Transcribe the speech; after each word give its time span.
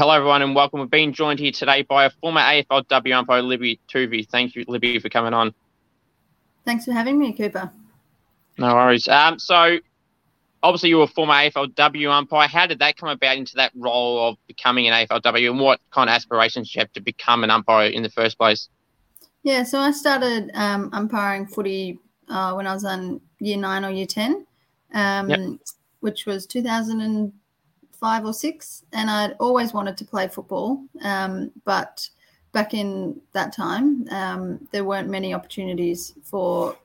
Hello, 0.00 0.14
everyone, 0.14 0.40
and 0.40 0.54
welcome. 0.54 0.80
We've 0.80 0.88
been 0.88 1.12
joined 1.12 1.40
here 1.40 1.52
today 1.52 1.82
by 1.82 2.06
a 2.06 2.10
former 2.10 2.40
AFLW 2.40 3.14
umpire, 3.14 3.42
Libby 3.42 3.78
Toovey. 3.86 4.26
Thank 4.26 4.54
you, 4.54 4.64
Libby, 4.66 4.98
for 4.98 5.10
coming 5.10 5.34
on. 5.34 5.52
Thanks 6.64 6.86
for 6.86 6.92
having 6.92 7.18
me, 7.18 7.34
Cooper. 7.34 7.70
No 8.56 8.74
worries. 8.76 9.06
Um, 9.08 9.38
so, 9.38 9.76
obviously, 10.62 10.88
you 10.88 10.96
were 10.96 11.04
a 11.04 11.06
former 11.06 11.34
AFLW 11.34 12.10
umpire. 12.10 12.48
How 12.48 12.66
did 12.66 12.78
that 12.78 12.96
come 12.96 13.10
about 13.10 13.36
into 13.36 13.56
that 13.56 13.72
role 13.74 14.26
of 14.26 14.38
becoming 14.46 14.88
an 14.88 14.94
AFLW, 15.06 15.50
and 15.50 15.60
what 15.60 15.80
kind 15.90 16.08
of 16.08 16.14
aspirations 16.14 16.68
did 16.68 16.76
you 16.76 16.80
have 16.80 16.92
to 16.94 17.02
become 17.02 17.44
an 17.44 17.50
umpire 17.50 17.90
in 17.90 18.02
the 18.02 18.08
first 18.08 18.38
place? 18.38 18.70
Yeah, 19.42 19.64
so 19.64 19.80
I 19.80 19.90
started 19.90 20.50
um, 20.54 20.88
umpiring 20.94 21.46
footy 21.46 21.98
uh, 22.30 22.54
when 22.54 22.66
I 22.66 22.72
was 22.72 22.84
in 22.84 23.20
year 23.38 23.58
nine 23.58 23.84
or 23.84 23.90
year 23.90 24.06
10, 24.06 24.46
um, 24.94 25.28
yep. 25.28 25.40
which 26.00 26.24
was 26.24 26.46
2005 28.00 28.24
or 28.24 28.32
six. 28.32 28.84
And 28.92 29.10
I'd 29.10 29.36
always 29.38 29.72
wanted 29.72 29.96
to 29.98 30.04
play 30.04 30.28
football. 30.28 30.82
Um, 31.02 31.52
but 31.64 32.08
back 32.52 32.74
in 32.74 33.20
that 33.32 33.52
time, 33.52 34.06
um, 34.10 34.68
there 34.72 34.84
weren't 34.84 35.08
many 35.08 35.34
opportunities 35.34 36.14
for 36.24 36.76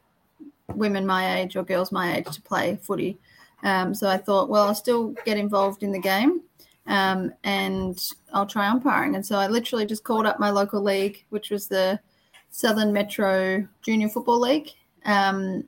women 0.73 1.05
my 1.05 1.39
age 1.39 1.55
or 1.55 1.63
girls 1.63 1.91
my 1.91 2.17
age 2.17 2.27
to 2.31 2.41
play 2.41 2.77
footy. 2.81 3.17
Um, 3.63 3.95
so 3.95 4.07
I 4.07 4.17
thought, 4.17 4.49
well, 4.49 4.67
I'll 4.67 4.75
still 4.75 5.15
get 5.25 5.37
involved 5.37 5.83
in 5.83 5.91
the 5.91 5.99
game. 5.99 6.41
Um, 6.87 7.33
and 7.43 7.99
I'll 8.31 8.45
try 8.45 8.67
umpiring. 8.67 9.15
And 9.15 9.25
so 9.25 9.37
I 9.37 9.47
literally 9.47 9.87
just 9.87 10.03
called 10.03 10.27
up 10.27 10.39
my 10.39 10.51
local 10.51 10.83
league, 10.83 11.25
which 11.29 11.49
was 11.49 11.67
the 11.67 11.99
Southern 12.51 12.93
Metro 12.93 13.67
Junior 13.81 14.09
Football 14.09 14.39
League. 14.41 14.69
Um, 15.05 15.63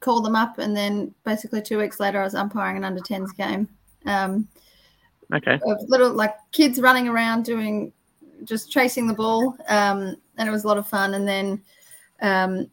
called 0.00 0.24
them 0.24 0.36
up, 0.36 0.58
and 0.58 0.76
then 0.76 1.12
basically 1.24 1.60
two 1.60 1.76
weeks 1.76 1.98
later, 1.98 2.20
I 2.20 2.24
was 2.24 2.34
umpiring 2.34 2.76
an 2.76 2.84
under 2.84 3.00
10s 3.00 3.36
game. 3.36 3.68
Okay. 5.34 5.58
Of 5.62 5.88
little 5.88 6.12
like 6.12 6.34
kids 6.52 6.80
running 6.80 7.08
around 7.08 7.44
doing 7.44 7.92
just 8.44 8.70
chasing 8.70 9.06
the 9.06 9.14
ball, 9.14 9.56
um, 9.68 10.16
and 10.36 10.48
it 10.48 10.52
was 10.52 10.64
a 10.64 10.68
lot 10.68 10.78
of 10.78 10.86
fun. 10.86 11.14
And 11.14 11.26
then 11.26 11.62
um, 12.22 12.70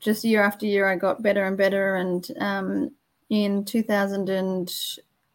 just 0.00 0.24
year 0.24 0.42
after 0.42 0.66
year, 0.66 0.88
I 0.88 0.96
got 0.96 1.22
better 1.22 1.44
and 1.44 1.56
better. 1.56 1.96
And 1.96 2.26
um, 2.38 2.90
in 3.28 3.64
2000 3.64 4.28
and 4.28 4.74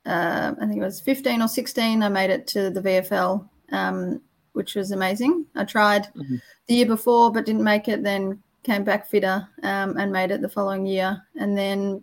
uh, 0.05 0.53
I 0.59 0.65
think 0.65 0.77
it 0.77 0.85
was 0.85 1.01
15 1.01 1.41
or 1.41 1.47
16, 1.47 2.01
I 2.01 2.09
made 2.09 2.29
it 2.29 2.47
to 2.47 2.69
the 2.69 2.81
VFL, 2.81 3.47
um, 3.71 4.21
which 4.53 4.75
was 4.75 4.91
amazing. 4.91 5.45
I 5.55 5.65
tried. 5.65 6.07
Mm-hmm 6.15 6.37
the 6.67 6.75
year 6.75 6.85
before, 6.85 7.31
but 7.31 7.45
didn't 7.45 7.63
make 7.63 7.87
it. 7.87 8.03
Then 8.03 8.41
came 8.63 8.83
back 8.83 9.07
fitter 9.07 9.47
um, 9.63 9.97
and 9.97 10.11
made 10.11 10.31
it 10.31 10.41
the 10.41 10.49
following 10.49 10.85
year. 10.85 11.21
And 11.35 11.57
then 11.57 12.01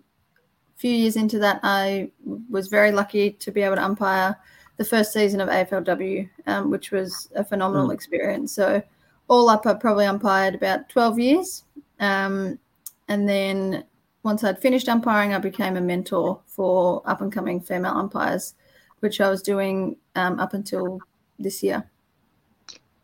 few 0.82 0.90
years 0.90 1.14
into 1.14 1.38
that, 1.38 1.60
I 1.62 2.10
was 2.50 2.66
very 2.66 2.90
lucky 2.90 3.30
to 3.30 3.52
be 3.52 3.62
able 3.62 3.76
to 3.76 3.84
umpire 3.84 4.36
the 4.78 4.84
first 4.84 5.12
season 5.12 5.40
of 5.40 5.48
AFLW, 5.48 6.28
um, 6.48 6.72
which 6.72 6.90
was 6.90 7.30
a 7.36 7.44
phenomenal 7.44 7.88
mm. 7.88 7.94
experience. 7.94 8.52
So 8.52 8.82
all 9.28 9.48
up, 9.48 9.64
I 9.64 9.74
probably 9.74 10.06
umpired 10.06 10.56
about 10.56 10.88
12 10.88 11.18
years. 11.20 11.64
Um, 12.00 12.58
and 13.06 13.28
then 13.28 13.84
once 14.24 14.42
I'd 14.42 14.58
finished 14.58 14.88
umpiring, 14.88 15.32
I 15.32 15.38
became 15.38 15.76
a 15.76 15.80
mentor 15.80 16.40
for 16.46 17.00
up 17.06 17.20
and 17.20 17.32
coming 17.32 17.60
female 17.60 17.96
umpires, 17.96 18.54
which 18.98 19.20
I 19.20 19.30
was 19.30 19.40
doing 19.40 19.96
um, 20.16 20.40
up 20.40 20.52
until 20.52 20.98
this 21.38 21.62
year. 21.62 21.88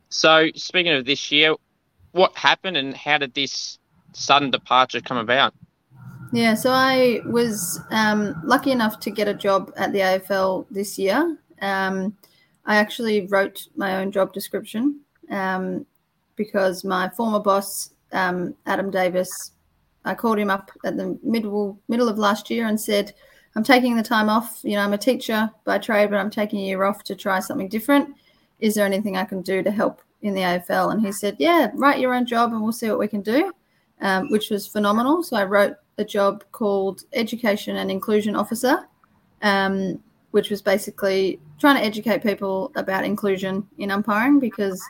So, 0.08 0.48
speaking 0.56 0.94
of 0.94 1.04
this 1.04 1.30
year, 1.30 1.54
what 2.10 2.34
happened 2.36 2.76
and 2.76 2.96
how 2.96 3.18
did 3.18 3.34
this 3.34 3.78
sudden 4.14 4.50
departure 4.50 5.00
come 5.00 5.18
about? 5.18 5.54
Yeah, 6.32 6.54
so 6.54 6.70
I 6.70 7.20
was 7.24 7.80
um, 7.90 8.40
lucky 8.44 8.70
enough 8.70 9.00
to 9.00 9.10
get 9.10 9.28
a 9.28 9.34
job 9.34 9.72
at 9.76 9.92
the 9.92 10.00
AFL 10.00 10.66
this 10.70 10.98
year. 10.98 11.38
Um, 11.62 12.16
I 12.66 12.76
actually 12.76 13.26
wrote 13.26 13.66
my 13.76 13.96
own 13.96 14.12
job 14.12 14.32
description 14.32 15.00
um, 15.30 15.86
because 16.36 16.84
my 16.84 17.08
former 17.10 17.40
boss, 17.40 17.90
um, 18.12 18.54
Adam 18.66 18.90
Davis, 18.90 19.52
I 20.04 20.14
called 20.14 20.38
him 20.38 20.50
up 20.50 20.70
at 20.84 20.96
the 20.96 21.18
middle 21.22 21.78
middle 21.88 22.08
of 22.08 22.18
last 22.18 22.50
year 22.50 22.66
and 22.66 22.80
said, 22.80 23.14
"I'm 23.56 23.64
taking 23.64 23.96
the 23.96 24.02
time 24.02 24.28
off. 24.28 24.60
You 24.62 24.76
know, 24.76 24.82
I'm 24.82 24.92
a 24.92 24.98
teacher 24.98 25.50
by 25.64 25.78
trade, 25.78 26.10
but 26.10 26.18
I'm 26.18 26.30
taking 26.30 26.60
a 26.60 26.66
year 26.66 26.84
off 26.84 27.04
to 27.04 27.14
try 27.14 27.40
something 27.40 27.68
different." 27.68 28.14
is 28.60 28.74
there 28.74 28.86
anything 28.86 29.16
I 29.16 29.24
can 29.24 29.42
do 29.42 29.62
to 29.62 29.70
help 29.70 30.02
in 30.22 30.34
the 30.34 30.40
AFL? 30.40 30.92
And 30.92 31.04
he 31.04 31.12
said, 31.12 31.36
yeah, 31.38 31.70
write 31.74 32.00
your 32.00 32.14
own 32.14 32.26
job 32.26 32.52
and 32.52 32.62
we'll 32.62 32.72
see 32.72 32.88
what 32.88 32.98
we 32.98 33.08
can 33.08 33.22
do, 33.22 33.52
um, 34.00 34.30
which 34.30 34.50
was 34.50 34.66
phenomenal. 34.66 35.22
So 35.22 35.36
I 35.36 35.44
wrote 35.44 35.76
a 35.98 36.04
job 36.04 36.44
called 36.52 37.02
Education 37.12 37.76
and 37.76 37.90
Inclusion 37.90 38.34
Officer, 38.34 38.88
um, 39.42 40.02
which 40.30 40.50
was 40.50 40.62
basically 40.62 41.40
trying 41.58 41.76
to 41.76 41.84
educate 41.84 42.22
people 42.22 42.72
about 42.76 43.04
inclusion 43.04 43.66
in 43.78 43.90
umpiring 43.90 44.38
because 44.38 44.82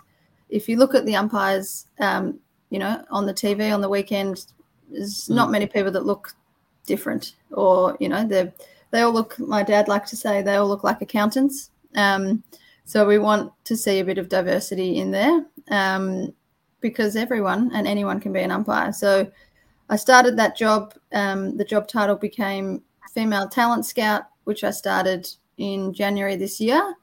if 0.51 0.69
you 0.69 0.77
look 0.77 0.95
at 0.95 1.05
the 1.07 1.17
umpires, 1.17 1.87
um, 2.01 2.39
you 2.71 2.79
know, 2.79 3.05
on 3.11 3.27
the 3.27 3.35
TV 3.35 3.73
on 3.73 3.81
the 3.81 3.89
weekend, 3.89 4.47
there's 4.91 5.29
mm. 5.29 5.35
not 5.35 5.51
many 5.51 5.67
people 5.67 5.91
that 5.93 6.07
look 6.07 6.35
different 6.87 7.35
or, 7.51 7.97
you 8.01 8.09
know, 8.09 8.27
they 8.27 8.53
they 8.91 9.03
all 9.03 9.13
look, 9.13 9.39
my 9.39 9.63
dad 9.63 9.89
liked 9.89 10.09
to 10.09 10.17
say, 10.17 10.41
they 10.41 10.57
all 10.57 10.69
look 10.69 10.83
like 10.83 11.03
accountants. 11.03 11.71
Um, 11.95 12.43
so 12.85 13.07
we 13.07 13.19
want 13.19 13.53
to 13.65 13.77
see 13.77 14.01
a 14.01 14.05
bit 14.05 14.17
of 14.17 14.31
diversity 14.31 14.97
in 14.97 15.11
there 15.11 15.45
um, 15.71 16.33
because 16.81 17.17
everyone 17.17 17.71
and 17.75 17.87
anyone 17.87 18.19
can 18.19 18.33
be 18.33 18.41
an 18.41 18.51
umpire. 18.51 18.93
So 18.93 19.31
I 19.89 19.97
started 19.97 20.37
that 20.37 20.57
job. 20.57 20.95
Um, 21.13 21.57
the 21.57 21.65
job 21.65 21.89
title 21.89 22.17
became 22.17 22.83
Female 23.13 23.49
Talent 23.49 23.87
Scout, 23.87 24.25
which 24.45 24.65
I 24.65 24.71
started 24.71 25.29
in 25.57 25.93
January 25.93 26.37
this 26.37 26.61
year. 26.61 26.95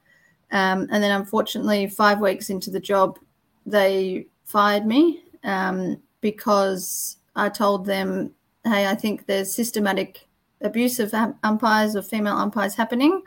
Um, 0.52 0.88
and 0.92 1.02
then, 1.02 1.10
unfortunately, 1.10 1.88
five 1.88 2.20
weeks 2.20 2.50
into 2.50 2.70
the 2.70 2.80
job, 2.80 3.18
they 3.64 4.26
fired 4.44 4.86
me 4.86 5.24
um, 5.42 6.00
because 6.20 7.16
I 7.34 7.48
told 7.48 7.84
them, 7.84 8.32
hey, 8.64 8.86
I 8.86 8.94
think 8.94 9.26
there's 9.26 9.52
systematic 9.52 10.26
abuse 10.60 11.00
of 11.00 11.12
umpires 11.42 11.96
or 11.96 12.02
female 12.02 12.36
umpires 12.36 12.74
happening. 12.74 13.22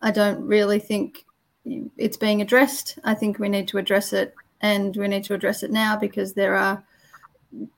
I 0.00 0.10
don't 0.10 0.40
really 0.46 0.78
think 0.78 1.24
it's 1.96 2.16
being 2.16 2.40
addressed. 2.40 2.98
I 3.04 3.14
think 3.14 3.38
we 3.38 3.48
need 3.48 3.68
to 3.68 3.78
address 3.78 4.12
it, 4.12 4.34
and 4.60 4.96
we 4.96 5.08
need 5.08 5.24
to 5.24 5.34
address 5.34 5.62
it 5.62 5.72
now 5.72 5.96
because 5.96 6.32
there 6.32 6.56
are 6.56 6.82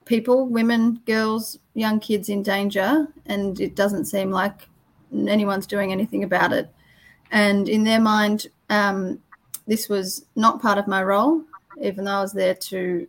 people, 0.05 0.47
women, 0.47 1.01
girls, 1.07 1.59
young 1.75 2.01
kids 2.01 2.29
in 2.29 2.43
danger, 2.43 3.09
and 3.27 3.61
it 3.61 3.75
doesn't 3.75 4.07
seem 4.07 4.31
like 4.31 4.69
anyone's 5.13 5.67
doing 5.67 5.93
anything 5.93 6.25
about 6.25 6.53
it. 6.53 6.73
And 7.31 7.69
in 7.69 7.85
their 7.85 8.01
mind, 8.01 8.47
um, 8.71 9.21
this 9.67 9.89
was 9.89 10.27
not 10.37 10.63
part 10.63 10.79
of 10.79 10.87
my 10.87 11.03
role, 11.03 11.43
even 11.81 12.05
though 12.05 12.13
I 12.13 12.21
was 12.21 12.33
there 12.33 12.55
to 12.55 13.07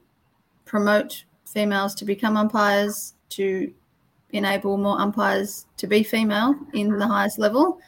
promote 0.65 1.25
females 1.45 1.93
to 1.95 2.05
become 2.05 2.37
umpires, 2.37 3.13
to 3.29 3.73
enable 4.31 4.77
more 4.77 4.99
umpires 4.99 5.65
to 5.77 5.87
be 5.87 6.03
female 6.03 6.55
in 6.73 6.97
the 6.97 7.07
highest 7.07 7.39
level. 7.39 7.79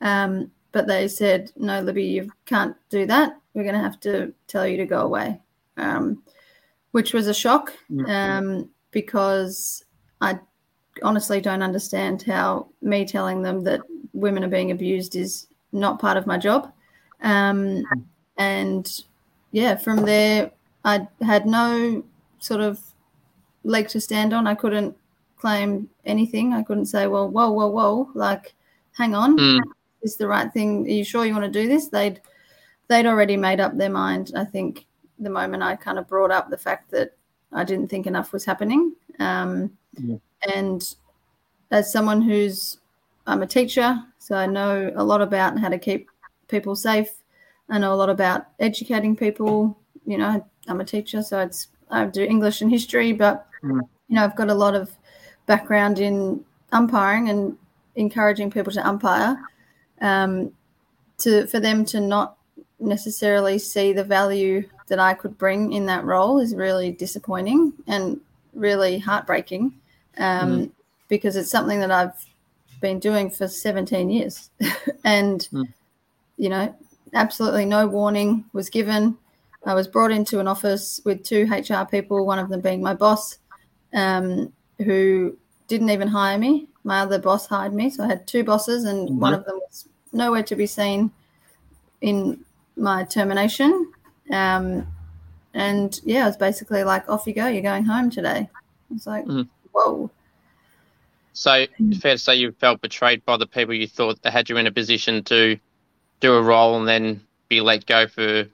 Um, 0.00 0.50
but 0.72 0.86
they 0.86 1.08
said, 1.08 1.50
no, 1.56 1.80
Libby, 1.80 2.04
you 2.04 2.30
can't 2.44 2.76
do 2.90 3.06
that. 3.06 3.40
We're 3.54 3.62
going 3.62 3.74
to 3.74 3.80
have 3.80 4.00
to 4.00 4.34
tell 4.46 4.66
you 4.66 4.76
to 4.76 4.84
go 4.84 5.00
away, 5.00 5.40
um, 5.78 6.22
which 6.96 7.12
was 7.12 7.26
a 7.26 7.34
shock 7.34 7.74
um, 8.08 8.70
because 8.90 9.84
I 10.22 10.38
honestly 11.02 11.42
don't 11.42 11.62
understand 11.62 12.22
how 12.22 12.68
me 12.80 13.04
telling 13.04 13.42
them 13.42 13.62
that 13.64 13.82
women 14.14 14.42
are 14.42 14.48
being 14.48 14.70
abused 14.70 15.14
is 15.14 15.46
not 15.72 16.00
part 16.00 16.16
of 16.16 16.26
my 16.26 16.38
job. 16.38 16.72
Um, 17.20 17.84
and 18.38 19.02
yeah, 19.52 19.76
from 19.76 20.06
there, 20.06 20.50
I 20.86 21.06
had 21.20 21.44
no 21.44 22.02
sort 22.38 22.62
of 22.62 22.80
leg 23.62 23.88
to 23.88 24.00
stand 24.00 24.32
on. 24.32 24.46
I 24.46 24.54
couldn't 24.54 24.96
claim 25.36 25.90
anything. 26.06 26.54
I 26.54 26.62
couldn't 26.62 26.86
say, 26.86 27.06
well, 27.08 27.28
whoa, 27.28 27.50
whoa, 27.50 27.68
whoa, 27.68 28.10
like, 28.14 28.54
hang 28.96 29.14
on. 29.14 29.38
Mm 29.38 29.60
is 30.06 30.16
the 30.16 30.28
right 30.28 30.50
thing? 30.52 30.86
Are 30.86 30.90
you 30.90 31.04
sure 31.04 31.26
you 31.26 31.34
want 31.34 31.52
to 31.52 31.60
do 31.62 31.68
this? 31.68 31.88
They'd 31.88 32.20
they'd 32.88 33.06
already 33.06 33.36
made 33.36 33.60
up 33.60 33.76
their 33.76 33.90
mind. 33.90 34.32
I 34.36 34.44
think 34.44 34.86
the 35.18 35.30
moment 35.30 35.62
I 35.62 35.76
kind 35.76 35.98
of 35.98 36.08
brought 36.08 36.30
up 36.30 36.50
the 36.50 36.58
fact 36.58 36.90
that 36.90 37.12
I 37.52 37.64
didn't 37.64 37.88
think 37.88 38.06
enough 38.06 38.32
was 38.32 38.44
happening. 38.44 38.94
Um, 39.18 39.72
yeah. 39.96 40.16
And 40.54 40.82
as 41.70 41.92
someone 41.92 42.22
who's 42.22 42.78
I'm 43.26 43.42
a 43.42 43.46
teacher, 43.46 43.98
so 44.18 44.36
I 44.36 44.46
know 44.46 44.92
a 44.94 45.02
lot 45.02 45.20
about 45.20 45.58
how 45.58 45.68
to 45.68 45.78
keep 45.78 46.08
people 46.48 46.76
safe. 46.76 47.10
I 47.68 47.78
know 47.78 47.92
a 47.92 47.96
lot 47.96 48.10
about 48.10 48.46
educating 48.60 49.16
people. 49.16 49.76
You 50.06 50.18
know, 50.18 50.46
I'm 50.68 50.80
a 50.80 50.84
teacher, 50.84 51.22
so 51.22 51.40
it's 51.40 51.68
I 51.90 52.04
do 52.06 52.22
English 52.22 52.60
and 52.60 52.70
history, 52.70 53.12
but 53.12 53.46
mm. 53.62 53.80
you 54.08 54.16
know, 54.16 54.24
I've 54.24 54.36
got 54.36 54.48
a 54.48 54.54
lot 54.54 54.74
of 54.74 54.90
background 55.46 55.98
in 55.98 56.44
umpiring 56.72 57.28
and 57.30 57.56
encouraging 57.96 58.50
people 58.50 58.72
to 58.72 58.86
umpire 58.86 59.38
um, 60.00 60.52
to 61.18 61.46
for 61.46 61.60
them 61.60 61.84
to 61.86 62.00
not 62.00 62.36
necessarily 62.78 63.58
see 63.58 63.92
the 63.92 64.04
value 64.04 64.68
that 64.88 64.98
I 64.98 65.14
could 65.14 65.36
bring 65.36 65.72
in 65.72 65.86
that 65.86 66.04
role 66.04 66.38
is 66.38 66.54
really 66.54 66.92
disappointing 66.92 67.72
and 67.86 68.20
really 68.54 68.98
heartbreaking 68.98 69.74
um, 70.18 70.52
mm. 70.52 70.70
because 71.08 71.36
it's 71.36 71.50
something 71.50 71.80
that 71.80 71.90
I've 71.90 72.14
been 72.80 72.98
doing 72.98 73.30
for 73.30 73.48
17 73.48 74.10
years. 74.10 74.50
and, 75.04 75.48
mm. 75.52 75.66
you 76.36 76.48
know, 76.48 76.74
absolutely 77.14 77.64
no 77.64 77.86
warning 77.86 78.44
was 78.52 78.70
given. 78.70 79.16
I 79.64 79.74
was 79.74 79.88
brought 79.88 80.12
into 80.12 80.38
an 80.38 80.46
office 80.46 81.00
with 81.04 81.24
two 81.24 81.48
HR 81.50 81.84
people, 81.84 82.24
one 82.24 82.38
of 82.38 82.48
them 82.48 82.60
being 82.60 82.80
my 82.80 82.94
boss, 82.94 83.38
um, 83.92 84.52
who 84.78 85.36
didn't 85.66 85.90
even 85.90 86.06
hire 86.06 86.38
me. 86.38 86.68
My 86.84 87.00
other 87.00 87.18
boss 87.18 87.46
hired 87.46 87.74
me. 87.74 87.90
So 87.90 88.04
I 88.04 88.06
had 88.06 88.26
two 88.28 88.44
bosses, 88.44 88.84
and 88.84 89.08
mm-hmm. 89.08 89.18
one 89.18 89.34
of 89.34 89.44
them 89.44 89.56
was 89.56 89.88
nowhere 90.12 90.44
to 90.44 90.54
be 90.54 90.66
seen 90.66 91.10
in 92.00 92.44
my 92.76 93.02
termination. 93.04 93.92
Um, 94.30 94.86
and 95.54 95.98
yeah, 96.04 96.24
it 96.24 96.26
was 96.26 96.36
basically 96.36 96.84
like, 96.84 97.08
off 97.08 97.26
you 97.26 97.32
go, 97.32 97.46
you're 97.46 97.62
going 97.62 97.84
home 97.84 98.10
today. 98.10 98.48
It's 98.94 99.06
like, 99.06 99.24
mm-hmm. 99.24 99.42
whoa. 99.72 100.10
So 101.32 101.66
fair 102.00 102.14
to 102.14 102.18
say 102.18 102.36
you 102.36 102.52
felt 102.52 102.80
betrayed 102.80 103.24
by 103.24 103.36
the 103.36 103.46
people 103.46 103.74
you 103.74 103.86
thought 103.86 104.22
that 104.22 104.32
had 104.32 104.48
you 104.48 104.56
in 104.56 104.66
a 104.66 104.72
position 104.72 105.22
to 105.24 105.58
do 106.20 106.34
a 106.34 106.42
role 106.42 106.78
and 106.78 106.88
then 106.88 107.20
be 107.48 107.60
let 107.60 107.86
go 107.86 108.06
for, 108.06 108.46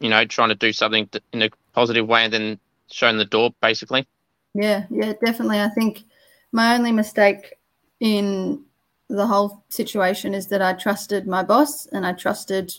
you 0.00 0.08
know, 0.08 0.24
trying 0.26 0.50
to 0.50 0.54
do 0.54 0.72
something 0.72 1.08
in 1.32 1.42
a 1.42 1.50
positive 1.72 2.06
way 2.06 2.24
and 2.24 2.32
then 2.32 2.58
shown 2.90 3.16
the 3.16 3.24
door, 3.24 3.54
basically. 3.62 4.06
Yeah, 4.54 4.84
yeah, 4.90 5.14
definitely. 5.24 5.60
I 5.60 5.68
think 5.68 6.04
my 6.52 6.74
only 6.74 6.92
mistake 6.92 7.54
in 8.00 8.64
the 9.08 9.26
whole 9.26 9.64
situation 9.68 10.34
is 10.34 10.48
that 10.48 10.62
I 10.62 10.72
trusted 10.72 11.26
my 11.26 11.42
boss 11.42 11.86
and 11.86 12.06
I 12.06 12.12
trusted 12.12 12.72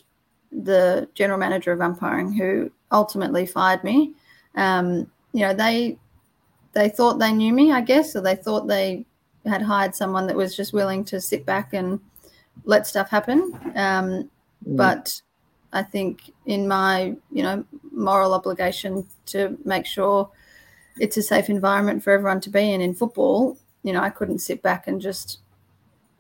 the 0.51 1.07
general 1.13 1.39
manager 1.39 1.71
of 1.71 1.81
umpiring 1.81 2.33
who 2.33 2.71
ultimately 2.91 3.45
fired 3.45 3.83
me. 3.83 4.13
Um, 4.55 5.09
you 5.33 5.41
know, 5.41 5.53
they 5.53 5.97
they 6.73 6.89
thought 6.89 7.19
they 7.19 7.33
knew 7.33 7.53
me, 7.53 7.71
I 7.71 7.81
guess, 7.81 8.15
or 8.15 8.21
they 8.21 8.35
thought 8.35 8.67
they 8.67 9.05
had 9.45 9.61
hired 9.61 9.95
someone 9.95 10.27
that 10.27 10.35
was 10.35 10.55
just 10.55 10.73
willing 10.73 11.03
to 11.05 11.19
sit 11.19 11.45
back 11.45 11.73
and 11.73 11.99
let 12.65 12.87
stuff 12.87 13.09
happen. 13.09 13.53
Um, 13.75 14.05
mm. 14.15 14.29
But 14.65 15.21
I 15.73 15.83
think 15.83 16.33
in 16.45 16.67
my, 16.67 17.15
you 17.31 17.43
know, 17.43 17.65
moral 17.91 18.33
obligation 18.33 19.05
to 19.27 19.57
make 19.65 19.85
sure 19.85 20.29
it's 20.99 21.17
a 21.17 21.23
safe 21.23 21.49
environment 21.49 22.03
for 22.03 22.11
everyone 22.11 22.41
to 22.41 22.49
be 22.49 22.71
in 22.73 22.81
in 22.81 22.93
football, 22.93 23.57
you 23.83 23.93
know, 23.93 24.01
I 24.01 24.09
couldn't 24.09 24.39
sit 24.39 24.61
back 24.61 24.87
and 24.87 25.01
just 25.01 25.39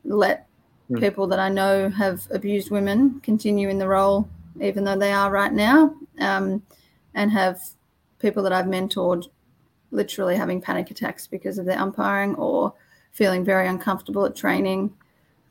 let 0.03 0.47
mm. 0.91 0.99
people 0.99 1.27
that 1.27 1.39
I 1.39 1.49
know 1.49 1.89
have 1.89 2.27
abused 2.31 2.71
women 2.71 3.19
continue 3.21 3.69
in 3.69 3.77
the 3.77 3.87
role, 3.87 4.27
even 4.59 4.83
though 4.83 4.97
they 4.97 5.11
are 5.11 5.31
right 5.31 5.53
now, 5.53 5.95
um, 6.19 6.61
and 7.13 7.31
have 7.31 7.61
people 8.19 8.43
that 8.43 8.53
I've 8.53 8.65
mentored 8.65 9.27
literally 9.91 10.35
having 10.35 10.61
panic 10.61 10.91
attacks 10.91 11.27
because 11.27 11.57
of 11.57 11.65
their 11.65 11.79
umpiring 11.79 12.35
or 12.35 12.73
feeling 13.11 13.43
very 13.43 13.67
uncomfortable 13.67 14.25
at 14.25 14.35
training. 14.35 14.93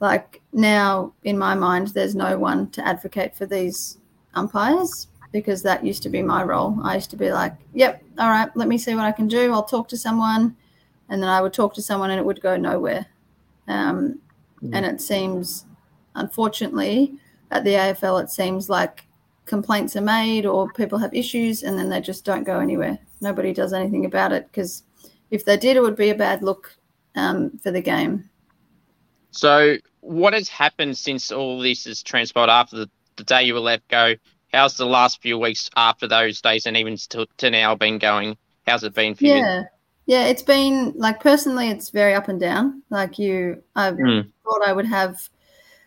Like 0.01 0.41
now, 0.53 1.13
in 1.25 1.37
my 1.37 1.55
mind, 1.55 1.89
there's 1.89 2.15
no 2.15 2.39
one 2.39 2.71
to 2.71 2.87
advocate 2.87 3.37
for 3.37 3.47
these 3.47 3.99
umpires 4.35 5.09
because 5.33 5.63
that 5.63 5.85
used 5.85 6.03
to 6.03 6.09
be 6.09 6.23
my 6.23 6.43
role. 6.43 6.77
I 6.83 6.95
used 6.95 7.11
to 7.11 7.17
be 7.17 7.31
like, 7.31 7.55
yep, 7.75 8.03
all 8.19 8.31
right, 8.31 8.55
let 8.57 8.67
me 8.67 8.79
see 8.79 8.95
what 8.95 9.05
I 9.05 9.13
can 9.13 9.29
do. 9.29 9.53
I'll 9.53 9.63
talk 9.63 9.89
to 9.89 9.97
someone. 9.97 10.57
And 11.09 11.23
then 11.23 11.29
I 11.29 11.41
would 11.41 11.53
talk 11.53 11.75
to 11.75 11.83
someone 11.83 12.11
and 12.11 12.19
it 12.19 12.25
would 12.25 12.41
go 12.41 12.57
nowhere. 12.57 13.07
Um, 13.69 14.21
mm. 14.65 14.71
And 14.73 14.87
it 14.87 15.01
seems, 15.01 15.65
unfortunately, 16.15 17.15
at 17.51 17.65
the 17.65 17.75
AFL, 17.75 18.23
it 18.23 18.31
seems 18.31 18.69
like 18.69 19.07
complaints 19.47 19.97
are 19.97 20.01
made 20.01 20.47
or 20.47 20.73
people 20.73 20.99
have 20.99 21.13
issues 21.13 21.63
and 21.63 21.79
then 21.79 21.91
they 21.91 22.01
just 22.01 22.25
don't 22.25 22.45
go 22.45 22.61
anywhere. 22.61 22.99
Nobody 23.21 23.53
does 23.53 23.73
anything 23.73 24.05
about 24.05 24.33
it 24.33 24.47
because 24.47 24.85
if 25.31 25.45
they 25.45 25.57
did, 25.57 25.77
it 25.77 25.83
would 25.83 25.97
be 25.97 26.11
a 26.11 26.15
bad 26.15 26.43
look 26.43 26.77
um, 27.17 27.59
for 27.59 27.71
the 27.71 27.81
game. 27.81 28.31
So, 29.33 29.77
what 30.01 30.33
has 30.33 30.49
happened 30.49 30.97
since 30.97 31.31
all 31.31 31.61
this 31.61 31.85
has 31.85 32.03
transpired 32.03 32.49
after 32.49 32.77
the, 32.77 32.91
the 33.17 33.25
day 33.25 33.45
you 33.45 33.55
were 33.55 33.61
let 33.61 33.87
go? 33.89 34.15
How's 34.53 34.77
the 34.77 34.87
last 34.87 35.23
few 35.23 35.39
weeks 35.39 35.71
after 35.77 36.09
those 36.09 36.41
days 36.41 36.67
and 36.67 36.77
even 36.77 36.97
to, 37.11 37.27
to 37.37 37.51
now 37.51 37.75
been 37.75 37.99
going? 37.99 38.37
How's 38.67 38.83
it 38.83 38.95
been 38.95 39.15
for 39.15 39.25
yeah. 39.25 39.61
you? 39.61 39.67
Yeah. 40.11 40.27
It's 40.27 40.43
been 40.43 40.93
like 40.97 41.21
personally, 41.21 41.69
it's 41.69 41.91
very 41.91 42.15
up 42.15 42.27
and 42.27 42.41
down. 42.41 42.83
Like 42.91 43.17
you, 43.17 43.63
I 43.77 43.93
mm. 43.93 44.29
thought 44.43 44.67
I 44.67 44.73
would 44.73 44.87
have 44.87 45.17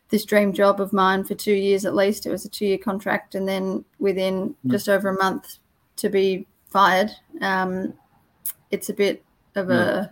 this 0.07 0.23
dream 0.23 0.53
job 0.53 0.79
of 0.79 0.93
mine 0.93 1.25
for 1.25 1.35
two 1.35 1.53
years 1.53 1.83
at 1.85 1.93
least. 1.93 2.25
It 2.25 2.29
was 2.29 2.45
a 2.45 2.49
two 2.49 2.65
year 2.65 2.77
contract, 2.77 3.35
and 3.35 3.45
then 3.45 3.83
within 3.99 4.55
mm. 4.65 4.71
just 4.71 4.87
over 4.87 5.09
a 5.09 5.17
month 5.17 5.57
to 5.97 6.07
be 6.07 6.47
fired. 6.69 7.11
Um, 7.41 7.95
it's 8.71 8.87
a 8.87 8.93
bit 8.93 9.25
of 9.55 9.69
a 9.69 10.09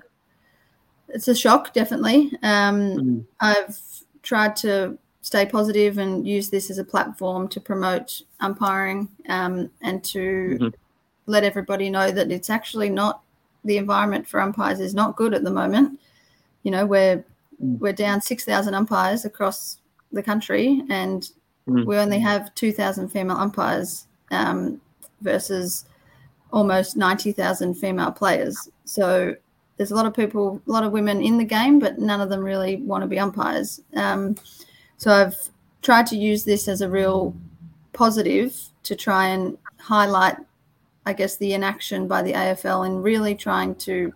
it's 1.07 1.29
a 1.29 1.35
shock, 1.35 1.71
definitely. 1.71 2.33
Um, 2.43 2.81
mm. 2.97 3.25
I've 3.39 3.79
tried 4.23 4.57
to 4.57 4.97
stay 5.21 5.45
positive 5.45 5.99
and 5.99 6.27
use 6.27 6.49
this 6.49 6.69
as 6.69 6.79
a 6.79 6.83
platform 6.83 7.47
to 7.47 7.61
promote 7.61 8.21
umpiring 8.41 9.07
um, 9.29 9.69
and 9.81 10.03
to 10.03 10.19
mm-hmm. 10.59 10.67
let 11.27 11.45
everybody 11.45 11.89
know 11.89 12.11
that 12.11 12.29
it's 12.29 12.49
actually 12.49 12.89
not 12.89 13.21
the 13.63 13.77
environment 13.77 14.27
for 14.27 14.39
umpires 14.39 14.79
is 14.79 14.93
not 14.93 15.15
good 15.15 15.33
at 15.33 15.43
the 15.43 15.51
moment. 15.51 15.99
You 16.63 16.71
know, 16.71 16.85
we're 16.85 17.23
mm. 17.63 17.79
we're 17.79 17.93
down 17.93 18.21
six 18.21 18.43
thousand 18.45 18.73
umpires 18.73 19.25
across 19.25 19.79
the 20.11 20.23
country, 20.23 20.83
and 20.89 21.29
mm. 21.67 21.85
we 21.85 21.97
only 21.97 22.19
have 22.19 22.53
two 22.55 22.71
thousand 22.71 23.09
female 23.09 23.37
umpires 23.37 24.07
um, 24.31 24.81
versus 25.21 25.85
almost 26.51 26.97
ninety 26.97 27.31
thousand 27.31 27.75
female 27.75 28.11
players. 28.11 28.69
So 28.85 29.35
there's 29.77 29.91
a 29.91 29.95
lot 29.95 30.05
of 30.05 30.13
people, 30.13 30.61
a 30.67 30.71
lot 30.71 30.83
of 30.83 30.91
women 30.91 31.21
in 31.21 31.37
the 31.37 31.45
game, 31.45 31.79
but 31.79 31.97
none 31.97 32.21
of 32.21 32.29
them 32.29 32.43
really 32.43 32.77
want 32.77 33.03
to 33.03 33.07
be 33.07 33.17
umpires. 33.17 33.81
Um, 33.95 34.35
so 34.97 35.11
I've 35.11 35.49
tried 35.81 36.05
to 36.07 36.15
use 36.15 36.43
this 36.43 36.67
as 36.67 36.81
a 36.81 36.89
real 36.89 37.35
positive 37.93 38.55
to 38.83 38.95
try 38.95 39.27
and 39.27 39.57
highlight, 39.79 40.37
I 41.05 41.13
guess, 41.13 41.37
the 41.37 41.53
inaction 41.53 42.07
by 42.07 42.21
the 42.21 42.33
AFL 42.33 42.85
in 42.85 43.01
really 43.01 43.35
trying 43.35 43.75
to 43.75 44.13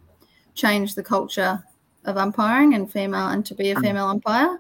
change 0.54 0.96
the 0.96 1.04
culture 1.04 1.64
of 2.06 2.18
umpiring 2.18 2.76
and 2.76 2.92
female 2.92 3.28
and 3.30 3.46
to 3.46 3.56
be 3.56 3.72
a 3.72 3.80
female 3.80 4.08
umpire. 4.08 4.60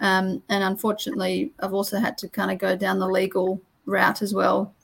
Um, 0.00 0.42
and 0.48 0.64
unfortunately, 0.64 1.52
I've 1.60 1.74
also 1.74 1.98
had 1.98 2.16
to 2.18 2.28
kind 2.28 2.50
of 2.50 2.58
go 2.58 2.76
down 2.76 2.98
the 2.98 3.08
legal 3.08 3.60
route 3.86 4.22
as 4.22 4.34
well 4.34 4.74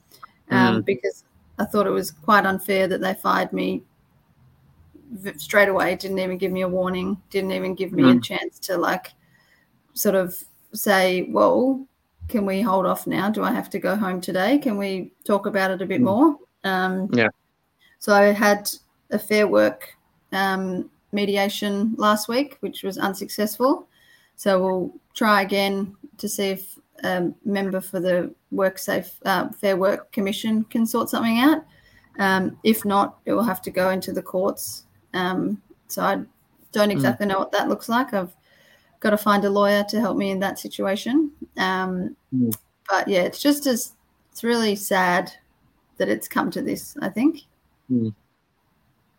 um, 0.49 0.81
mm. 0.81 0.85
because 0.85 1.23
I 1.59 1.65
thought 1.65 1.87
it 1.87 1.91
was 1.91 2.11
quite 2.11 2.45
unfair 2.45 2.87
that 2.87 3.01
they 3.01 3.13
fired 3.13 3.51
me 3.53 3.83
straight 5.37 5.67
away 5.67 5.95
didn't 5.95 6.19
even 6.19 6.37
give 6.37 6.51
me 6.51 6.61
a 6.61 6.67
warning 6.67 7.21
didn't 7.29 7.51
even 7.51 7.75
give 7.75 7.91
me 7.91 8.03
mm. 8.03 8.17
a 8.17 8.21
chance 8.21 8.59
to 8.59 8.77
like 8.77 9.11
sort 9.93 10.15
of 10.15 10.41
say 10.73 11.23
well 11.23 11.85
can 12.29 12.45
we 12.45 12.61
hold 12.61 12.85
off 12.85 13.05
now 13.07 13.29
do 13.29 13.43
i 13.43 13.51
have 13.51 13.69
to 13.69 13.77
go 13.77 13.95
home 13.95 14.21
today 14.21 14.57
can 14.57 14.77
we 14.77 15.11
talk 15.25 15.47
about 15.47 15.69
it 15.69 15.81
a 15.81 15.85
bit 15.85 15.99
mm. 15.99 16.05
more 16.05 16.37
um, 16.63 17.09
yeah 17.13 17.29
so 17.99 18.13
i 18.13 18.23
had 18.23 18.69
a 19.11 19.19
fair 19.19 19.47
work 19.47 19.95
um, 20.31 20.89
mediation 21.11 21.93
last 21.97 22.27
week 22.29 22.57
which 22.61 22.83
was 22.83 22.97
unsuccessful 22.97 23.87
so 24.35 24.63
we'll 24.63 24.93
try 25.13 25.41
again 25.41 25.95
to 26.17 26.29
see 26.29 26.49
if 26.49 26.79
a 27.03 27.31
member 27.43 27.81
for 27.81 27.99
the 27.99 28.33
work 28.51 28.77
safe 28.77 29.19
uh, 29.25 29.49
fair 29.49 29.75
work 29.75 30.11
commission 30.11 30.63
can 30.65 30.85
sort 30.85 31.09
something 31.09 31.39
out 31.39 31.63
um, 32.19 32.57
if 32.63 32.85
not 32.85 33.17
it 33.25 33.33
will 33.33 33.43
have 33.43 33.61
to 33.61 33.71
go 33.71 33.89
into 33.89 34.11
the 34.13 34.21
courts 34.21 34.85
um, 35.13 35.61
so 35.87 36.01
I 36.01 36.21
don't 36.71 36.89
mm. 36.89 36.93
exactly 36.93 37.25
mm. 37.25 37.29
know 37.29 37.39
what 37.39 37.51
that 37.51 37.69
looks 37.69 37.89
like. 37.89 38.13
I've 38.13 38.33
got 38.99 39.11
to 39.11 39.17
find 39.17 39.43
a 39.45 39.49
lawyer 39.49 39.83
to 39.89 39.99
help 39.99 40.17
me 40.17 40.31
in 40.31 40.39
that 40.39 40.59
situation. 40.59 41.31
Um, 41.57 42.15
mm. 42.33 42.55
But 42.89 43.07
yeah, 43.07 43.21
it's 43.21 43.41
just 43.41 43.65
as 43.67 43.93
it's 44.31 44.43
really 44.43 44.75
sad 44.75 45.31
that 46.01 46.09
it's 46.09 46.27
come 46.27 46.49
to 46.51 46.61
this. 46.61 46.97
I 47.01 47.09
think. 47.09 47.41
Mm. 47.89 48.13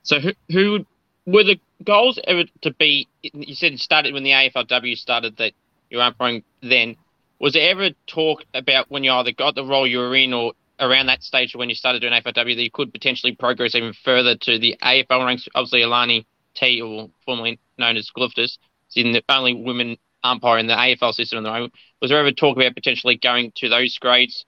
So 0.02 0.18
who 0.18 0.32
who 0.50 0.84
were 1.24 1.44
the 1.44 1.60
goals 1.84 2.18
ever 2.24 2.44
to 2.62 2.72
be? 2.72 3.08
You 3.22 3.54
said 3.54 3.72
it 3.72 3.80
started 3.80 4.12
when 4.12 4.24
the 4.24 4.30
AFLW 4.30 4.96
started 4.98 5.36
that 5.36 5.52
you 5.90 5.98
were 5.98 6.02
umpiring 6.02 6.42
then. 6.60 6.96
Was 7.38 7.54
there 7.54 7.70
ever 7.70 7.90
talk 8.06 8.44
about 8.54 8.90
when 8.90 9.04
you 9.04 9.12
either 9.12 9.32
got 9.32 9.54
the 9.54 9.64
role 9.64 9.86
you 9.86 9.98
were 9.98 10.14
in 10.14 10.32
or 10.32 10.52
around 10.80 11.06
that 11.06 11.22
stage 11.22 11.54
when 11.54 11.68
you 11.68 11.74
started 11.74 12.00
doing 12.00 12.12
AFLW 12.12 12.56
that 12.56 12.62
you 12.62 12.70
could 12.70 12.92
potentially 12.92 13.34
progress 13.34 13.74
even 13.74 13.92
further 14.04 14.36
to 14.36 14.58
the 14.58 14.76
AFL 14.82 15.24
ranks. 15.24 15.48
Obviously, 15.54 15.82
Alani 15.82 16.26
T, 16.54 16.82
or 16.82 17.10
formerly 17.24 17.58
known 17.78 17.96
as 17.96 18.10
Glouftsis, 18.16 18.38
is 18.44 18.58
in 18.96 19.12
the 19.12 19.22
only 19.28 19.54
women 19.54 19.96
umpire 20.24 20.58
in 20.58 20.66
the 20.66 20.74
AFL 20.74 21.14
system 21.14 21.38
at 21.38 21.42
the 21.42 21.50
moment. 21.50 21.72
Was 22.00 22.10
there 22.10 22.18
ever 22.18 22.32
talk 22.32 22.56
about 22.56 22.74
potentially 22.74 23.16
going 23.16 23.52
to 23.56 23.68
those 23.68 23.96
grades 23.98 24.44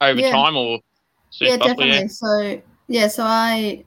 over 0.00 0.20
yeah. 0.20 0.30
time, 0.30 0.56
or 0.56 0.80
yeah, 1.40 1.56
definitely. 1.56 1.88
Yeah? 1.88 2.06
So 2.06 2.62
yeah, 2.88 3.08
so 3.08 3.24
I 3.24 3.84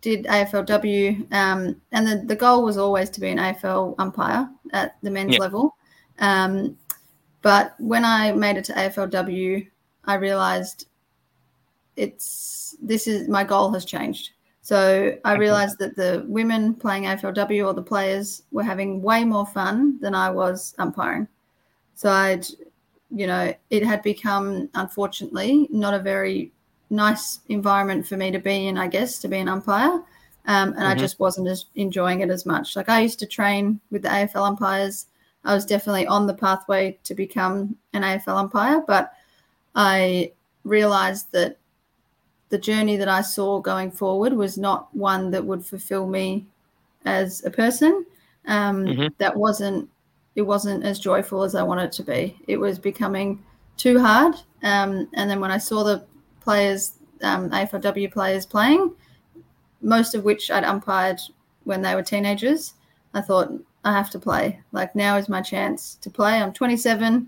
did 0.00 0.24
AFLW, 0.26 1.32
um, 1.32 1.80
and 1.92 2.06
the, 2.06 2.22
the 2.26 2.36
goal 2.36 2.64
was 2.64 2.78
always 2.78 3.10
to 3.10 3.20
be 3.20 3.28
an 3.28 3.38
AFL 3.38 3.94
umpire 3.98 4.48
at 4.72 4.96
the 5.02 5.10
men's 5.10 5.34
yeah. 5.34 5.40
level. 5.40 5.76
Um, 6.18 6.76
but 7.40 7.74
when 7.78 8.04
I 8.04 8.32
made 8.32 8.56
it 8.56 8.64
to 8.66 8.72
AFLW, 8.72 9.66
I 10.04 10.14
realized 10.14 10.86
it's 11.96 12.76
this 12.80 13.06
is 13.06 13.28
my 13.28 13.44
goal 13.44 13.72
has 13.72 13.84
changed. 13.84 14.30
So 14.64 15.16
I 15.24 15.34
realized 15.34 15.78
that 15.80 15.96
the 15.96 16.24
women 16.28 16.74
playing 16.74 17.04
AFLW 17.04 17.66
or 17.66 17.74
the 17.74 17.82
players 17.82 18.42
were 18.52 18.62
having 18.62 19.02
way 19.02 19.24
more 19.24 19.46
fun 19.46 19.98
than 20.00 20.14
I 20.14 20.30
was 20.30 20.74
umpiring. 20.78 21.26
So 21.94 22.10
I'd 22.10 22.46
you 23.14 23.26
know, 23.26 23.52
it 23.70 23.84
had 23.84 24.02
become, 24.02 24.70
unfortunately, 24.74 25.68
not 25.70 25.94
a 25.94 25.98
very 25.98 26.52
nice 26.92 27.40
environment 27.48 28.06
for 28.06 28.16
me 28.16 28.30
to 28.30 28.38
be 28.38 28.68
in, 28.68 28.78
I 28.78 28.86
guess, 28.86 29.18
to 29.20 29.28
be 29.28 29.38
an 29.38 29.48
umpire. 29.48 30.02
Um, 30.44 30.68
and 30.70 30.74
mm-hmm. 30.74 30.84
I 30.84 30.94
just 30.94 31.18
wasn't 31.18 31.48
as 31.48 31.66
enjoying 31.74 32.20
it 32.20 32.30
as 32.30 32.46
much. 32.46 32.76
Like 32.76 32.88
I 32.88 33.00
used 33.00 33.18
to 33.20 33.26
train 33.26 33.80
with 33.90 34.02
the 34.02 34.08
AFL 34.08 34.46
umpires. 34.46 35.06
I 35.44 35.54
was 35.54 35.66
definitely 35.66 36.06
on 36.06 36.26
the 36.26 36.34
pathway 36.34 36.98
to 37.04 37.14
become 37.14 37.76
an 37.92 38.02
AFL 38.02 38.36
umpire, 38.36 38.82
but 38.86 39.12
I 39.74 40.32
realized 40.64 41.32
that 41.32 41.58
the 42.50 42.58
journey 42.58 42.96
that 42.96 43.08
I 43.08 43.22
saw 43.22 43.60
going 43.60 43.90
forward 43.90 44.34
was 44.34 44.58
not 44.58 44.94
one 44.94 45.30
that 45.30 45.44
would 45.44 45.64
fulfill 45.64 46.06
me 46.06 46.46
as 47.04 47.44
a 47.44 47.50
person. 47.50 48.04
Um, 48.46 48.84
mm-hmm. 48.84 49.06
That 49.18 49.36
wasn't 49.36 49.88
it 50.34 50.42
wasn't 50.42 50.84
as 50.84 50.98
joyful 50.98 51.42
as 51.42 51.54
I 51.54 51.62
wanted 51.62 51.84
it 51.84 51.92
to 51.92 52.02
be. 52.02 52.38
It 52.48 52.56
was 52.56 52.78
becoming 52.78 53.42
too 53.76 54.00
hard. 54.00 54.34
Um, 54.62 55.08
and 55.14 55.28
then 55.28 55.40
when 55.40 55.50
I 55.50 55.58
saw 55.58 55.82
the 55.82 56.04
players, 56.42 56.94
um, 57.22 57.50
AFLW 57.50 58.12
players 58.12 58.46
playing, 58.46 58.92
most 59.80 60.14
of 60.14 60.24
which 60.24 60.50
I'd 60.50 60.64
umpired 60.64 61.20
when 61.64 61.82
they 61.82 61.94
were 61.94 62.02
teenagers, 62.02 62.74
I 63.14 63.20
thought 63.20 63.52
I 63.84 63.92
have 63.92 64.10
to 64.10 64.18
play. 64.18 64.60
Like 64.72 64.94
now 64.94 65.16
is 65.16 65.28
my 65.28 65.42
chance 65.42 65.96
to 66.02 66.10
play. 66.10 66.40
I'm 66.40 66.52
27. 66.52 67.26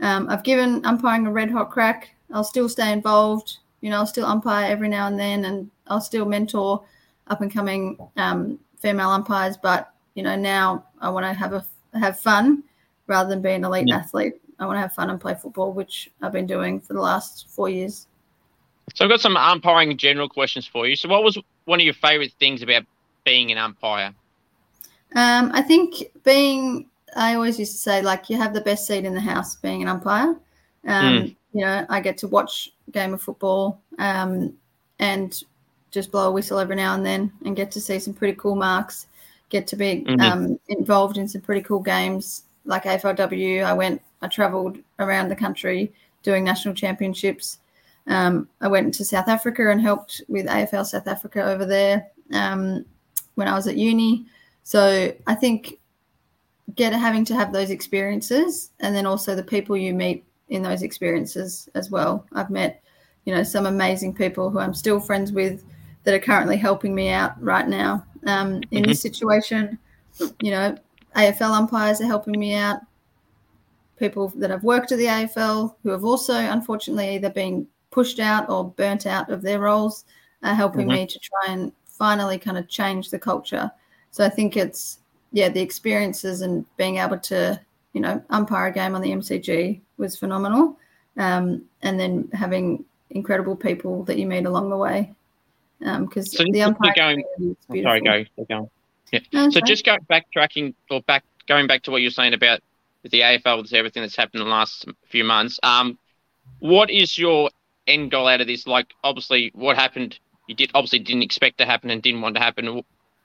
Um, 0.00 0.28
I've 0.28 0.42
given 0.42 0.84
umpiring 0.84 1.26
a 1.26 1.32
red 1.32 1.50
hot 1.50 1.70
crack. 1.70 2.10
I'll 2.32 2.44
still 2.44 2.68
stay 2.68 2.92
involved. 2.92 3.58
You 3.80 3.90
know, 3.90 3.98
I'll 3.98 4.06
still 4.06 4.26
umpire 4.26 4.70
every 4.70 4.88
now 4.88 5.06
and 5.06 5.18
then, 5.18 5.44
and 5.44 5.70
I'll 5.88 6.00
still 6.00 6.24
mentor 6.24 6.84
up 7.28 7.40
and 7.40 7.52
coming 7.52 7.98
um, 8.16 8.58
female 8.78 9.10
umpires. 9.10 9.56
But 9.56 9.92
you 10.14 10.22
know, 10.22 10.36
now 10.36 10.84
I 11.00 11.08
want 11.10 11.24
to 11.26 11.32
have 11.32 11.52
a 11.52 11.64
have 11.98 12.18
fun 12.18 12.62
rather 13.06 13.28
than 13.28 13.42
be 13.42 13.50
an 13.50 13.64
elite 13.64 13.88
yeah. 13.88 13.96
athlete. 13.96 14.34
I 14.58 14.66
want 14.66 14.76
to 14.76 14.80
have 14.80 14.94
fun 14.94 15.10
and 15.10 15.20
play 15.20 15.34
football, 15.34 15.72
which 15.72 16.10
I've 16.20 16.32
been 16.32 16.46
doing 16.46 16.80
for 16.80 16.92
the 16.92 17.00
last 17.00 17.48
four 17.48 17.68
years. 17.68 18.06
So 18.94 19.04
I've 19.04 19.10
got 19.10 19.20
some 19.20 19.36
umpiring 19.36 19.96
general 19.96 20.28
questions 20.28 20.66
for 20.66 20.86
you. 20.86 20.96
So, 20.96 21.08
what 21.08 21.24
was 21.24 21.38
one 21.64 21.80
of 21.80 21.84
your 21.84 21.94
favourite 21.94 22.32
things 22.38 22.62
about 22.62 22.84
being 23.24 23.50
an 23.50 23.58
umpire? 23.58 24.14
Um, 25.14 25.50
I 25.52 25.62
think 25.62 26.04
being, 26.24 26.88
I 27.16 27.34
always 27.34 27.58
used 27.58 27.72
to 27.72 27.78
say, 27.78 28.02
like, 28.02 28.30
you 28.30 28.36
have 28.36 28.54
the 28.54 28.60
best 28.60 28.86
seat 28.86 29.04
in 29.04 29.14
the 29.14 29.20
house 29.20 29.56
being 29.56 29.82
an 29.82 29.88
umpire. 29.88 30.36
Um, 30.86 31.14
mm. 31.14 31.36
You 31.52 31.60
know, 31.64 31.86
I 31.88 32.00
get 32.00 32.18
to 32.18 32.28
watch 32.28 32.70
a 32.88 32.90
game 32.90 33.12
of 33.14 33.20
football 33.20 33.80
um, 33.98 34.54
and 34.98 35.42
just 35.90 36.10
blow 36.10 36.28
a 36.28 36.32
whistle 36.32 36.58
every 36.58 36.76
now 36.76 36.94
and 36.94 37.04
then 37.04 37.30
and 37.44 37.54
get 37.54 37.70
to 37.72 37.80
see 37.80 37.98
some 37.98 38.14
pretty 38.14 38.36
cool 38.38 38.56
marks 38.56 39.06
get 39.52 39.66
to 39.66 39.76
be 39.76 40.02
mm-hmm. 40.06 40.20
um, 40.20 40.58
involved 40.68 41.18
in 41.18 41.28
some 41.28 41.42
pretty 41.42 41.60
cool 41.60 41.80
games 41.80 42.44
like 42.64 42.84
AFLW. 42.84 43.62
I 43.62 43.74
went, 43.74 44.00
I 44.22 44.28
travelled 44.28 44.78
around 44.98 45.28
the 45.28 45.36
country 45.36 45.92
doing 46.22 46.42
national 46.42 46.74
championships. 46.74 47.58
Um, 48.06 48.48
I 48.60 48.68
went 48.68 48.94
to 48.94 49.04
South 49.04 49.28
Africa 49.28 49.70
and 49.70 49.80
helped 49.80 50.22
with 50.28 50.46
AFL 50.46 50.86
South 50.86 51.06
Africa 51.06 51.44
over 51.44 51.64
there 51.64 52.08
um, 52.32 52.84
when 53.34 53.48
I 53.48 53.54
was 53.54 53.66
at 53.66 53.76
uni. 53.76 54.26
So 54.64 55.12
I 55.26 55.34
think 55.34 55.78
get 56.74 56.92
having 56.92 57.24
to 57.26 57.34
have 57.34 57.52
those 57.52 57.70
experiences 57.70 58.70
and 58.80 58.94
then 58.94 59.06
also 59.06 59.34
the 59.34 59.42
people 59.42 59.76
you 59.76 59.94
meet 59.94 60.24
in 60.48 60.62
those 60.62 60.82
experiences 60.82 61.68
as 61.74 61.90
well. 61.90 62.26
I've 62.32 62.50
met, 62.50 62.82
you 63.24 63.34
know, 63.34 63.42
some 63.42 63.66
amazing 63.66 64.14
people 64.14 64.50
who 64.50 64.58
I'm 64.58 64.74
still 64.74 65.00
friends 65.00 65.32
with 65.32 65.64
that 66.04 66.14
are 66.14 66.18
currently 66.18 66.56
helping 66.56 66.94
me 66.94 67.10
out 67.10 67.40
right 67.42 67.66
now 67.66 68.04
um, 68.26 68.54
in 68.54 68.60
mm-hmm. 68.60 68.82
this 68.84 69.00
situation. 69.00 69.78
You 70.40 70.50
know, 70.50 70.76
AFL 71.16 71.52
umpires 71.52 72.00
are 72.00 72.06
helping 72.06 72.38
me 72.38 72.54
out. 72.54 72.80
People 73.98 74.28
that 74.36 74.50
have 74.50 74.64
worked 74.64 74.92
at 74.92 74.98
the 74.98 75.06
AFL 75.06 75.74
who 75.82 75.90
have 75.90 76.04
also, 76.04 76.34
unfortunately, 76.34 77.14
either 77.14 77.30
been 77.30 77.66
pushed 77.92 78.18
out 78.18 78.48
or 78.50 78.70
burnt 78.70 79.06
out 79.06 79.30
of 79.30 79.42
their 79.42 79.60
roles 79.60 80.04
are 80.42 80.54
helping 80.54 80.88
mm-hmm. 80.88 81.02
me 81.02 81.06
to 81.06 81.18
try 81.20 81.52
and 81.52 81.70
finally 81.86 82.38
kind 82.38 82.58
of 82.58 82.66
change 82.68 83.10
the 83.10 83.18
culture. 83.18 83.70
So 84.10 84.24
I 84.24 84.28
think 84.28 84.56
it's, 84.56 84.98
yeah, 85.30 85.48
the 85.48 85.60
experiences 85.60 86.40
and 86.40 86.66
being 86.76 86.96
able 86.96 87.18
to, 87.20 87.60
you 87.92 88.00
know, 88.00 88.20
umpire 88.30 88.66
a 88.66 88.72
game 88.72 88.96
on 88.96 89.02
the 89.02 89.12
MCG 89.12 89.80
was 89.98 90.18
phenomenal. 90.18 90.76
Um, 91.16 91.62
and 91.82 92.00
then 92.00 92.28
having 92.32 92.84
incredible 93.10 93.54
people 93.54 94.02
that 94.04 94.18
you 94.18 94.26
meet 94.26 94.46
along 94.46 94.70
the 94.70 94.76
way 94.76 95.14
because 95.78 96.28
um, 96.40 96.46
so 96.46 96.52
the 96.52 96.62
umpire 96.62 96.92
going, 96.96 97.24
sorry, 97.82 98.00
go, 98.00 98.24
go 98.48 98.70
Yeah. 99.12 99.20
No, 99.32 99.50
so 99.50 99.60
just 99.60 99.84
go 99.84 99.98
backtracking 100.10 100.74
or 100.90 101.02
back 101.02 101.24
going 101.48 101.66
back 101.66 101.82
to 101.82 101.90
what 101.90 102.02
you're 102.02 102.10
saying 102.10 102.34
about 102.34 102.60
the 103.02 103.20
AFL 103.20 103.62
with 103.62 103.72
everything 103.72 104.02
that's 104.02 104.16
happened 104.16 104.42
in 104.42 104.46
the 104.46 104.52
last 104.52 104.86
few 105.08 105.24
months. 105.24 105.58
Um, 105.62 105.98
what 106.60 106.90
is 106.90 107.18
your 107.18 107.50
end 107.86 108.10
goal 108.10 108.28
out 108.28 108.40
of 108.40 108.46
this? 108.46 108.66
Like, 108.66 108.88
obviously, 109.04 109.50
what 109.54 109.76
happened? 109.76 110.18
You 110.48 110.54
did 110.54 110.70
obviously 110.74 110.98
didn't 110.98 111.22
expect 111.22 111.58
to 111.58 111.66
happen 111.66 111.90
and 111.90 112.02
didn't 112.02 112.20
want 112.20 112.36
to 112.36 112.42
happen. 112.42 112.82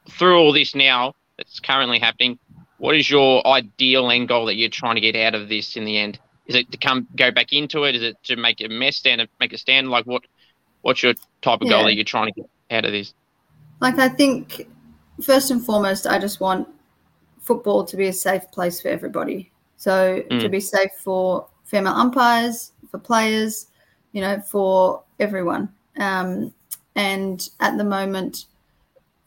Through 0.09 0.37
all 0.37 0.53
this 0.53 0.75
now 0.75 1.13
that's 1.37 1.59
currently 1.59 1.99
happening, 1.99 2.39
what 2.77 2.95
is 2.95 3.09
your 3.09 3.45
ideal 3.45 4.09
end 4.09 4.27
goal 4.27 4.45
that 4.45 4.55
you're 4.55 4.69
trying 4.69 4.95
to 4.95 5.01
get 5.01 5.15
out 5.15 5.35
of 5.35 5.49
this 5.49 5.75
in 5.75 5.85
the 5.85 5.97
end? 5.97 6.19
Is 6.45 6.55
it 6.55 6.71
to 6.71 6.77
come 6.77 7.07
go 7.15 7.31
back 7.31 7.51
into 7.51 7.83
it? 7.83 7.95
Is 7.95 8.03
it 8.03 8.23
to 8.23 8.35
make 8.35 8.61
a 8.61 8.69
mess 8.69 8.97
stand 8.97 9.21
and 9.21 9.29
make 9.39 9.53
a 9.53 9.57
stand? 9.57 9.89
Like 9.89 10.05
what 10.05 10.23
what's 10.81 11.03
your 11.03 11.13
type 11.41 11.61
of 11.61 11.67
yeah. 11.67 11.71
goal 11.71 11.83
that 11.85 11.95
you're 11.95 12.05
trying 12.05 12.31
to 12.33 12.41
get 12.41 12.49
out 12.71 12.85
of 12.85 12.91
this? 12.91 13.13
Like 13.81 13.99
I 13.99 14.09
think 14.09 14.67
first 15.21 15.51
and 15.51 15.63
foremost, 15.63 16.07
I 16.07 16.19
just 16.19 16.39
want 16.39 16.67
football 17.39 17.83
to 17.85 17.97
be 17.97 18.07
a 18.07 18.13
safe 18.13 18.49
place 18.51 18.81
for 18.81 18.89
everybody. 18.89 19.51
So 19.77 20.23
mm. 20.29 20.39
to 20.39 20.49
be 20.49 20.59
safe 20.59 20.91
for 21.03 21.47
female 21.65 21.93
umpires, 21.93 22.71
for 22.89 22.97
players, 22.97 23.67
you 24.17 24.21
know, 24.21 24.39
for 24.39 25.03
everyone. 25.19 25.69
Um, 25.99 26.51
and 26.95 27.47
at 27.59 27.77
the 27.77 27.83
moment, 27.83 28.45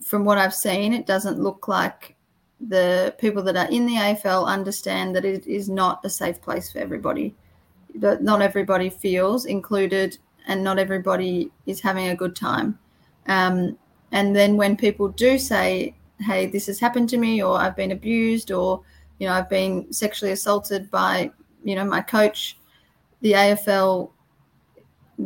from 0.02 0.24
what 0.24 0.36
I've 0.36 0.52
seen, 0.52 0.92
it 0.92 1.06
doesn't 1.06 1.38
look 1.38 1.68
like 1.68 2.16
the 2.58 3.14
people 3.18 3.40
that 3.44 3.56
are 3.56 3.70
in 3.70 3.86
the 3.86 3.94
AFL 3.94 4.48
understand 4.48 5.14
that 5.14 5.24
it 5.24 5.46
is 5.46 5.68
not 5.68 6.04
a 6.04 6.10
safe 6.10 6.42
place 6.42 6.72
for 6.72 6.80
everybody. 6.80 7.36
That 7.94 8.24
not 8.24 8.42
everybody 8.42 8.90
feels 8.90 9.44
included 9.44 10.18
and 10.48 10.64
not 10.64 10.80
everybody 10.80 11.52
is 11.66 11.80
having 11.80 12.08
a 12.08 12.16
good 12.16 12.34
time. 12.34 12.76
Um, 13.28 13.78
and 14.10 14.34
then 14.34 14.56
when 14.56 14.76
people 14.76 15.06
do 15.10 15.38
say, 15.38 15.94
hey, 16.18 16.46
this 16.46 16.66
has 16.66 16.80
happened 16.80 17.08
to 17.10 17.16
me, 17.16 17.44
or 17.44 17.56
I've 17.56 17.76
been 17.76 17.92
abused, 17.92 18.50
or, 18.50 18.82
you 19.20 19.28
know, 19.28 19.34
I've 19.34 19.48
been 19.48 19.92
sexually 19.92 20.32
assaulted 20.32 20.90
by, 20.90 21.30
you 21.62 21.76
know, 21.76 21.84
my 21.84 22.00
coach, 22.00 22.58
the 23.20 23.34
AFL, 23.34 24.10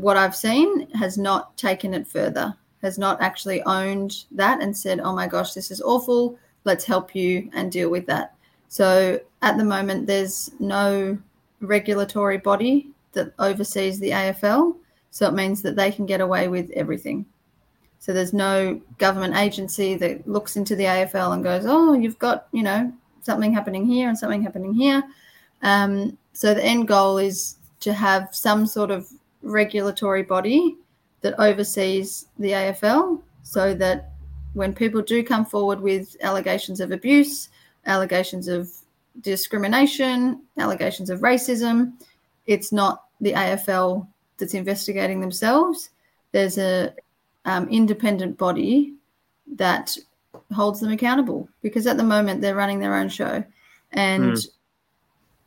what 0.01 0.17
I've 0.17 0.35
seen 0.35 0.91
has 0.91 1.17
not 1.17 1.57
taken 1.57 1.95
it 1.95 2.09
further, 2.09 2.57
has 2.83 2.99
not 2.99 3.21
actually 3.23 3.63
owned 3.63 4.25
that 4.33 4.61
and 4.61 4.77
said, 4.77 4.99
oh 4.99 5.15
my 5.15 5.29
gosh, 5.29 5.53
this 5.53 5.71
is 5.71 5.81
awful. 5.81 6.37
Let's 6.65 6.85
help 6.85 7.15
you 7.15 7.49
and 7.53 7.71
deal 7.71 7.91
with 7.91 8.07
that. 8.07 8.35
So 8.69 9.21
at 9.43 9.57
the 9.57 9.65
moment, 9.65 10.07
there's 10.09 10.51
no 10.59 11.17
regulatory 11.61 12.39
body 12.39 12.91
that 13.13 13.33
oversees 13.39 14.01
the 14.01 14.11
AFL. 14.11 14.77
So 15.13 15.29
it 15.29 15.35
means 15.35 15.63
that 15.63 15.77
they 15.77 15.93
can 15.93 16.07
get 16.07 16.21
away 16.21 16.49
with 16.49 16.71
everything. 16.73 17.25
So 18.01 18.13
there's 18.13 18.33
no 18.33 18.81
government 18.99 19.37
agency 19.37 19.95
that 19.95 20.27
looks 20.27 20.57
into 20.57 20.75
the 20.75 20.85
AFL 20.85 21.35
and 21.35 21.45
goes, 21.45 21.65
oh, 21.67 21.95
you've 21.95 22.19
got, 22.19 22.49
you 22.51 22.65
know, 22.65 22.93
something 23.23 23.53
happening 23.53 23.87
here 23.87 24.09
and 24.09 24.19
something 24.19 24.43
happening 24.43 24.75
here. 24.75 25.05
Um, 25.63 26.19
so 26.33 26.53
the 26.53 26.65
end 26.65 26.89
goal 26.89 27.19
is 27.19 27.57
to 27.81 27.93
have 27.93 28.35
some 28.35 28.67
sort 28.67 28.91
of 28.91 29.09
regulatory 29.45 30.23
body 30.23 30.77
that 31.21 31.39
oversees 31.39 32.27
the 32.39 32.51
AFL 32.51 33.23
so 33.43 33.75
that 33.75 34.11
when 34.55 34.75
people 34.75 35.03
do 35.03 35.23
come 35.23 35.45
forward 35.45 35.81
with 35.81 36.17
allegations 36.23 36.81
of 36.81 36.93
abuse, 36.93 37.49
allegations 37.87 38.49
of 38.49 38.71
discrimination, 39.21 40.43
allegations 40.59 41.11
of 41.11 41.21
racism, 41.21 41.93
it's 42.47 42.73
not 42.73 43.05
the 43.21 43.33
AFL 43.33 44.07
that's 44.39 44.55
investigating 44.55 45.21
themselves. 45.21 45.91
There's 46.33 46.59
a 46.59 46.95
um, 47.45 47.69
independent 47.69 48.39
body 48.39 48.95
that 49.57 49.97
holds 50.53 50.81
them 50.81 50.93
accountable 50.93 51.49
because 51.63 51.87
at 51.87 51.97
the 51.97 52.03
moment 52.03 52.41
they're 52.41 52.55
running 52.55 52.81
their 52.81 52.95
own 52.95 53.09
show, 53.09 53.45
and 53.93 54.33
mm. 54.33 54.49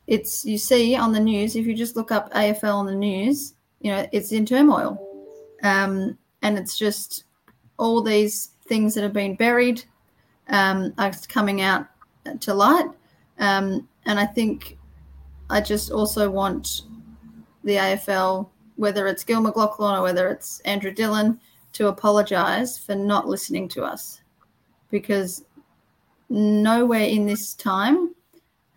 it's 0.06 0.44
you 0.44 0.58
see 0.58 0.96
on 0.96 1.12
the 1.12 1.20
news 1.20 1.56
if 1.56 1.66
you 1.66 1.74
just 1.74 1.96
look 1.96 2.10
up 2.10 2.32
AFL 2.32 2.74
on 2.74 2.86
the 2.86 2.94
news, 2.94 3.54
you 3.80 3.90
know 3.90 4.06
it's 4.12 4.32
in 4.32 4.46
turmoil, 4.46 4.98
um, 5.62 6.16
and 6.42 6.58
it's 6.58 6.78
just 6.78 7.24
all 7.78 8.02
these 8.02 8.50
things 8.66 8.94
that 8.94 9.02
have 9.02 9.12
been 9.12 9.34
buried 9.34 9.84
um, 10.48 10.92
are 10.98 11.12
coming 11.28 11.60
out 11.62 11.86
to 12.40 12.54
light, 12.54 12.90
um, 13.38 13.88
and 14.06 14.18
I 14.18 14.26
think 14.26 14.78
I 15.50 15.60
just 15.60 15.90
also 15.90 16.30
want 16.30 16.82
the 17.64 17.74
AFL 17.74 18.48
whether 18.78 19.08
it's 19.08 19.24
Gil 19.24 19.42
McLachlan 19.42 19.98
or 19.98 20.02
whether 20.02 20.30
it's 20.30 20.60
Andrew 20.60 20.92
Dillon, 20.92 21.40
to 21.72 21.88
apologize 21.88 22.78
for 22.78 22.94
not 22.94 23.26
listening 23.26 23.68
to 23.70 23.82
us. 23.82 24.20
Because 24.88 25.44
nowhere 26.28 27.02
in 27.02 27.26
this 27.26 27.54
time 27.54 28.14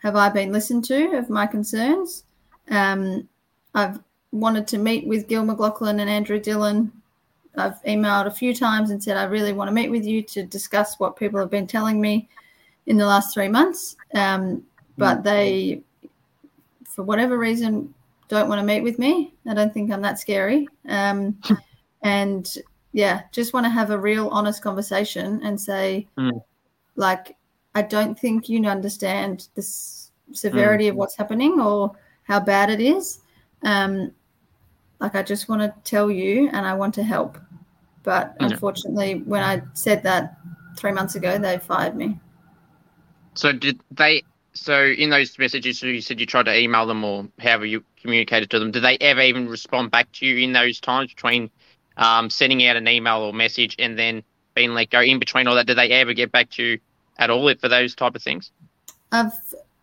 have 0.02 0.16
I 0.16 0.30
been 0.30 0.52
listened 0.52 0.86
to 0.86 1.18
of 1.18 1.30
my 1.30 1.46
concerns. 1.46 2.26
Um, 2.70 3.30
I've 3.76 4.00
wanted 4.32 4.68
to 4.68 4.78
meet 4.78 5.06
with 5.08 5.28
Gil 5.28 5.44
McLachlan 5.44 6.00
and 6.00 6.10
Andrew 6.10 6.40
Dillon. 6.40 6.92
I've 7.58 7.82
emailed 7.84 8.28
a 8.28 8.32
few 8.32 8.54
times 8.56 8.92
and 8.92 9.04
said 9.04 9.18
I 9.18 9.24
really 9.24 9.54
want 9.54 9.68
to 9.68 9.74
meet 9.74 9.90
with 9.92 10.06
you 10.06 10.22
to 10.24 10.44
discuss 10.44 11.00
what 11.00 11.18
people 11.18 11.40
have 11.40 11.50
been 11.50 11.68
telling 11.68 12.00
me 12.00 12.30
in 12.86 12.98
the 12.98 13.06
last 13.06 13.34
three 13.34 13.50
months. 13.50 13.98
Um, 14.14 14.64
but 14.98 15.24
they, 15.24 15.82
for 16.86 17.04
whatever 17.04 17.38
reason, 17.38 17.94
don't 18.30 18.48
want 18.48 18.60
to 18.60 18.66
meet 18.66 18.82
with 18.82 19.00
me. 19.00 19.34
I 19.48 19.54
don't 19.54 19.74
think 19.74 19.92
I'm 19.92 20.02
that 20.02 20.20
scary. 20.20 20.68
Um, 20.88 21.38
and 22.04 22.54
yeah, 22.94 23.24
just 23.32 23.54
want 23.54 23.66
to 23.66 23.70
have 23.70 23.92
a 23.92 23.98
real 23.98 24.30
honest 24.30 24.62
conversation 24.62 25.42
and 25.44 25.60
say, 25.60 26.08
Mm. 26.18 26.42
like, 26.96 27.36
I 27.76 27.82
don't 27.82 28.18
think 28.20 28.48
you 28.50 28.66
understand 28.66 29.48
the 29.56 29.62
s- 29.62 30.12
severity 30.34 30.88
of 30.88 30.96
what's 30.96 31.16
happening 31.16 31.60
or 31.60 31.92
how 32.24 32.40
bad 32.40 32.70
it 32.70 32.80
is. 32.82 33.20
Um, 33.64 34.12
like, 35.02 35.16
I 35.16 35.24
just 35.24 35.50
want 35.50 35.62
to 35.62 35.74
tell 35.84 36.12
you 36.12 36.50
and 36.54 36.66
I 36.66 36.74
want 36.76 36.94
to 36.96 37.04
help. 37.04 37.38
But 38.04 38.36
Yeah. 38.40 38.48
unfortunately, 38.48 39.16
when 39.26 39.44
I 39.44 39.62
said 39.74 40.04
that 40.04 40.38
three 40.78 40.92
months 40.92 41.16
ago, 41.16 41.38
they 41.38 41.58
fired 41.58 41.96
me. 41.96 42.20
So 43.34 43.52
did 43.52 43.80
they? 43.92 44.24
So 44.54 44.86
in 44.86 45.10
those 45.10 45.38
messages, 45.40 45.82
you 45.82 46.02
said 46.02 46.20
you 46.20 46.26
tried 46.26 46.46
to 46.46 46.58
email 46.58 46.86
them 46.86 47.04
or 47.04 47.28
however 47.40 47.66
you 47.66 47.84
communicated 48.02 48.50
to 48.52 48.60
them. 48.60 48.72
Did 48.72 48.84
they 48.84 48.98
ever 49.00 49.22
even 49.22 49.48
respond 49.48 49.92
back 49.92 50.12
to 50.14 50.26
you 50.26 50.38
in 50.38 50.54
those 50.54 50.80
times 50.80 51.14
between 51.14 51.50
um, 51.98 52.30
sending 52.30 52.66
out 52.68 52.76
an 52.76 52.88
email 52.88 53.22
or 53.22 53.34
message 53.34 53.76
and 53.80 53.98
then 53.98 54.24
being 54.56 54.74
let 54.74 54.90
go? 54.90 55.02
In 55.02 55.20
between 55.20 55.48
all 55.48 55.56
that, 55.56 55.68
did 55.68 55.78
they 55.78 55.92
ever 55.92 56.14
get 56.14 56.32
back 56.32 56.50
to 56.52 56.64
you 56.64 56.80
at 57.18 57.30
all 57.30 57.54
for 57.56 57.70
those 57.70 57.96
type 57.96 58.16
of 58.16 58.22
things? 58.22 58.52
I've 59.12 59.34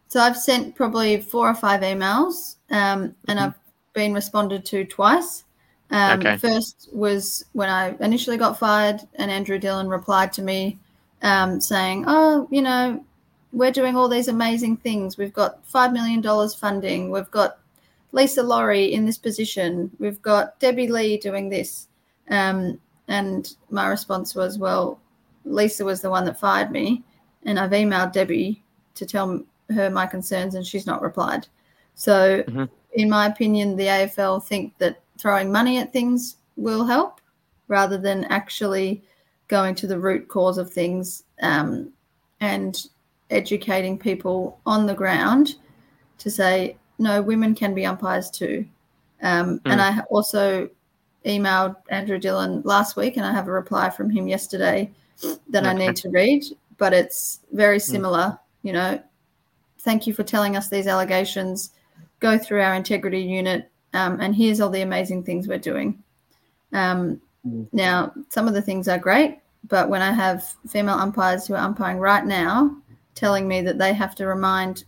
so 0.08 0.20
I've 0.20 0.36
sent 0.38 0.74
probably 0.74 1.20
four 1.20 1.48
or 1.48 1.54
five 1.54 1.82
emails, 1.82 2.56
um, 2.70 3.14
and 3.26 3.38
Mhm. 3.38 3.42
I've 3.42 3.54
been 3.98 4.14
responded 4.14 4.64
to 4.64 4.84
twice. 4.84 5.42
Um, 5.90 6.20
Okay. 6.20 6.36
First 6.36 6.88
was 6.92 7.44
when 7.52 7.68
I 7.68 7.96
initially 7.98 8.36
got 8.36 8.56
fired, 8.58 9.00
and 9.16 9.28
Andrew 9.28 9.58
Dillon 9.58 9.88
replied 9.88 10.32
to 10.34 10.42
me 10.42 10.78
um, 11.22 11.60
saying, 11.60 12.04
"Oh, 12.06 12.46
you 12.50 12.62
know, 12.62 13.04
we're 13.52 13.72
doing 13.80 13.96
all 13.96 14.08
these 14.08 14.28
amazing 14.28 14.76
things. 14.76 15.18
We've 15.18 15.32
got 15.32 15.66
five 15.66 15.92
million 15.92 16.20
dollars 16.20 16.54
funding. 16.54 17.10
We've 17.10 17.30
got 17.40 17.58
Lisa 18.12 18.42
Laurie 18.42 18.92
in 18.96 19.04
this 19.04 19.18
position. 19.18 19.90
We've 19.98 20.22
got 20.22 20.60
Debbie 20.60 20.88
Lee 20.96 21.18
doing 21.18 21.48
this." 21.48 21.88
Um, 22.30 22.78
and 23.08 23.52
my 23.70 23.86
response 23.88 24.36
was, 24.36 24.58
"Well, 24.58 25.00
Lisa 25.44 25.84
was 25.84 26.00
the 26.02 26.10
one 26.10 26.24
that 26.26 26.38
fired 26.38 26.70
me, 26.70 27.02
and 27.46 27.58
I've 27.58 27.72
emailed 27.82 28.12
Debbie 28.12 28.62
to 28.94 29.04
tell 29.06 29.42
her 29.74 29.90
my 29.90 30.06
concerns, 30.06 30.54
and 30.54 30.64
she's 30.64 30.86
not 30.86 31.02
replied. 31.02 31.48
So, 31.94 32.44
Mhm. 32.44 32.68
In 32.92 33.08
my 33.08 33.26
opinion, 33.26 33.76
the 33.76 33.86
AFL 33.86 34.44
think 34.44 34.76
that 34.78 35.02
throwing 35.18 35.50
money 35.52 35.78
at 35.78 35.92
things 35.92 36.36
will 36.56 36.84
help 36.84 37.20
rather 37.68 37.98
than 37.98 38.24
actually 38.24 39.02
going 39.48 39.74
to 39.74 39.86
the 39.86 39.98
root 39.98 40.28
cause 40.28 40.58
of 40.58 40.70
things 40.70 41.24
um, 41.42 41.90
and 42.40 42.86
educating 43.30 43.98
people 43.98 44.60
on 44.66 44.86
the 44.86 44.94
ground 44.94 45.56
to 46.18 46.30
say, 46.30 46.76
no, 46.98 47.22
women 47.22 47.54
can 47.54 47.74
be 47.74 47.86
umpires 47.86 48.30
too. 48.30 48.66
Um, 49.22 49.60
And 49.72 49.80
I 49.80 50.00
also 50.10 50.68
emailed 51.24 51.76
Andrew 51.90 52.18
Dillon 52.18 52.62
last 52.64 52.96
week, 52.96 53.16
and 53.16 53.26
I 53.26 53.32
have 53.32 53.48
a 53.48 53.52
reply 53.52 53.90
from 53.90 54.10
him 54.10 54.28
yesterday 54.28 54.90
that 55.48 55.66
I 55.66 55.72
need 55.72 55.96
to 55.96 56.10
read, 56.10 56.44
but 56.76 56.92
it's 56.92 57.40
very 57.52 57.78
similar. 57.80 58.38
You 58.62 58.72
know, 58.72 59.02
thank 59.80 60.06
you 60.06 60.14
for 60.14 60.22
telling 60.22 60.56
us 60.56 60.68
these 60.68 60.86
allegations. 60.86 61.70
Go 62.20 62.38
through 62.38 62.62
our 62.62 62.74
integrity 62.74 63.20
unit, 63.20 63.70
um, 63.94 64.20
and 64.20 64.34
here's 64.34 64.60
all 64.60 64.70
the 64.70 64.82
amazing 64.82 65.22
things 65.22 65.46
we're 65.46 65.58
doing. 65.58 66.02
Um, 66.72 67.20
Mm. 67.46 67.68
Now, 67.72 68.12
some 68.28 68.48
of 68.48 68.54
the 68.54 68.62
things 68.62 68.88
are 68.88 68.98
great, 68.98 69.38
but 69.68 69.88
when 69.88 70.02
I 70.02 70.12
have 70.12 70.54
female 70.66 70.96
umpires 70.96 71.46
who 71.46 71.54
are 71.54 71.64
umpiring 71.64 71.98
right 71.98 72.24
now 72.24 72.76
telling 73.14 73.48
me 73.48 73.60
that 73.62 73.78
they 73.78 73.92
have 73.92 74.14
to 74.16 74.26
remind 74.26 74.84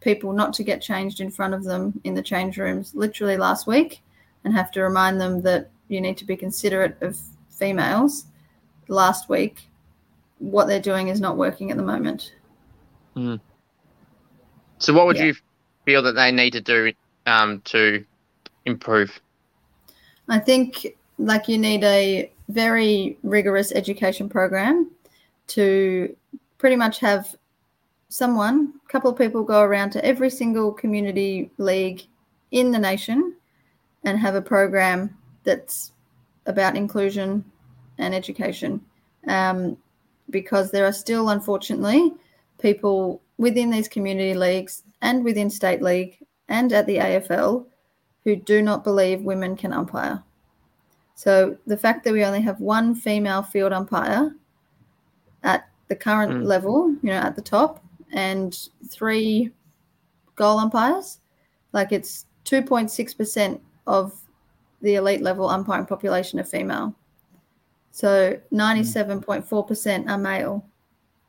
people 0.00 0.32
not 0.32 0.52
to 0.54 0.64
get 0.64 0.80
changed 0.80 1.20
in 1.20 1.30
front 1.30 1.54
of 1.54 1.64
them 1.64 1.98
in 2.04 2.14
the 2.14 2.22
change 2.22 2.56
rooms 2.58 2.94
literally 2.94 3.36
last 3.36 3.66
week 3.66 4.02
and 4.44 4.54
have 4.54 4.70
to 4.72 4.82
remind 4.82 5.20
them 5.20 5.42
that 5.42 5.70
you 5.88 6.00
need 6.00 6.16
to 6.16 6.24
be 6.24 6.36
considerate 6.36 6.96
of 7.02 7.18
females 7.50 8.26
last 8.88 9.28
week, 9.28 9.68
what 10.38 10.66
they're 10.66 10.80
doing 10.80 11.08
is 11.08 11.20
not 11.20 11.36
working 11.36 11.70
at 11.70 11.76
the 11.76 11.82
moment. 11.82 12.32
So 14.78 14.94
what 14.94 15.06
would 15.06 15.18
Yeah. 15.18 15.24
you 15.26 15.34
feel 15.90 16.02
that 16.02 16.12
they 16.12 16.30
need 16.30 16.52
to 16.52 16.60
do 16.60 16.92
um, 17.26 17.60
to 17.64 18.04
improve? 18.64 19.20
I 20.28 20.38
think 20.38 20.86
like 21.18 21.48
you 21.48 21.58
need 21.58 21.82
a 21.82 22.30
very 22.48 23.18
rigorous 23.24 23.72
education 23.72 24.28
program 24.28 24.88
to 25.48 26.14
pretty 26.58 26.76
much 26.76 27.00
have 27.00 27.34
someone, 28.08 28.72
a 28.84 28.88
couple 28.88 29.10
of 29.10 29.18
people 29.18 29.42
go 29.42 29.62
around 29.62 29.90
to 29.90 30.04
every 30.04 30.30
single 30.30 30.72
community 30.72 31.50
league 31.58 32.02
in 32.52 32.70
the 32.70 32.78
nation 32.78 33.34
and 34.04 34.16
have 34.16 34.36
a 34.36 34.42
program 34.42 35.16
that's 35.42 35.90
about 36.46 36.76
inclusion 36.76 37.44
and 37.98 38.14
education. 38.14 38.80
Um, 39.26 39.76
because 40.30 40.70
there 40.70 40.86
are 40.86 40.92
still, 40.92 41.30
unfortunately, 41.30 42.12
people 42.60 43.20
within 43.40 43.70
these 43.70 43.88
community 43.88 44.34
leagues 44.34 44.82
and 45.00 45.24
within 45.24 45.48
state 45.48 45.80
league 45.80 46.18
and 46.48 46.74
at 46.74 46.86
the 46.86 46.98
AFL 46.98 47.64
who 48.22 48.36
do 48.36 48.60
not 48.60 48.84
believe 48.84 49.22
women 49.22 49.56
can 49.56 49.72
umpire. 49.72 50.22
So 51.14 51.56
the 51.66 51.76
fact 51.76 52.04
that 52.04 52.12
we 52.12 52.22
only 52.22 52.42
have 52.42 52.60
one 52.60 52.94
female 52.94 53.42
field 53.42 53.72
umpire 53.72 54.36
at 55.42 55.66
the 55.88 55.96
current 55.96 56.32
Mm. 56.32 56.44
level, 56.44 56.90
you 57.02 57.08
know, 57.10 57.22
at 57.28 57.34
the 57.34 57.40
top, 57.40 57.82
and 58.12 58.68
three 58.90 59.50
goal 60.36 60.58
umpires, 60.58 61.20
like 61.72 61.92
it's 61.92 62.26
2.6% 62.44 63.58
of 63.86 64.20
the 64.82 64.96
elite 64.96 65.22
level 65.22 65.48
umpiring 65.48 65.86
population 65.86 66.38
are 66.38 66.44
female. 66.44 66.94
So 67.90 68.38
97.4% 68.52 70.10
are 70.10 70.18
male, 70.18 70.62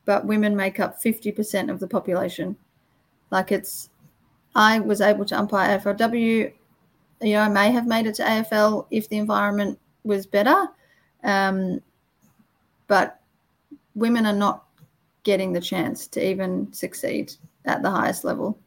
but 0.04 0.26
women 0.26 0.56
make 0.56 0.80
up 0.80 1.00
50% 1.00 1.70
of 1.70 1.80
the 1.80 1.86
population. 1.86 2.56
Like 3.30 3.52
it's, 3.52 3.90
I 4.54 4.80
was 4.80 5.00
able 5.00 5.24
to 5.26 5.38
umpire 5.38 5.78
AFLW. 5.78 6.52
You 7.22 7.32
know, 7.32 7.40
I 7.40 7.48
may 7.48 7.70
have 7.70 7.86
made 7.86 8.06
it 8.06 8.16
to 8.16 8.22
AFL 8.22 8.86
if 8.90 9.08
the 9.08 9.18
environment 9.18 9.78
was 10.04 10.26
better, 10.26 10.66
um, 11.22 11.80
but 12.88 13.20
women 13.94 14.26
are 14.26 14.32
not 14.32 14.64
getting 15.22 15.52
the 15.52 15.60
chance 15.60 16.06
to 16.08 16.26
even 16.26 16.72
succeed 16.72 17.32
at 17.64 17.82
the 17.82 17.90
highest 17.90 18.24
level 18.24 18.58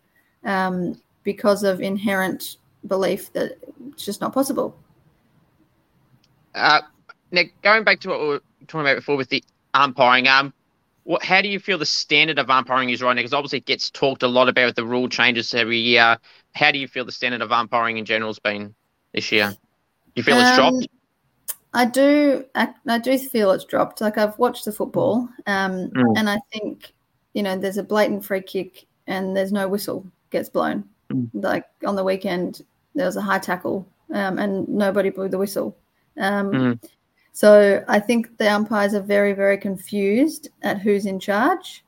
um, 0.46 1.00
because 1.24 1.64
of 1.64 1.82
inherent 1.82 2.58
belief 2.88 3.34
that 3.34 3.58
it's 3.92 4.06
just 4.06 4.22
not 4.22 4.34
possible. 4.34 4.78
Uh, 6.54 6.82
now, 7.32 7.42
going 7.62 7.84
back 7.84 8.00
to 8.00 8.10
what 8.10 8.22
we 8.22 8.28
were 8.28 8.42
talking 8.68 8.82
about 8.82 8.96
before 8.96 9.18
with 9.18 9.30
the 9.30 9.44
umpiring, 9.74 10.28
um, 10.28 10.54
what, 11.06 11.24
how 11.24 11.42
do 11.42 11.48
you 11.48 11.60
feel 11.60 11.78
the 11.78 11.86
standard 11.86 12.40
of 12.40 12.50
umpiring 12.50 12.90
is 12.90 13.02
right 13.02 13.14
now? 13.14 13.20
Because 13.20 13.34
obviously 13.34 13.60
it 13.60 13.66
gets 13.66 13.90
talked 13.90 14.24
a 14.24 14.28
lot 14.28 14.50
about 14.50 14.76
the 14.76 14.84
rule 14.86 15.08
changes 15.08 15.54
every 15.54 15.78
year. 15.78 16.18
How 16.56 16.72
do 16.72 16.80
you 16.80 16.88
feel 16.88 17.06
the 17.06 17.12
standard 17.12 17.42
of 17.42 17.52
umpiring 17.52 17.98
in 17.98 18.06
general 18.06 18.30
has 18.30 18.40
been 18.40 18.74
this 19.14 19.32
year? 19.32 19.50
Do 19.50 19.58
you 20.16 20.24
feel 20.24 20.38
it's 20.40 20.50
Um, 20.50 20.56
dropped? 20.56 20.88
I 21.74 21.86
do. 21.86 22.46
I, 22.56 22.74
I 22.88 22.98
do 22.98 23.18
feel 23.18 23.52
it's 23.52 23.66
dropped. 23.66 24.02
Like 24.02 24.18
I've 24.18 24.38
watched 24.40 24.66
the 24.66 24.72
football, 24.72 25.30
um, 25.46 25.90
Mm. 25.90 26.18
and 26.18 26.30
I 26.30 26.40
think 26.52 26.94
you 27.34 27.44
know 27.44 27.58
there's 27.58 27.78
a 27.78 27.84
blatant 27.84 28.24
free 28.26 28.42
kick 28.42 28.88
and 29.08 29.36
there's 29.36 29.52
no 29.52 29.68
whistle 29.68 30.06
gets 30.32 30.50
blown. 30.50 30.86
Mm. 31.12 31.30
Like 31.34 31.66
on 31.86 31.96
the 31.96 32.04
weekend, 32.04 32.64
there 32.96 33.06
was 33.06 33.18
a 33.18 33.22
high 33.22 33.40
tackle, 33.40 33.86
um, 34.14 34.40
and 34.40 34.68
nobody 34.70 35.10
blew 35.10 35.28
the 35.30 35.38
whistle. 35.38 35.78
Um, 36.18 36.52
Mm. 36.52 36.90
So 37.36 37.84
I 37.90 38.00
think 38.00 38.38
the 38.38 38.50
umpires 38.50 38.94
are 38.94 39.02
very, 39.02 39.34
very 39.34 39.58
confused 39.58 40.48
at 40.62 40.80
who's 40.80 41.06
in 41.06 41.20
charge, 41.20 41.84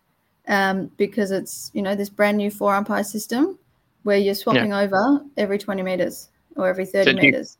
um, 0.49 0.91
because 0.97 1.31
it's 1.31 1.71
you 1.73 1.81
know 1.81 1.95
this 1.95 2.09
brand 2.09 2.35
new 2.35 2.51
four 2.51 2.75
umpire 2.75 3.05
system 3.05 3.57
where 4.03 4.17
you're 4.17 4.35
swapping 4.35 4.73
over 4.73 5.21
every 5.37 5.57
20 5.57 5.81
meters 5.83 6.27
or 6.57 6.67
every 6.67 6.85
30 6.85 7.05
So 7.05 7.11
you- 7.11 7.31
meters. 7.31 7.57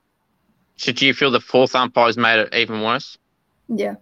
So 0.76 0.92
do 0.92 1.08
you 1.08 1.14
feel 1.14 1.32
the 1.32 1.40
fourth 1.40 1.76
umpire's 1.76 2.18
made 2.18 2.40
it 2.40 2.54
even 2.54 2.82
worse? 2.82 3.18
Yeah. 3.70 3.96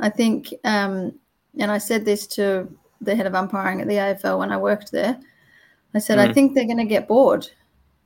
I 0.00 0.08
think, 0.08 0.54
um, 0.64 1.12
and 1.58 1.70
I 1.70 1.76
said 1.76 2.06
this 2.06 2.26
to 2.38 2.66
the 3.02 3.14
head 3.14 3.26
of 3.26 3.34
umpiring 3.34 3.82
at 3.82 3.86
the 3.86 3.98
AFL 3.98 4.38
when 4.38 4.50
I 4.50 4.56
worked 4.56 4.92
there. 4.92 5.20
I 5.92 5.98
said, 5.98 6.18
I 6.18 6.28
Mm. 6.28 6.34
think 6.34 6.54
they're 6.54 6.64
going 6.64 6.78
to 6.78 6.84
get 6.96 7.06
bored. 7.06 7.48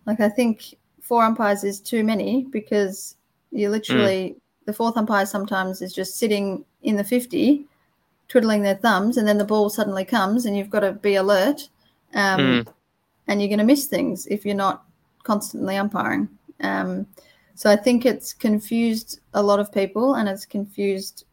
Like, 0.07 0.19
I 0.21 0.29
think 0.29 0.75
four 1.01 1.23
umpires 1.23 1.63
is 1.63 1.81
too 1.81 2.03
many 2.03 2.45
because 2.51 3.15
you 3.53 3.71
literally, 3.71 4.37
the 4.69 4.75
fourth 4.75 4.99
umpire 4.99 5.25
sometimes 5.25 5.81
is 5.81 5.95
just 5.95 6.19
sitting 6.19 6.63
in 6.83 6.97
the 6.97 7.03
50, 7.03 7.65
twiddling 8.29 8.61
their 8.61 8.75
thumbs, 8.75 9.17
and 9.17 9.27
then 9.27 9.39
the 9.39 9.45
ball 9.53 9.71
suddenly 9.71 10.05
comes 10.05 10.45
and 10.45 10.55
you've 10.55 10.69
got 10.69 10.81
to 10.81 10.93
be 10.93 11.15
alert. 11.15 11.71
Um, 12.15 12.41
Mm. 12.41 12.67
And 13.29 13.41
you're 13.41 13.49
going 13.49 13.61
to 13.61 13.65
miss 13.65 13.87
things 13.87 14.27
if 14.27 14.45
you're 14.45 14.55
not 14.55 14.85
constantly 15.23 15.77
umpiring. 15.77 16.29
Um, 16.61 17.07
so 17.55 17.71
I 17.71 17.77
think 17.77 18.05
it's 18.05 18.35
confused 18.35 19.21
a 19.33 19.43
lot 19.43 19.59
of 19.59 19.73
people 19.73 20.15
and 20.17 20.29
it's 20.29 20.45
confused 20.45 21.25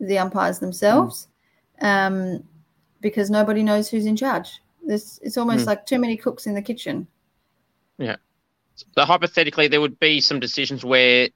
the 0.00 0.18
umpires 0.18 0.58
themselves 0.58 1.28
um, 1.80 2.42
because 3.00 3.30
nobody 3.30 3.62
knows 3.62 3.88
who's 3.88 4.06
in 4.06 4.16
charge. 4.16 4.60
This 4.84 5.20
it's 5.22 5.36
almost 5.36 5.62
Mm. 5.64 5.68
like 5.68 5.86
too 5.86 5.98
many 6.00 6.16
cooks 6.16 6.46
in 6.46 6.54
the 6.54 6.62
kitchen. 6.62 7.06
Yeah. 7.98 8.16
So 8.74 9.04
hypothetically, 9.04 9.68
there 9.68 9.80
would 9.80 9.98
be 10.00 10.20
some 10.20 10.40
decisions 10.40 10.84
where 10.84 11.28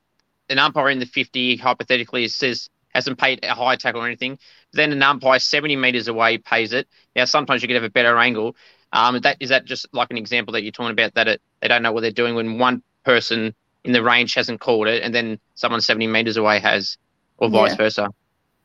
an 0.48 0.58
umpire 0.58 0.90
in 0.90 0.98
the 0.98 1.06
50 1.06 1.56
hypothetically 1.56 2.28
says 2.28 2.68
hasn't 2.94 3.18
paid 3.18 3.42
a 3.42 3.54
high 3.54 3.76
tackle 3.76 4.02
or 4.02 4.06
anything. 4.06 4.38
Then 4.72 4.92
an 4.92 5.02
umpire 5.02 5.38
70 5.38 5.76
meters 5.76 6.08
away 6.08 6.38
pays 6.38 6.72
it. 6.72 6.86
Now 7.16 7.24
sometimes 7.24 7.62
you 7.62 7.68
could 7.68 7.74
have 7.76 7.84
a 7.84 7.90
better 7.90 8.18
angle. 8.18 8.54
Um, 8.92 9.18
that 9.20 9.38
is 9.40 9.48
that 9.48 9.64
just 9.64 9.86
like 9.92 10.10
an 10.10 10.18
example 10.18 10.52
that 10.52 10.62
you're 10.62 10.72
talking 10.72 10.92
about 10.92 11.14
that 11.14 11.26
it, 11.28 11.42
they 11.60 11.68
don't 11.68 11.82
know 11.82 11.92
what 11.92 12.02
they're 12.02 12.10
doing 12.10 12.34
when 12.34 12.58
one 12.58 12.82
person 13.04 13.54
in 13.84 13.92
the 13.92 14.02
range 14.02 14.34
hasn't 14.34 14.60
called 14.60 14.86
it 14.86 15.02
and 15.02 15.14
then 15.14 15.38
someone 15.54 15.80
70 15.80 16.06
meters 16.06 16.36
away 16.36 16.60
has, 16.60 16.98
or 17.38 17.48
vice 17.48 17.70
Yeah. 17.72 17.76
versa. 17.76 18.08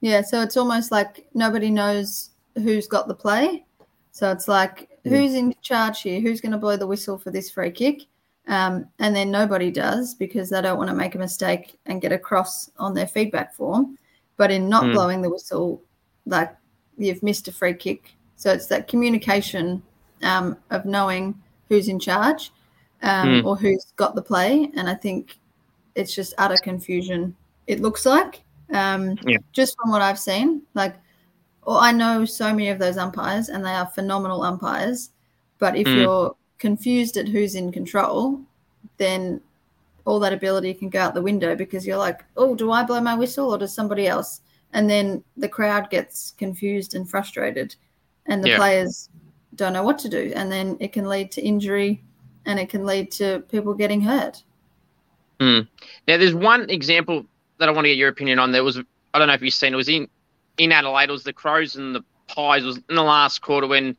Yeah, 0.02 0.22
so 0.22 0.42
it's 0.42 0.58
almost 0.58 0.92
like 0.92 1.28
nobody 1.34 1.72
knows 1.72 2.32
who's 2.56 2.88
got 2.88 3.08
the 3.08 3.16
play. 3.16 3.66
So 4.12 4.32
it's 4.32 4.48
like 4.48 4.90
Mm. 5.06 5.10
who's 5.10 5.34
in 5.34 5.56
charge 5.62 6.02
here? 6.02 6.20
Who's 6.20 6.42
going 6.42 6.52
to 6.52 6.58
blow 6.58 6.76
the 6.76 6.86
whistle 6.88 7.18
for 7.18 7.32
this 7.32 7.50
free 7.50 7.72
kick? 7.72 8.02
Um, 8.48 8.88
and 9.00 9.16
then 9.16 9.30
nobody 9.30 9.72
does 9.72 10.14
because 10.14 10.50
they 10.50 10.62
don't 10.62 10.78
want 10.78 10.90
to 10.90 10.96
make 10.96 11.16
a 11.16 11.20
mistake 11.20 11.78
and 11.86 12.02
get 12.02 12.14
across 12.14 12.72
on 12.78 12.94
their 12.94 13.08
feedback 13.08 13.54
form. 13.54 13.98
But 14.38 14.52
in 14.52 14.70
not 14.70 14.86
Mm. 14.86 14.92
blowing 14.94 15.22
the 15.22 15.30
whistle, 15.30 15.82
like 16.26 16.56
you've 16.98 17.24
missed 17.24 17.48
a 17.48 17.52
free 17.52 17.74
kick. 17.74 18.16
So 18.38 18.52
it's 18.52 18.68
that 18.68 18.88
communication 18.88 19.82
um, 20.24 20.58
of 20.70 20.86
knowing 20.86 21.36
who's 21.70 21.90
in 21.90 22.00
charge 22.00 22.52
um, 23.04 23.30
Mm. 23.30 23.46
or 23.46 23.56
who's 23.58 23.94
got 23.98 24.16
the 24.16 24.22
play. 24.22 24.72
And 24.76 24.90
I 24.90 24.96
think 24.96 25.38
it's 25.96 26.16
just 26.16 26.34
utter 26.38 26.58
confusion. 26.58 27.36
It 27.68 27.82
looks 27.82 28.06
like 28.06 28.44
um, 28.74 29.18
Yeah. 29.24 29.38
just 29.54 29.76
from 29.80 29.92
what 29.92 30.02
I've 30.02 30.20
seen. 30.20 30.62
Like, 30.74 30.96
well, 31.66 31.78
I 31.78 31.92
know 31.92 32.26
so 32.26 32.52
many 32.52 32.70
of 32.70 32.80
those 32.80 32.98
umpires, 32.98 33.50
and 33.50 33.66
they 33.66 33.72
are 33.72 33.86
phenomenal 33.88 34.42
umpires. 34.44 35.12
But 35.58 35.76
if 35.78 35.88
Mm. 35.88 35.96
you're 35.96 36.36
confused 36.60 37.18
at 37.18 37.28
who's 37.28 37.56
in 37.56 37.72
control, 37.72 38.42
then 38.98 39.42
all 40.06 40.20
that 40.20 40.34
ability 40.34 40.74
can 40.74 40.90
go 40.90 41.00
out 41.00 41.14
the 41.14 41.22
window 41.22 41.56
because 41.56 41.86
you're 41.86 41.98
like, 41.98 42.24
oh, 42.38 42.56
do 42.56 42.72
I 42.72 42.84
blow 42.84 43.02
my 43.02 43.14
whistle 43.16 43.52
or 43.52 43.58
does 43.58 43.74
somebody 43.74 44.08
else? 44.08 44.42
And 44.74 44.90
then 44.90 45.24
the 45.36 45.50
crowd 45.50 45.90
gets 45.90 46.32
confused 46.38 46.96
and 46.96 47.10
frustrated, 47.10 47.76
and 48.26 48.44
the 48.44 48.50
Yeah. 48.50 48.58
players 48.58 49.10
don't 49.56 49.74
know 49.74 49.84
what 49.84 49.98
to 50.00 50.10
do. 50.10 50.32
And 50.36 50.52
then 50.52 50.78
it 50.80 50.94
can 50.94 51.06
lead 51.06 51.32
to 51.32 51.42
injury 51.42 52.04
and 52.46 52.60
it 52.60 52.70
can 52.70 52.86
lead 52.86 53.12
to 53.14 53.44
people 53.50 53.74
getting 53.74 54.02
hurt. 54.02 54.44
Hmm. 55.40 55.62
Now, 56.08 56.18
there's 56.18 56.34
one 56.34 56.70
example 56.70 57.26
that 57.58 57.68
I 57.70 57.72
want 57.72 57.86
to 57.86 57.90
get 57.90 57.98
your 57.98 58.10
opinion 58.10 58.40
on. 58.40 58.52
There 58.52 58.64
was, 58.64 58.80
I 59.14 59.20
don't 59.20 59.28
know 59.28 59.34
if 59.34 59.42
you've 59.42 59.54
seen, 59.54 59.74
it 59.74 59.78
was 59.78 59.90
in, 59.90 60.08
in 60.58 60.72
Adelaide. 60.72 61.10
It 61.10 61.12
was 61.12 61.24
the 61.24 61.34
Crows 61.34 61.76
and 61.76 61.94
the 61.94 62.04
Pies. 62.28 62.64
It 62.64 62.68
was 62.68 62.78
in 62.90 62.96
the 62.96 63.04
last 63.04 63.42
quarter 63.42 63.68
when 63.68 63.98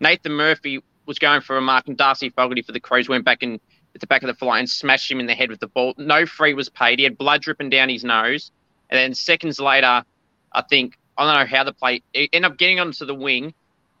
Nathan 0.00 0.32
Murphy 0.32 0.82
was 1.08 1.18
going 1.18 1.40
for 1.40 1.56
a 1.56 1.60
mark 1.60 1.88
and 1.88 1.96
Darcy 1.96 2.28
Fogarty 2.28 2.62
for 2.62 2.72
the 2.72 2.78
Crows 2.78 3.08
went 3.08 3.24
back 3.24 3.42
in 3.42 3.58
at 3.94 4.00
the 4.00 4.06
back 4.06 4.22
of 4.22 4.28
the 4.28 4.34
fly 4.34 4.58
and 4.58 4.68
smashed 4.68 5.10
him 5.10 5.18
in 5.18 5.26
the 5.26 5.34
head 5.34 5.50
with 5.50 5.60
the 5.60 5.66
ball. 5.66 5.94
No 5.96 6.26
free 6.26 6.54
was 6.54 6.68
paid. 6.68 6.98
He 6.98 7.04
had 7.04 7.18
blood 7.18 7.42
dripping 7.42 7.70
down 7.70 7.88
his 7.88 8.04
nose. 8.04 8.52
And 8.90 8.98
then 8.98 9.14
seconds 9.14 9.58
later, 9.58 10.04
I 10.52 10.62
think, 10.62 10.98
I 11.16 11.24
don't 11.24 11.40
know 11.40 11.56
how 11.56 11.64
the 11.64 11.72
play, 11.72 12.02
it 12.12 12.30
ended 12.32 12.52
up 12.52 12.58
getting 12.58 12.78
onto 12.78 13.04
the 13.04 13.14
wing. 13.14 13.54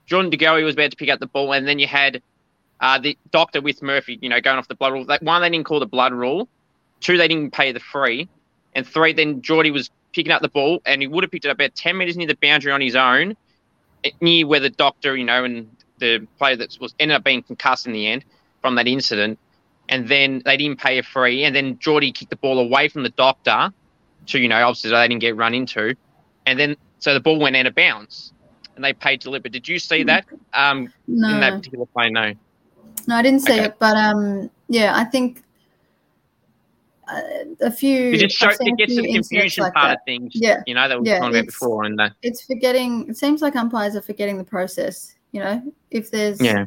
Jordan 0.06 0.30
DeGoey 0.30 0.64
was 0.64 0.74
about 0.74 0.90
to 0.90 0.96
pick 0.96 1.10
up 1.10 1.20
the 1.20 1.26
ball, 1.26 1.52
and 1.52 1.68
then 1.68 1.78
you 1.78 1.86
had 1.86 2.22
uh, 2.80 2.98
the 2.98 3.18
doctor 3.30 3.60
with 3.60 3.82
Murphy, 3.82 4.18
you 4.22 4.28
know, 4.28 4.40
going 4.40 4.56
off 4.56 4.68
the 4.68 4.74
blood 4.74 4.92
rule. 4.92 5.04
That 5.04 5.22
one, 5.22 5.42
they 5.42 5.50
didn't 5.50 5.66
call 5.66 5.80
the 5.80 5.86
blood 5.86 6.12
rule. 6.12 6.48
Two, 7.00 7.18
they 7.18 7.28
didn't 7.28 7.52
pay 7.52 7.72
the 7.72 7.80
free. 7.80 8.28
And 8.74 8.86
three, 8.86 9.12
then 9.12 9.42
Geordie 9.42 9.70
was 9.70 9.90
picking 10.12 10.32
up 10.32 10.42
the 10.42 10.48
ball 10.48 10.80
and 10.86 11.02
he 11.02 11.08
would 11.08 11.24
have 11.24 11.30
picked 11.30 11.44
it 11.44 11.48
up 11.48 11.56
about 11.56 11.74
10 11.74 11.96
metres 11.96 12.16
near 12.16 12.26
the 12.26 12.36
boundary 12.40 12.72
on 12.72 12.80
his 12.80 12.96
own, 12.96 13.36
eh, 14.04 14.10
near 14.20 14.46
where 14.46 14.60
the 14.60 14.70
doctor, 14.70 15.16
you 15.16 15.24
know, 15.24 15.44
and 15.44 15.68
the 15.98 16.26
player 16.38 16.56
that 16.56 16.76
was 16.80 16.94
ended 16.98 17.16
up 17.16 17.24
being 17.24 17.42
concussed 17.42 17.86
in 17.86 17.92
the 17.92 18.06
end 18.06 18.24
from 18.60 18.74
that 18.76 18.86
incident. 18.86 19.38
And 19.88 20.08
then 20.08 20.42
they 20.44 20.56
didn't 20.56 20.80
pay 20.80 20.98
a 20.98 21.02
free. 21.02 21.44
And 21.44 21.56
then 21.56 21.78
Geordie 21.78 22.12
kicked 22.12 22.30
the 22.30 22.36
ball 22.36 22.58
away 22.58 22.88
from 22.88 23.02
the 23.02 23.10
doctor 23.10 23.72
to, 24.26 24.38
you 24.38 24.48
know, 24.48 24.60
obviously 24.62 24.90
they 24.90 25.08
didn't 25.08 25.20
get 25.20 25.36
run 25.36 25.54
into. 25.54 25.96
And 26.44 26.58
then, 26.58 26.76
so 26.98 27.14
the 27.14 27.20
ball 27.20 27.38
went 27.38 27.56
out 27.56 27.66
of 27.66 27.74
bounds 27.74 28.32
and 28.76 28.84
they 28.84 28.92
paid 28.92 29.20
to 29.22 29.30
But 29.30 29.50
Did 29.50 29.66
you 29.66 29.78
see 29.78 30.02
that 30.04 30.24
um, 30.52 30.92
No, 31.06 31.28
in 31.34 31.40
that 31.40 31.56
particular 31.56 31.86
play? 31.86 32.10
No. 32.10 32.34
no, 33.06 33.16
I 33.16 33.22
didn't 33.22 33.40
see 33.40 33.52
Okay. 33.52 33.64
it, 33.64 33.74
but 33.78 33.96
um, 33.96 34.50
yeah, 34.68 34.96
I 34.96 35.04
think 35.04 35.42
uh, 37.10 37.20
a 37.60 37.70
few. 37.70 38.12
It 38.12 38.18
just 38.18 38.36
shows, 38.36 38.56
it 38.60 38.76
gets 38.76 38.94
to 38.94 39.02
the 39.02 39.12
confusion 39.12 39.64
like 39.64 39.74
part 39.74 39.90
that. 39.90 39.98
of 39.98 40.04
things, 40.04 40.32
Yeah, 40.34 40.62
you 40.66 40.74
know, 40.74 40.88
that 40.88 40.96
we 40.96 41.00
were 41.00 41.06
Yeah, 41.06 41.18
talking 41.18 41.34
about 41.34 41.46
before. 41.46 41.84
And 41.84 42.00
uh, 42.00 42.10
it's 42.22 42.44
forgetting. 42.44 43.08
It 43.08 43.16
seems 43.16 43.42
like 43.42 43.56
umpires 43.56 43.96
are 43.96 44.02
forgetting 44.02 44.38
the 44.38 44.44
process. 44.44 45.14
You 45.32 45.40
know, 45.40 45.72
if 45.90 46.10
there's, 46.10 46.40
yeah, 46.40 46.66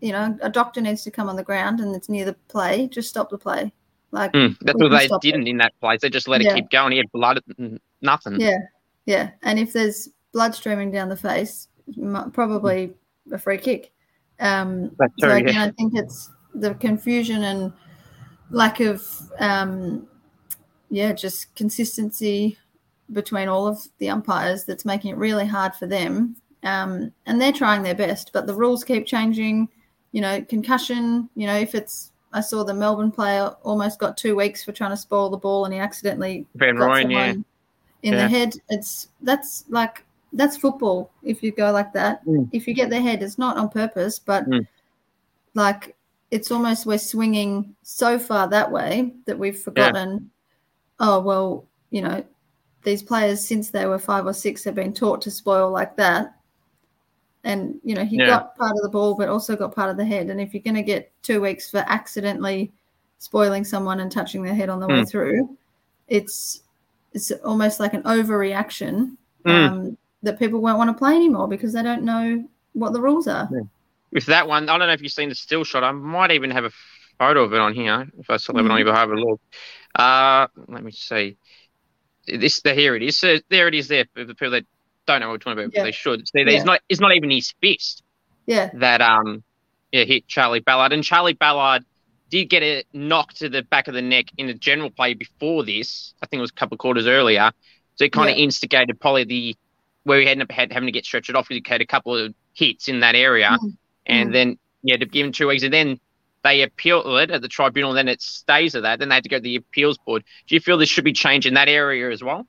you 0.00 0.12
know, 0.12 0.36
a 0.42 0.50
doctor 0.50 0.80
needs 0.80 1.02
to 1.04 1.10
come 1.10 1.28
on 1.28 1.36
the 1.36 1.42
ground 1.42 1.80
and 1.80 1.94
it's 1.94 2.08
near 2.08 2.24
the 2.24 2.34
play, 2.48 2.86
just 2.88 3.08
stop 3.08 3.30
the 3.30 3.38
play. 3.38 3.72
Like, 4.10 4.32
Mm, 4.32 4.56
that's 4.60 4.78
what 4.78 4.90
they 4.90 5.08
didn't 5.20 5.46
in 5.46 5.58
that 5.58 5.72
place. 5.80 6.00
They 6.00 6.10
just 6.10 6.28
let 6.28 6.40
Yeah. 6.42 6.52
it 6.52 6.54
keep 6.54 6.70
going. 6.70 6.92
He 6.92 6.98
had 6.98 7.10
blood, 7.12 7.40
nothing. 8.00 8.40
yeah, 8.40 8.58
yeah. 9.06 9.30
And 9.42 9.58
if 9.58 9.72
there's 9.72 10.08
blood 10.32 10.54
streaming 10.54 10.90
down 10.90 11.08
the 11.08 11.16
face, 11.16 11.68
probably 12.32 12.94
a 13.32 13.38
free 13.38 13.58
kick. 13.58 13.92
Um, 14.40 14.92
That's 14.98 15.12
so 15.18 15.28
true, 15.28 15.36
again, 15.36 15.54
yeah. 15.54 15.64
I 15.64 15.70
think 15.72 15.94
it's 15.96 16.30
the 16.54 16.74
confusion 16.74 17.42
and 17.44 17.72
lack 18.50 18.80
of, 18.80 19.04
um, 19.40 20.06
yeah, 20.90 21.12
just 21.12 21.54
consistency 21.56 22.56
between 23.12 23.48
all 23.48 23.66
of 23.66 23.78
the 23.98 24.08
umpires 24.10 24.64
that's 24.64 24.84
making 24.84 25.10
it 25.12 25.16
really 25.16 25.46
hard 25.46 25.74
for 25.74 25.86
them. 25.86 26.36
Um, 26.64 27.12
and 27.26 27.40
they're 27.40 27.52
trying 27.52 27.82
their 27.82 27.94
best, 27.94 28.32
but 28.32 28.46
the 28.46 28.54
rules 28.54 28.84
keep 28.84 29.06
changing. 29.06 29.68
You 30.12 30.22
know, 30.22 30.42
concussion. 30.42 31.28
You 31.36 31.46
know, 31.46 31.56
if 31.56 31.74
it's 31.74 32.12
I 32.32 32.40
saw 32.40 32.64
the 32.64 32.74
Melbourne 32.74 33.10
player 33.12 33.54
almost 33.62 33.98
got 33.98 34.16
two 34.16 34.36
weeks 34.36 34.64
for 34.64 34.72
trying 34.72 34.90
to 34.90 34.96
spoil 34.96 35.30
the 35.30 35.36
ball, 35.36 35.64
and 35.64 35.72
he 35.74 35.80
accidentally 35.80 36.46
Van 36.56 36.76
got 36.76 36.90
Rooyen, 36.90 37.10
yeah. 37.10 37.30
in 37.30 37.44
Yeah. 38.02 38.16
the 38.22 38.28
head. 38.28 38.54
It's 38.68 39.08
that's 39.22 39.64
like 39.68 40.04
that's 40.32 40.56
football. 40.56 41.10
If 41.22 41.42
you 41.42 41.52
go 41.52 41.70
like 41.72 41.92
that, 41.94 42.24
Mm. 42.26 42.48
if 42.52 42.66
you 42.68 42.74
get 42.74 42.90
the 42.90 43.00
head, 43.00 43.22
it's 43.22 43.38
not 43.38 43.56
on 43.56 43.68
purpose, 43.68 44.18
but 44.18 44.48
Mm. 44.48 44.66
like 45.54 45.94
it's 46.30 46.50
almost 46.50 46.84
we're 46.84 46.98
swinging 46.98 47.74
so 47.82 48.18
far 48.18 48.48
that 48.48 48.70
way 48.70 49.14
that 49.26 49.38
we've 49.38 49.58
forgotten. 49.58 50.30
Oh 51.00 51.20
well, 51.20 51.64
you 51.90 52.02
know, 52.02 52.22
these 52.82 53.02
players 53.02 53.42
since 53.46 53.70
they 53.70 53.86
were 53.86 53.98
five 53.98 54.26
or 54.26 54.34
six 54.34 54.64
have 54.64 54.74
been 54.74 54.92
taught 54.92 55.22
to 55.22 55.30
spoil 55.30 55.70
like 55.70 55.96
that. 55.96 56.34
And 57.48 57.80
you 57.82 57.94
know, 57.94 58.04
he 58.04 58.18
Yeah. 58.18 58.26
got 58.26 58.56
part 58.56 58.72
of 58.76 58.82
the 58.82 58.90
ball, 58.90 59.14
but 59.16 59.28
also 59.28 59.56
got 59.56 59.74
part 59.74 59.90
of 59.90 59.96
the 59.96 60.04
head. 60.04 60.28
And 60.28 60.38
if 60.40 60.52
you're 60.52 60.62
going 60.62 60.76
to 60.76 60.82
get 60.82 61.10
two 61.22 61.40
weeks 61.40 61.70
for 61.70 61.82
accidentally 61.88 62.70
spoiling 63.18 63.64
someone 63.64 64.00
and 64.00 64.12
touching 64.12 64.42
their 64.42 64.54
head 64.54 64.68
on 64.68 64.78
the 64.80 64.86
way 64.86 65.00
Mm. 65.02 65.10
through, 65.10 65.56
it's 66.08 66.62
it's 67.14 67.30
almost 67.42 67.80
like 67.80 67.94
an 67.94 68.02
overreaction 68.02 69.16
Mm. 69.46 69.68
um, 69.70 69.98
that 70.22 70.38
people 70.38 70.60
won't 70.60 70.76
want 70.76 70.90
to 70.90 70.94
play 70.94 71.16
anymore 71.16 71.48
because 71.48 71.72
they 71.72 71.82
don't 71.82 72.02
know 72.02 72.46
what 72.74 72.92
the 72.92 73.00
rules 73.00 73.26
are. 73.26 73.48
With 74.12 74.26
that 74.26 74.46
one, 74.46 74.68
I 74.68 74.76
don't 74.76 74.86
know 74.86 74.92
if 74.92 75.00
you've 75.00 75.10
seen 75.12 75.30
the 75.30 75.34
still 75.34 75.64
shot. 75.64 75.82
I 75.82 75.90
might 75.92 76.32
even 76.32 76.50
have 76.50 76.64
a 76.66 76.70
photo 77.18 77.44
of 77.44 77.54
it 77.54 77.60
on 77.60 77.72
here 77.74 78.06
if 78.18 78.28
I 78.28 78.36
still 78.36 78.56
have 78.56 78.66
it 78.66 78.70
on 78.70 78.76
Mhm. 78.76 78.84
your 78.84 78.92
behalf. 78.92 79.08
a 79.08 79.12
look. 79.14 79.40
Uh, 79.94 80.46
let 80.68 80.84
me 80.84 80.92
see. 80.92 81.38
This 82.26 82.60
the 82.60 82.74
here 82.74 82.94
it 82.94 83.02
is. 83.02 83.18
So 83.18 83.38
there 83.48 83.68
it 83.68 83.74
is. 83.74 83.88
There 83.88 84.04
for 84.14 84.24
the 84.24 84.34
people 84.34 84.50
that 84.50 84.66
don't 85.14 85.20
know 85.20 85.28
what 85.28 85.32
we're 85.34 85.38
talking 85.38 85.64
about, 85.64 85.72
but 85.74 85.82
they 85.82 85.92
should. 85.92 86.26
See, 86.28 86.44
there's 86.44 86.56
Yeah. 86.58 86.62
not. 86.64 86.80
It's 86.88 87.00
not 87.00 87.14
even 87.14 87.30
his 87.30 87.52
fist 87.60 88.02
Yeah, 88.46 88.70
that 88.74 89.00
um, 89.00 89.42
yeah, 89.92 90.04
hit 90.04 90.26
Charlie 90.28 90.60
Ballard, 90.60 90.92
and 90.92 91.02
Charlie 91.04 91.32
Ballard 91.34 91.84
did 92.30 92.46
get 92.50 92.62
a 92.62 92.84
knock 92.92 93.32
to 93.34 93.48
the 93.48 93.62
back 93.62 93.88
of 93.88 93.94
the 93.94 94.02
neck 94.02 94.26
in 94.36 94.46
the 94.46 94.54
general 94.54 94.90
play 94.90 95.14
before 95.14 95.64
this. 95.64 96.12
I 96.22 96.26
think 96.26 96.38
it 96.38 96.42
was 96.42 96.50
a 96.50 96.54
couple 96.54 96.74
of 96.74 96.78
quarters 96.78 97.06
earlier. 97.06 97.50
So 97.96 98.04
it 98.04 98.12
kind 98.12 98.30
of 98.30 98.36
Yeah. 98.36 98.44
instigated 98.44 99.00
probably 99.00 99.24
the 99.24 99.56
where 100.04 100.20
he 100.20 100.26
ended 100.28 100.50
up 100.50 100.52
had, 100.52 100.72
having 100.72 100.86
to 100.86 100.92
get 100.92 101.04
stretched 101.04 101.30
off 101.34 101.48
because 101.48 101.62
he 101.66 101.70
had 101.70 101.80
a 101.82 101.86
couple 101.86 102.16
of 102.16 102.34
hits 102.54 102.88
in 102.88 103.00
that 103.00 103.14
area, 103.14 103.56
Mm. 103.60 103.76
and 104.06 104.28
Mm. 104.30 104.32
then 104.32 104.58
yeah, 104.82 104.96
to 104.96 105.04
give 105.06 105.26
him 105.26 105.32
two 105.32 105.48
weeks, 105.48 105.62
and 105.64 105.72
then 105.74 105.98
they 106.44 106.62
appeal 106.62 107.16
it 107.18 107.30
at 107.30 107.42
the 107.42 107.48
tribunal, 107.48 107.90
and 107.90 107.98
then 107.98 108.08
it 108.08 108.22
stays 108.22 108.74
at 108.76 108.82
that. 108.82 109.00
Then 109.00 109.08
they 109.08 109.16
had 109.16 109.24
to 109.24 109.28
go 109.28 109.38
to 109.38 109.42
the 109.42 109.56
appeals 109.56 109.98
board. 109.98 110.22
Do 110.46 110.54
you 110.54 110.60
feel 110.60 110.76
there 110.78 110.86
should 110.86 111.04
be 111.04 111.12
change 111.12 111.46
in 111.46 111.54
that 111.54 111.68
area 111.68 112.10
as 112.10 112.22
well? 112.22 112.46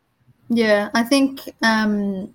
yeah. 0.50 0.90
I 0.94 1.04
think. 1.04 1.42
Um, 1.64 2.34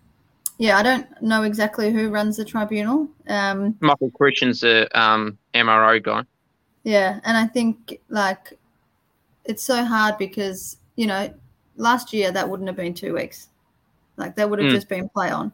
yeah, 0.58 0.78
I 0.78 0.82
don't 0.82 1.06
know 1.22 1.42
exactly 1.42 1.92
who 1.92 2.10
runs 2.10 2.36
the 2.36 2.44
tribunal. 2.44 3.08
Um, 3.28 3.76
Michael 3.80 4.10
Christian's 4.10 4.60
the 4.60 4.88
um, 4.98 5.38
MRO 5.54 6.02
guy. 6.02 6.22
Yeah, 6.84 7.20
and 7.24 7.36
I 7.36 7.46
think 7.46 7.98
like 8.08 8.58
it's 9.44 9.62
so 9.62 9.84
hard 9.84 10.18
because 10.18 10.76
you 10.96 11.06
know 11.06 11.32
last 11.76 12.12
year 12.12 12.30
that 12.30 12.48
wouldn't 12.48 12.68
have 12.68 12.76
been 12.76 12.94
two 12.94 13.14
weeks, 13.14 13.48
like 14.16 14.36
that 14.36 14.48
would 14.48 14.58
have 14.58 14.68
Mm. 14.68 14.74
just 14.74 14.88
been 14.88 15.08
play 15.08 15.30
on. 15.30 15.52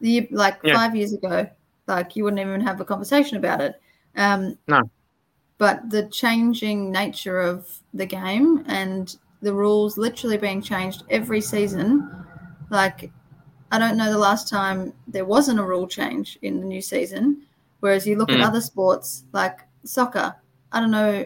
The 0.00 0.26
like 0.30 0.58
Yeah. 0.64 0.74
five 0.74 0.96
years 0.96 1.12
ago, 1.12 1.48
like 1.86 2.16
you 2.16 2.24
wouldn't 2.24 2.40
even 2.40 2.60
have 2.62 2.80
a 2.80 2.84
conversation 2.84 3.36
about 3.36 3.60
it. 3.60 3.80
Um, 4.16 4.58
No. 4.66 4.80
but 5.58 5.90
the 5.90 6.08
changing 6.08 6.90
nature 6.90 7.38
of 7.40 7.68
the 7.92 8.06
game 8.06 8.64
and 8.66 9.16
the 9.42 9.52
rules 9.52 9.96
literally 9.98 10.38
being 10.38 10.60
changed 10.62 11.04
every 11.10 11.40
season, 11.40 12.10
like 12.70 13.10
I 13.70 13.78
don't 13.78 13.96
know 13.96 14.10
the 14.10 14.18
last 14.18 14.48
time 14.48 14.92
there 15.06 15.24
wasn't 15.24 15.60
a 15.60 15.64
rule 15.64 15.86
change 15.86 16.38
in 16.42 16.60
the 16.60 16.66
new 16.66 16.82
season. 16.82 17.42
Whereas 17.80 18.06
you 18.06 18.16
look 18.16 18.28
mm. 18.28 18.34
at 18.34 18.40
other 18.40 18.60
sports 18.60 19.24
like 19.32 19.60
soccer, 19.84 20.34
I 20.72 20.80
don't 20.80 20.90
know 20.90 21.24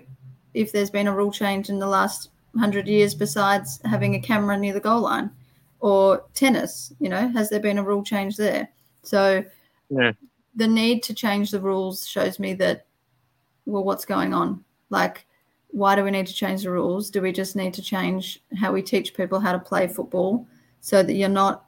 if 0.55 0.73
there's 0.73 0.91
been 0.91 1.09
a 1.09 1.15
rule 1.15 1.33
change 1.33 1.69
in 1.69 1.79
the 1.79 1.87
last 1.87 2.31
hundred 2.57 2.87
years 2.87 3.15
besides 3.15 3.81
having 3.85 4.15
a 4.15 4.21
camera 4.21 4.57
near 4.57 4.73
the 4.73 4.81
goal 4.81 5.01
line, 5.01 5.31
or 5.81 6.25
tennis. 6.35 6.93
You 7.01 7.09
know, 7.09 7.29
has 7.29 7.51
there 7.51 7.61
been 7.61 7.79
a 7.79 7.83
rule 7.83 8.05
change 8.05 8.37
there? 8.37 8.69
So 9.03 9.45
yeah. 9.91 10.13
the 10.55 10.69
need 10.69 11.03
to 11.05 11.15
change 11.15 11.51
the 11.51 11.61
rules 11.61 12.07
shows 12.07 12.39
me 12.39 12.55
that 12.55 12.87
well, 13.67 13.85
what's 13.85 14.05
going 14.05 14.35
on? 14.35 14.63
Like, 14.91 15.27
why 15.69 15.97
do 15.97 16.05
we 16.05 16.11
need 16.11 16.27
to 16.27 16.35
change 16.35 16.63
the 16.63 16.71
rules? 16.71 17.11
Do 17.11 17.21
we 17.21 17.33
just 17.33 17.57
need 17.57 17.75
to 17.75 17.83
change 17.83 18.41
how 18.57 18.73
we 18.73 18.83
teach 18.83 19.15
people 19.15 19.41
how 19.41 19.53
to 19.53 19.59
play 19.59 19.89
football 19.89 20.47
so 20.81 21.03
that 21.03 21.15
you're 21.15 21.29
not 21.29 21.65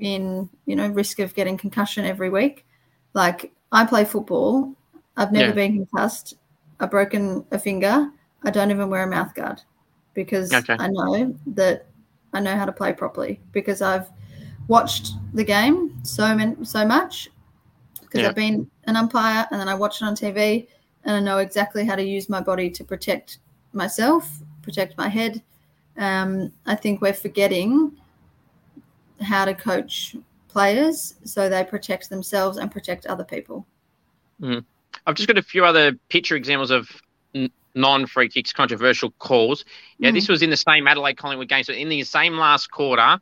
in 0.00 0.48
you 0.66 0.76
know 0.76 0.88
risk 0.88 1.18
of 1.18 1.34
getting 1.34 1.56
concussion 1.56 2.04
every 2.04 2.30
week? 2.30 2.66
Like 3.14 3.52
I 3.72 3.84
play 3.84 4.04
football. 4.04 4.74
I've 5.16 5.32
never 5.32 5.48
yeah. 5.48 5.54
been 5.54 5.74
concussed. 5.74 6.34
I've 6.80 6.90
broken 6.90 7.44
a 7.50 7.58
finger. 7.58 8.10
I 8.44 8.50
don't 8.50 8.70
even 8.70 8.88
wear 8.88 9.02
a 9.02 9.06
mouth 9.06 9.34
guard 9.34 9.60
because 10.14 10.52
okay. 10.52 10.76
I 10.78 10.88
know 10.88 11.34
that 11.48 11.86
I 12.32 12.40
know 12.40 12.56
how 12.56 12.64
to 12.64 12.72
play 12.72 12.92
properly 12.92 13.40
because 13.52 13.82
I've 13.82 14.08
watched 14.68 15.12
the 15.34 15.44
game 15.44 15.98
so 16.04 16.34
many, 16.34 16.64
so 16.64 16.84
much 16.86 17.30
because 18.02 18.22
yeah. 18.22 18.28
I've 18.28 18.34
been 18.34 18.70
an 18.84 18.96
umpire 18.96 19.46
and 19.50 19.60
then 19.60 19.68
I 19.68 19.74
watch 19.74 20.00
it 20.00 20.04
on 20.04 20.14
TV 20.14 20.68
and 21.04 21.16
I 21.16 21.20
know 21.20 21.38
exactly 21.38 21.84
how 21.84 21.96
to 21.96 22.02
use 22.02 22.28
my 22.28 22.40
body 22.40 22.70
to 22.70 22.84
protect 22.84 23.38
myself, 23.72 24.40
protect 24.62 24.96
my 24.96 25.08
head. 25.08 25.42
Um, 25.96 26.52
I 26.66 26.74
think 26.74 27.00
we're 27.00 27.12
forgetting 27.12 27.96
how 29.20 29.44
to 29.44 29.54
coach 29.54 30.16
players 30.48 31.14
so 31.24 31.48
they 31.48 31.64
protect 31.64 32.10
themselves 32.10 32.58
and 32.58 32.70
protect 32.70 33.06
other 33.06 33.24
people. 33.24 33.66
Mm. 34.40 34.64
I've 35.06 35.14
just 35.14 35.28
got 35.28 35.38
a 35.38 35.42
few 35.42 35.64
other 35.64 35.92
picture 36.08 36.36
examples 36.36 36.70
of 36.70 36.88
n- 37.34 37.50
non 37.74 38.06
free 38.06 38.28
kicks, 38.28 38.52
controversial 38.52 39.10
calls. 39.18 39.64
Yeah, 39.98 40.10
mm. 40.10 40.14
this 40.14 40.28
was 40.28 40.42
in 40.42 40.50
the 40.50 40.56
same 40.56 40.86
Adelaide 40.86 41.16
Collingwood 41.16 41.48
game. 41.48 41.64
So 41.64 41.72
in 41.72 41.88
the 41.88 42.02
same 42.04 42.34
last 42.34 42.70
quarter, 42.70 43.20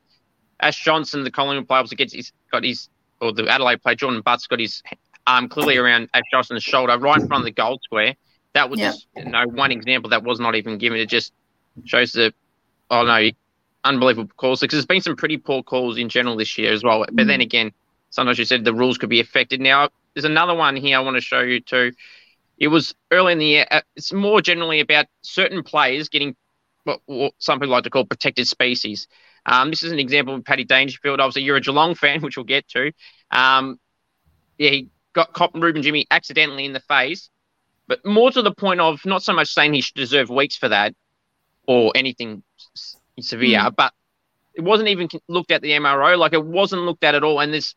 Ash 0.60 0.82
Johnson, 0.82 1.24
the 1.24 1.30
Collingwood 1.30 1.68
player, 1.68 1.82
was 1.82 1.92
against 1.92 2.14
his 2.14 2.32
got 2.50 2.64
his 2.64 2.88
or 3.20 3.32
the 3.32 3.48
Adelaide 3.48 3.82
player 3.82 3.96
Jordon 3.96 4.22
Butts 4.22 4.46
got 4.46 4.60
his 4.60 4.82
arm 5.26 5.48
clearly 5.48 5.76
around 5.76 6.08
Ash 6.14 6.22
Johnson's 6.30 6.62
shoulder, 6.62 6.98
right 6.98 7.20
in 7.20 7.26
front 7.26 7.42
of 7.42 7.44
the 7.44 7.50
goal 7.50 7.80
square. 7.82 8.14
That 8.54 8.70
was 8.70 8.80
yeah. 8.80 8.92
you 9.16 9.26
know 9.26 9.44
one 9.46 9.72
example 9.72 10.10
that 10.10 10.22
was 10.22 10.40
not 10.40 10.54
even 10.54 10.78
given. 10.78 10.98
It 10.98 11.08
just 11.08 11.32
shows 11.84 12.12
the 12.12 12.32
oh 12.90 13.04
no 13.04 13.30
unbelievable 13.86 14.30
calls 14.36 14.60
because 14.60 14.76
there's 14.76 14.86
been 14.86 15.00
some 15.00 15.16
pretty 15.16 15.36
poor 15.36 15.62
calls 15.62 15.98
in 15.98 16.08
general 16.08 16.36
this 16.36 16.56
year 16.58 16.72
as 16.72 16.82
well. 16.82 17.00
But 17.00 17.24
mm. 17.24 17.26
then 17.26 17.40
again, 17.40 17.72
sometimes 18.10 18.38
you 18.38 18.44
said 18.44 18.64
the 18.64 18.74
rules 18.74 18.98
could 18.98 19.10
be 19.10 19.20
affected. 19.20 19.60
Now, 19.60 19.90
there's 20.14 20.24
another 20.24 20.54
one 20.54 20.76
here 20.76 20.96
I 20.96 21.00
want 21.00 21.16
to 21.16 21.20
show 21.20 21.40
you 21.40 21.60
too. 21.60 21.92
It 22.58 22.68
was 22.68 22.94
early 23.10 23.32
in 23.32 23.38
the 23.38 23.46
year. 23.46 23.66
Uh, 23.70 23.82
it's 23.96 24.12
more 24.12 24.40
generally 24.40 24.80
about 24.80 25.06
certain 25.22 25.62
players 25.62 26.08
getting 26.08 26.34
what, 26.84 27.00
what 27.06 27.34
some 27.38 27.58
people 27.58 27.72
like 27.72 27.84
to 27.84 27.90
call 27.90 28.06
protected 28.06 28.48
species. 28.48 29.08
Um, 29.44 29.70
this 29.70 29.82
is 29.82 29.92
an 29.92 29.98
example 29.98 30.34
of 30.34 30.44
Paddy 30.44 30.64
Dangerfield. 30.64 31.20
Obviously, 31.20 31.42
you're 31.42 31.56
a 31.56 31.60
Geelong 31.60 31.94
fan, 31.94 32.20
which 32.22 32.36
we'll 32.36 32.44
get 32.44 32.66
to. 32.68 32.92
Um, 33.30 33.78
yeah, 34.58 34.70
he 34.70 34.88
got 35.12 35.32
Cop 35.32 35.54
Reuben 35.54 35.82
Ginbey 35.82 36.06
accidentally 36.10 36.64
in 36.64 36.72
the 36.72 36.80
face, 36.80 37.30
but 37.86 38.04
more 38.04 38.30
to 38.30 38.42
the 38.42 38.54
point 38.54 38.80
of 38.80 39.04
not 39.04 39.22
so 39.22 39.32
much 39.32 39.52
saying 39.52 39.74
he 39.74 39.80
should 39.80 39.94
deserve 39.94 40.30
weeks 40.30 40.56
for 40.56 40.68
that 40.68 40.94
or 41.66 41.92
anything 41.94 42.42
severe, 43.20 43.58
mm. 43.58 43.76
but 43.76 43.92
it 44.54 44.62
wasn't 44.62 44.88
even 44.88 45.08
looked 45.28 45.50
at 45.50 45.62
the 45.62 45.72
MRO. 45.72 46.18
Like 46.18 46.32
it 46.32 46.44
wasn't 46.44 46.82
looked 46.82 47.04
at 47.04 47.14
at 47.14 47.22
all. 47.22 47.40
And 47.40 47.52
this, 47.52 47.74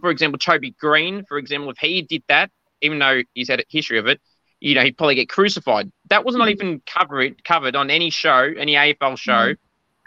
for 0.00 0.10
example, 0.10 0.38
Toby 0.38 0.72
Greene, 0.72 1.24
for 1.26 1.38
example, 1.38 1.70
if 1.70 1.78
he 1.78 2.02
did 2.02 2.22
that, 2.28 2.50
even 2.80 2.98
though 2.98 3.22
he's 3.34 3.48
had 3.48 3.60
a 3.60 3.64
history 3.68 3.98
of 3.98 4.06
it, 4.06 4.20
you 4.60 4.74
know, 4.74 4.82
he'd 4.82 4.96
probably 4.96 5.14
get 5.14 5.28
crucified. 5.28 5.92
That 6.08 6.24
was 6.24 6.34
not 6.36 6.48
mm. 6.48 6.52
even 6.52 6.82
covered 6.86 7.44
covered 7.44 7.76
on 7.76 7.90
any 7.90 8.10
show, 8.10 8.50
any 8.56 8.74
AFL 8.74 9.18
show 9.18 9.32
mm. 9.32 9.56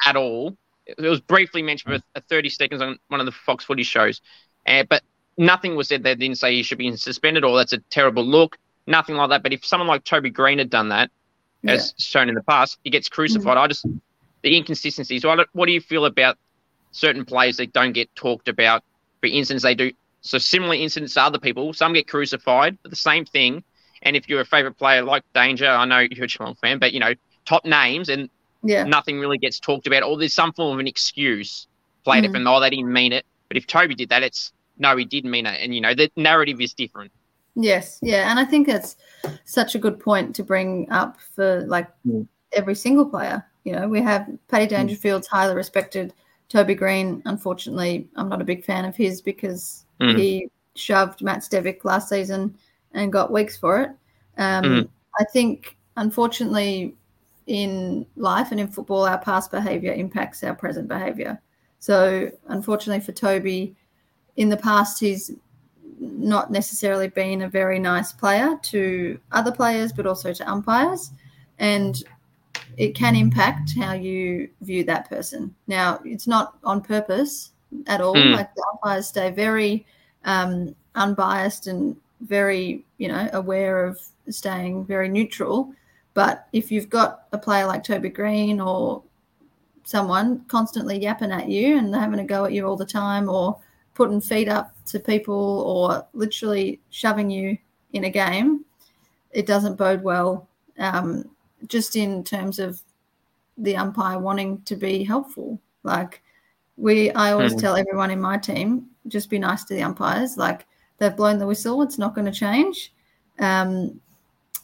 at 0.05 0.15
all. 0.15 0.57
It 0.85 0.99
was 1.01 1.19
briefly 1.19 1.61
mentioned 1.61 2.01
for 2.15 2.21
30 2.21 2.49
seconds 2.49 2.81
on 2.81 2.97
one 3.09 3.19
of 3.19 3.25
the 3.25 3.31
Fox 3.31 3.65
Footy 3.65 3.83
shows, 3.83 4.21
uh, 4.65 4.83
but 4.89 5.03
nothing 5.37 5.75
was 5.75 5.89
said. 5.89 6.03
They 6.03 6.15
didn't 6.15 6.37
say 6.37 6.53
he 6.53 6.63
should 6.63 6.77
be 6.77 6.95
suspended 6.95 7.43
or 7.43 7.57
that's 7.57 7.73
a 7.73 7.79
terrible 7.89 8.25
look. 8.25 8.57
Nothing 8.87 9.15
like 9.15 9.29
that. 9.29 9.43
But 9.43 9.53
if 9.53 9.65
someone 9.65 9.87
like 9.87 10.05
Toby 10.05 10.29
Greene 10.29 10.59
had 10.59 10.69
done 10.69 10.89
that, 10.89 11.11
yeah. 11.61 11.73
as 11.73 11.93
shown 11.97 12.29
in 12.29 12.35
the 12.35 12.43
past, 12.43 12.79
he 12.83 12.89
gets 12.89 13.09
crucified. 13.09 13.57
Mm. 13.57 13.61
I 13.61 13.67
just 13.67 13.85
the 14.43 14.55
inconsistencies. 14.55 15.25
What, 15.25 15.47
what 15.53 15.65
do 15.65 15.71
you 15.71 15.81
feel 15.81 16.05
about 16.05 16.37
certain 16.91 17.25
players 17.25 17.57
that 17.57 17.73
don't 17.73 17.93
get 17.93 18.13
talked 18.15 18.47
about? 18.47 18.83
For 19.21 19.27
instance, 19.27 19.63
they 19.63 19.75
do 19.75 19.91
so 20.21 20.37
similar 20.37 20.75
incidents 20.75 21.13
to 21.15 21.21
other 21.21 21.39
people. 21.39 21.73
Some 21.73 21.93
get 21.93 22.07
crucified 22.07 22.77
for 22.81 22.89
the 22.89 22.95
same 22.95 23.25
thing. 23.25 23.63
And 24.03 24.15
if 24.15 24.29
you're 24.29 24.41
a 24.41 24.45
favorite 24.45 24.77
player 24.77 25.01
like 25.01 25.23
Danger, 25.33 25.67
I 25.67 25.85
know 25.85 25.99
you're 25.99 26.25
a 26.25 26.27
Geelong 26.27 26.55
fan, 26.55 26.79
but 26.79 26.93
you 26.93 26.99
know 26.99 27.13
top 27.45 27.65
names 27.65 28.09
and 28.09 28.29
yeah. 28.63 28.83
nothing 28.83 29.19
really 29.19 29.37
gets 29.37 29.59
talked 29.59 29.87
about, 29.87 30.03
or 30.03 30.17
there's 30.17 30.33
some 30.33 30.53
form 30.53 30.73
of 30.73 30.79
an 30.79 30.87
excuse 30.87 31.67
played 32.03 32.23
mm. 32.23 32.29
if 32.29 32.35
and 32.35 32.47
oh 32.47 32.59
they 32.59 32.69
didn't 32.69 32.91
mean 32.91 33.13
it. 33.13 33.25
But 33.47 33.57
if 33.57 33.65
Toby 33.65 33.95
did 33.95 34.09
that, 34.09 34.23
it's 34.23 34.51
no, 34.77 34.95
he 34.95 35.05
didn't 35.05 35.31
mean 35.31 35.45
it, 35.45 35.59
and 35.61 35.73
you 35.73 35.81
know 35.81 35.93
the 35.93 36.11
narrative 36.15 36.61
is 36.61 36.73
different. 36.73 37.11
Yes, 37.55 37.97
yeah, 38.03 38.29
and 38.29 38.39
I 38.39 38.45
think 38.45 38.67
it's 38.67 38.97
such 39.45 39.73
a 39.73 39.79
good 39.79 39.99
point 39.99 40.35
to 40.35 40.43
bring 40.43 40.89
up 40.91 41.17
for 41.35 41.61
like 41.61 41.87
mm. 42.05 42.27
every 42.53 42.75
single 42.75 43.05
player. 43.05 43.43
You 43.67 43.73
know, 43.73 43.87
we 43.89 44.01
have 44.01 44.29
Paddy 44.47 44.65
hmm. 44.65 44.69
Dangerfield's 44.69 45.27
highly 45.27 45.53
respected. 45.53 46.13
Toby 46.49 46.75
Greene. 46.75 47.21
unfortunately, 47.25 48.07
I'm 48.15 48.29
not 48.29 48.41
a 48.41 48.45
big 48.45 48.63
fan 48.63 48.85
of 48.85 48.95
his 48.95 49.21
because 49.21 49.85
mm. 49.99 50.17
he 50.17 50.49
shoved 50.75 51.21
Matt 51.21 51.39
Stevic 51.39 51.83
last 51.83 52.07
season 52.07 52.57
and 52.93 53.11
got 53.11 53.33
weeks 53.33 53.57
for 53.57 53.81
it. 53.81 53.89
Um, 54.37 54.63
mm. 54.63 54.89
I 55.19 55.25
think, 55.25 55.75
unfortunately, 55.97 56.95
in 57.47 58.05
life 58.15 58.51
and 58.51 58.61
in 58.61 58.69
football, 58.69 59.05
our 59.05 59.17
past 59.17 59.51
behaviour 59.51 59.91
impacts 59.91 60.41
our 60.41 60.55
present 60.55 60.87
behaviour. 60.87 61.41
So, 61.79 62.31
unfortunately 62.47 63.03
for 63.03 63.11
Toby, 63.11 63.75
in 64.37 64.47
the 64.47 64.55
past, 64.55 65.01
he's 65.01 65.31
not 65.99 66.49
necessarily 66.49 67.09
been 67.09 67.41
a 67.41 67.49
very 67.49 67.77
nice 67.77 68.13
player 68.13 68.57
to 68.61 69.19
other 69.33 69.51
players, 69.51 69.91
but 69.91 70.07
also 70.07 70.31
to 70.31 70.49
umpires. 70.49 71.11
And 71.59 72.01
it 72.77 72.95
can 72.95 73.15
impact 73.15 73.75
how 73.75 73.93
you 73.93 74.49
view 74.61 74.83
that 74.83 75.09
person. 75.09 75.53
Now, 75.65 75.99
it's 76.05 76.27
not 76.27 76.57
on 76.63 76.81
purpose 76.81 77.51
at 77.87 78.01
all. 78.01 78.13
Mm. 78.13 78.35
Like 78.35 78.53
the 78.53 78.65
umpires 78.71 79.07
stay 79.07 79.31
very 79.31 79.85
um, 80.25 80.75
unbiased 80.95 81.67
and 81.67 81.97
very, 82.21 82.85
you 82.99 83.07
know, 83.07 83.29
aware 83.33 83.85
of 83.85 83.99
staying 84.29 84.85
very 84.85 85.09
neutral. 85.09 85.73
But 86.13 86.47
if 86.53 86.71
you've 86.71 86.89
got 86.89 87.23
a 87.31 87.37
player 87.37 87.65
like 87.65 87.83
Toby 87.83 88.09
Greene 88.09 88.61
or 88.61 89.03
someone 89.83 90.43
constantly 90.47 90.99
yapping 90.99 91.31
at 91.31 91.47
you 91.47 91.77
and 91.77 91.93
having 91.95 92.19
a 92.19 92.25
go 92.25 92.45
at 92.45 92.53
you 92.53 92.67
all 92.67 92.75
the 92.75 92.85
time, 92.85 93.29
or 93.29 93.57
putting 93.95 94.21
feet 94.21 94.49
up 94.49 94.75
to 94.85 94.99
people, 94.99 95.63
or 95.65 96.05
literally 96.13 96.79
shoving 96.91 97.29
you 97.31 97.57
in 97.93 98.03
a 98.03 98.09
game, 98.09 98.65
it 99.31 99.47
doesn't 99.47 99.77
bode 99.77 100.03
well. 100.03 100.47
Um, 100.77 101.29
just 101.65 101.95
in 101.95 102.23
terms 102.23 102.59
of 102.59 102.81
the 103.57 103.75
umpire 103.75 104.19
wanting 104.19 104.61
to 104.63 104.75
be 104.75 105.03
helpful. 105.03 105.59
Like 105.83 106.21
we, 106.75 107.11
I 107.11 107.31
always 107.31 107.55
mm. 107.55 107.61
tell 107.61 107.75
everyone 107.75 108.11
in 108.11 108.21
my 108.21 108.37
team, 108.37 108.87
just 109.07 109.29
be 109.29 109.39
nice 109.39 109.63
to 109.65 109.73
the 109.73 109.81
umpires. 109.81 110.37
Like 110.37 110.67
they've 110.97 111.15
blown 111.15 111.39
the 111.39 111.47
whistle, 111.47 111.81
it's 111.81 111.97
not 111.97 112.13
going 112.13 112.25
to 112.25 112.31
change. 112.31 112.93
Um, 113.39 113.99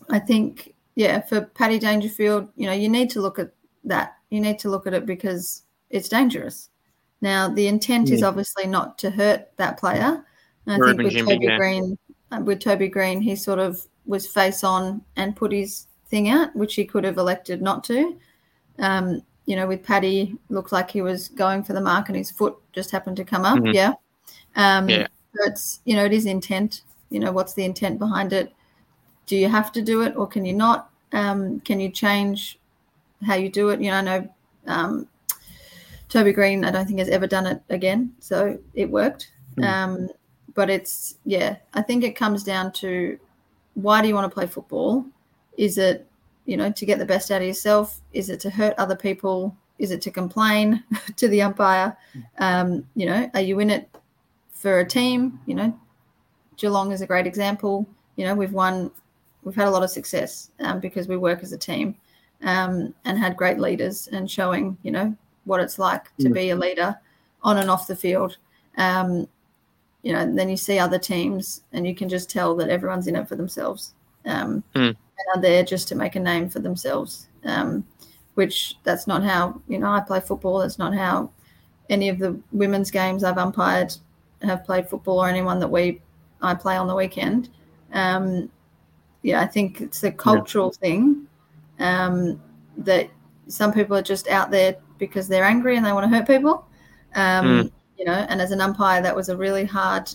I 0.10 0.20
think, 0.20 0.74
yeah, 0.96 1.22
for 1.22 1.42
Paddy 1.42 1.80
Dangerfield, 1.80 2.50
you 2.56 2.68
know, 2.68 2.74
you 2.74 2.90
need 2.90 3.10
to 3.12 3.22
look 3.22 3.40
at 3.40 3.52
that. 3.86 4.18
You 4.30 4.42
need 4.42 4.60
to 4.60 4.70
look 4.70 4.86
at 4.86 4.94
it 4.94 5.06
because 5.06 5.64
it's 5.90 6.10
dangerous. 6.10 6.70
Now, 7.22 7.48
the 7.48 7.68
intent 7.68 8.10
yeah. 8.10 8.16
is 8.16 8.24
obviously 8.24 8.68
not 8.68 8.98
to 9.00 9.10
hurt 9.10 9.50
that 9.58 9.80
player. 9.80 10.26
And 10.68 10.84
I 10.84 10.88
think 10.88 11.04
with 11.04 11.18
Toby 11.18 11.46
yeah. 11.46 11.58
Greene, 11.58 11.98
uh, 12.32 12.42
with 12.44 12.60
Toby 12.60 12.90
Greene, 12.90 13.22
he 13.22 13.36
sort 13.36 13.60
of 13.60 13.82
was 14.06 14.28
face 14.28 14.64
on 14.64 15.02
and 15.16 15.36
put 15.36 15.52
his 15.52 15.88
thing 16.14 16.30
out, 16.30 16.56
which 16.56 16.76
he 16.76 16.86
could 16.86 17.04
have 17.04 17.18
elected 17.18 17.60
not 17.60 17.84
to. 17.86 18.16
Um, 18.78 19.24
you 19.48 19.56
know, 19.56 19.66
with 19.66 19.82
Paddy, 19.82 20.38
looked 20.50 20.72
like 20.72 20.92
he 20.92 21.02
was 21.02 21.30
going 21.30 21.64
for 21.64 21.74
the 21.74 21.82
mark 21.82 22.08
and 22.08 22.16
his 22.16 22.30
foot 22.30 22.56
just 22.72 22.92
happened 22.92 23.18
to 23.18 23.26
come 23.26 23.46
up. 23.46 23.58
Mm-hmm. 23.58 23.74
Yeah. 23.74 23.94
Um, 24.56 24.88
yeah. 24.88 25.08
it's, 25.46 25.82
you 25.86 25.96
know, 25.96 26.06
it 26.06 26.14
is 26.14 26.28
intent. 26.28 26.84
You 27.10 27.20
know, 27.20 27.32
what's 27.32 27.56
the 27.56 27.66
intent 27.66 27.98
behind 27.98 28.32
it? 28.32 28.54
Do 29.26 29.36
you 29.36 29.50
have 29.50 29.72
to 29.72 29.82
do 29.82 30.04
it 30.04 30.16
or 30.16 30.28
can 30.28 30.46
you 30.46 30.54
not? 30.54 30.92
Um, 31.14 31.60
can 31.62 31.80
you 31.80 31.90
change 31.90 32.60
how 33.26 33.34
you 33.34 33.50
do 33.50 33.70
it? 33.70 33.82
You 33.82 33.90
know, 33.90 33.98
I 33.98 34.02
know 34.02 34.30
um, 34.68 35.08
Toby 36.10 36.32
Greene, 36.32 36.64
I 36.64 36.70
don't 36.70 36.86
think 36.86 37.00
has 37.00 37.10
ever 37.10 37.26
done 37.26 37.48
it 37.48 37.60
again. 37.70 38.14
So 38.20 38.60
it 38.76 38.88
worked. 38.88 39.32
Mm. 39.58 39.66
Um, 39.66 40.10
but 40.54 40.70
it's, 40.70 41.16
yeah, 41.26 41.56
I 41.74 41.82
think 41.82 42.04
it 42.04 42.16
comes 42.16 42.44
down 42.44 42.72
to 42.74 43.18
why 43.74 44.04
do 44.04 44.08
you 44.08 44.14
want 44.14 44.30
to 44.30 44.34
play 44.34 44.46
football? 44.46 45.08
Is 45.58 45.78
it, 45.78 46.08
you 46.46 46.58
know, 46.58 46.72
to 46.72 46.86
get 46.86 47.00
the 47.00 47.06
best 47.06 47.32
out 47.32 47.42
of 47.42 47.48
yourself? 47.48 48.02
Is 48.12 48.30
it 48.30 48.40
to 48.42 48.50
hurt 48.50 48.74
other 48.78 48.96
people? 48.96 49.56
Is 49.80 49.92
it 49.92 50.02
to 50.04 50.12
complain 50.12 50.84
to 51.16 51.28
the 51.28 51.42
umpire? 51.42 51.98
Um, 52.40 52.88
you 52.96 53.06
know, 53.06 53.30
are 53.34 53.42
you 53.42 53.60
in 53.60 53.70
it 53.70 53.90
for 54.52 54.80
a 54.80 54.86
team? 54.86 55.40
You 55.46 55.56
know, 55.56 55.80
Geelong 56.58 56.92
is 56.92 57.02
a 57.02 57.08
great 57.08 57.28
example. 57.28 57.88
You 58.16 58.26
know, 58.26 58.36
we've 58.36 58.54
won, 58.54 58.92
we've 59.44 59.56
had 59.56 59.68
a 59.68 59.72
lot 59.72 59.84
of 59.84 59.90
success 59.90 60.52
um, 60.60 60.80
because 60.80 61.08
we 61.08 61.18
work 61.18 61.44
as 61.44 61.52
a 61.52 61.58
team 61.58 61.96
um, 62.44 62.94
and 63.06 63.18
had 63.18 63.38
great 63.38 63.60
leaders 63.60 64.08
and 64.12 64.30
showing, 64.30 64.78
you 64.84 64.92
know, 64.92 65.16
what 65.46 65.60
it's 65.60 65.80
like 65.80 66.16
to 66.20 66.30
be 66.30 66.52
a 66.52 66.56
leader 66.56 66.96
on 67.42 67.58
and 67.58 67.70
off 67.70 67.88
the 67.88 67.96
field. 67.96 68.38
Um, 68.78 69.28
you 70.04 70.14
know, 70.14 70.34
then 70.34 70.50
you 70.50 70.58
see 70.58 70.80
other 70.80 71.00
teams 71.00 71.64
and 71.74 71.88
you 71.88 71.96
can 71.96 72.08
just 72.10 72.30
tell 72.30 72.56
that 72.56 72.70
everyone's 72.70 73.08
in 73.08 73.16
it 73.16 73.28
for 73.28 73.36
themselves 73.36 73.94
um, 74.26 74.64
Mm. 74.76 74.96
And 75.18 75.38
are 75.38 75.42
there 75.42 75.64
just 75.64 75.88
to 75.90 75.96
make 75.96 76.16
a 76.16 76.20
name 76.20 76.50
for 76.50 76.60
themselves. 76.60 77.28
Um, 77.46 77.86
which 78.36 78.78
that's 78.84 79.06
not 79.06 79.24
how 79.24 79.62
you 79.68 79.78
know 79.78 79.92
I 79.92 80.00
play 80.00 80.20
football. 80.20 80.60
That's 80.60 80.80
not 80.80 80.94
how 80.96 81.32
any 81.90 82.10
of 82.10 82.20
the 82.20 82.40
women's 82.52 82.90
games 82.90 83.24
I've 83.24 83.38
umpired 83.38 83.94
have 84.42 84.64
played 84.64 84.90
football 84.90 85.20
or 85.20 85.28
anyone 85.28 85.60
that 85.60 85.68
we 85.68 86.02
I 86.42 86.56
play 86.56 86.76
on 86.76 86.88
the 86.88 86.96
weekend. 86.96 87.50
Um, 87.94 88.50
yeah, 89.22 89.42
I 89.42 89.48
think 89.48 89.82
it's 89.82 90.04
a 90.04 90.12
cultural 90.12 90.72
thing 90.72 91.28
um, 91.80 92.42
that 92.78 93.10
some 93.48 93.72
people 93.72 93.96
are 93.96 94.02
just 94.02 94.28
out 94.28 94.52
there 94.52 94.78
because 94.98 95.28
they're 95.28 95.44
angry 95.46 95.78
and 95.78 95.86
they 95.86 95.94
want 95.94 96.10
to 96.10 96.16
hurt 96.18 96.28
people. 96.28 96.66
Um, 97.16 97.46
Mm. 97.46 97.72
You 98.00 98.06
know, 98.06 98.26
and 98.28 98.42
as 98.42 98.52
an 98.52 98.60
umpire, 98.60 99.02
that 99.04 99.16
was 99.16 99.30
a 99.30 99.38
really 99.38 99.66
hard. 99.66 100.10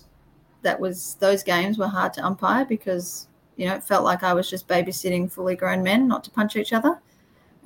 That 0.63 0.79
was 0.79 1.17
those 1.21 1.45
games 1.45 1.79
were 1.79 1.87
hard 1.87 2.13
to 2.15 2.27
umpire 2.27 2.65
because 2.65 3.29
you 3.59 3.67
know 3.67 3.75
it 3.75 3.85
felt 3.85 4.05
like 4.05 4.23
I 4.23 4.33
was 4.33 4.49
just 4.49 4.67
babysitting 4.67 5.31
fully 5.31 5.55
grown 5.57 5.83
men, 5.83 6.09
not 6.09 6.25
to 6.25 6.31
punch 6.31 6.57
each 6.57 6.73
other. 6.73 6.99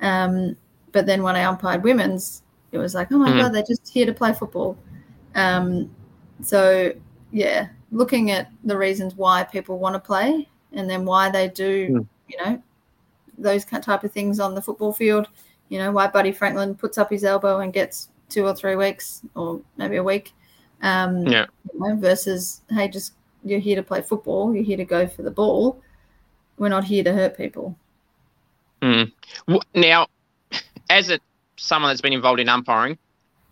Um, 0.01 0.57
but 0.91 1.05
then 1.05 1.23
when 1.23 1.37
I 1.37 1.43
umpired 1.45 1.83
women's, 1.83 2.43
it 2.73 2.77
was 2.77 2.93
like, 2.93 3.11
oh 3.11 3.17
my 3.17 3.31
Mhm. 3.31 3.37
god, 3.37 3.53
they're 3.53 3.63
just 3.63 3.87
here 3.87 4.05
to 4.05 4.13
play 4.13 4.33
football. 4.33 4.77
Um, 5.35 5.89
so 6.41 6.91
yeah, 7.31 7.69
looking 7.91 8.31
at 8.31 8.51
the 8.65 8.77
reasons 8.77 9.15
why 9.15 9.43
people 9.43 9.79
want 9.79 9.93
to 9.95 9.99
play 9.99 10.49
and 10.73 10.89
then 10.89 11.05
why 11.05 11.29
they 11.29 11.47
do, 11.47 11.89
Mm. 11.89 12.07
you 12.27 12.37
know, 12.43 12.61
those 13.37 13.65
type 13.65 14.03
of 14.03 14.11
things 14.11 14.39
on 14.39 14.53
the 14.55 14.61
football 14.61 14.93
field. 14.93 15.27
You 15.69 15.79
know, 15.79 15.91
why 15.91 16.07
Buddy 16.07 16.31
Franklin 16.31 16.75
puts 16.75 16.97
up 16.97 17.09
his 17.09 17.23
elbow 17.23 17.59
and 17.59 17.71
gets 17.73 18.09
two 18.29 18.45
or 18.45 18.53
three 18.53 18.75
weeks 18.75 19.23
or 19.35 19.61
maybe 19.77 19.95
a 19.97 20.03
week. 20.03 20.33
Um, 20.81 21.25
Yeah. 21.25 21.45
you 21.71 21.79
know, 21.79 21.95
versus, 21.95 22.61
hey, 22.69 22.87
just 22.87 23.13
you're 23.43 23.59
here 23.59 23.75
to 23.75 23.83
play 23.83 24.01
football. 24.01 24.53
You're 24.53 24.63
here 24.63 24.77
to 24.77 24.85
go 24.85 25.07
for 25.07 25.21
the 25.21 25.31
ball. 25.31 25.81
We're 26.57 26.69
not 26.69 26.83
here 26.83 27.03
to 27.03 27.13
hurt 27.13 27.37
people. 27.37 27.77
Mm. 28.81 29.11
Now, 29.73 30.07
as 30.89 31.09
a 31.09 31.19
someone 31.55 31.89
that's 31.89 32.01
been 32.01 32.13
involved 32.13 32.39
in 32.39 32.49
umpiring, 32.49 32.97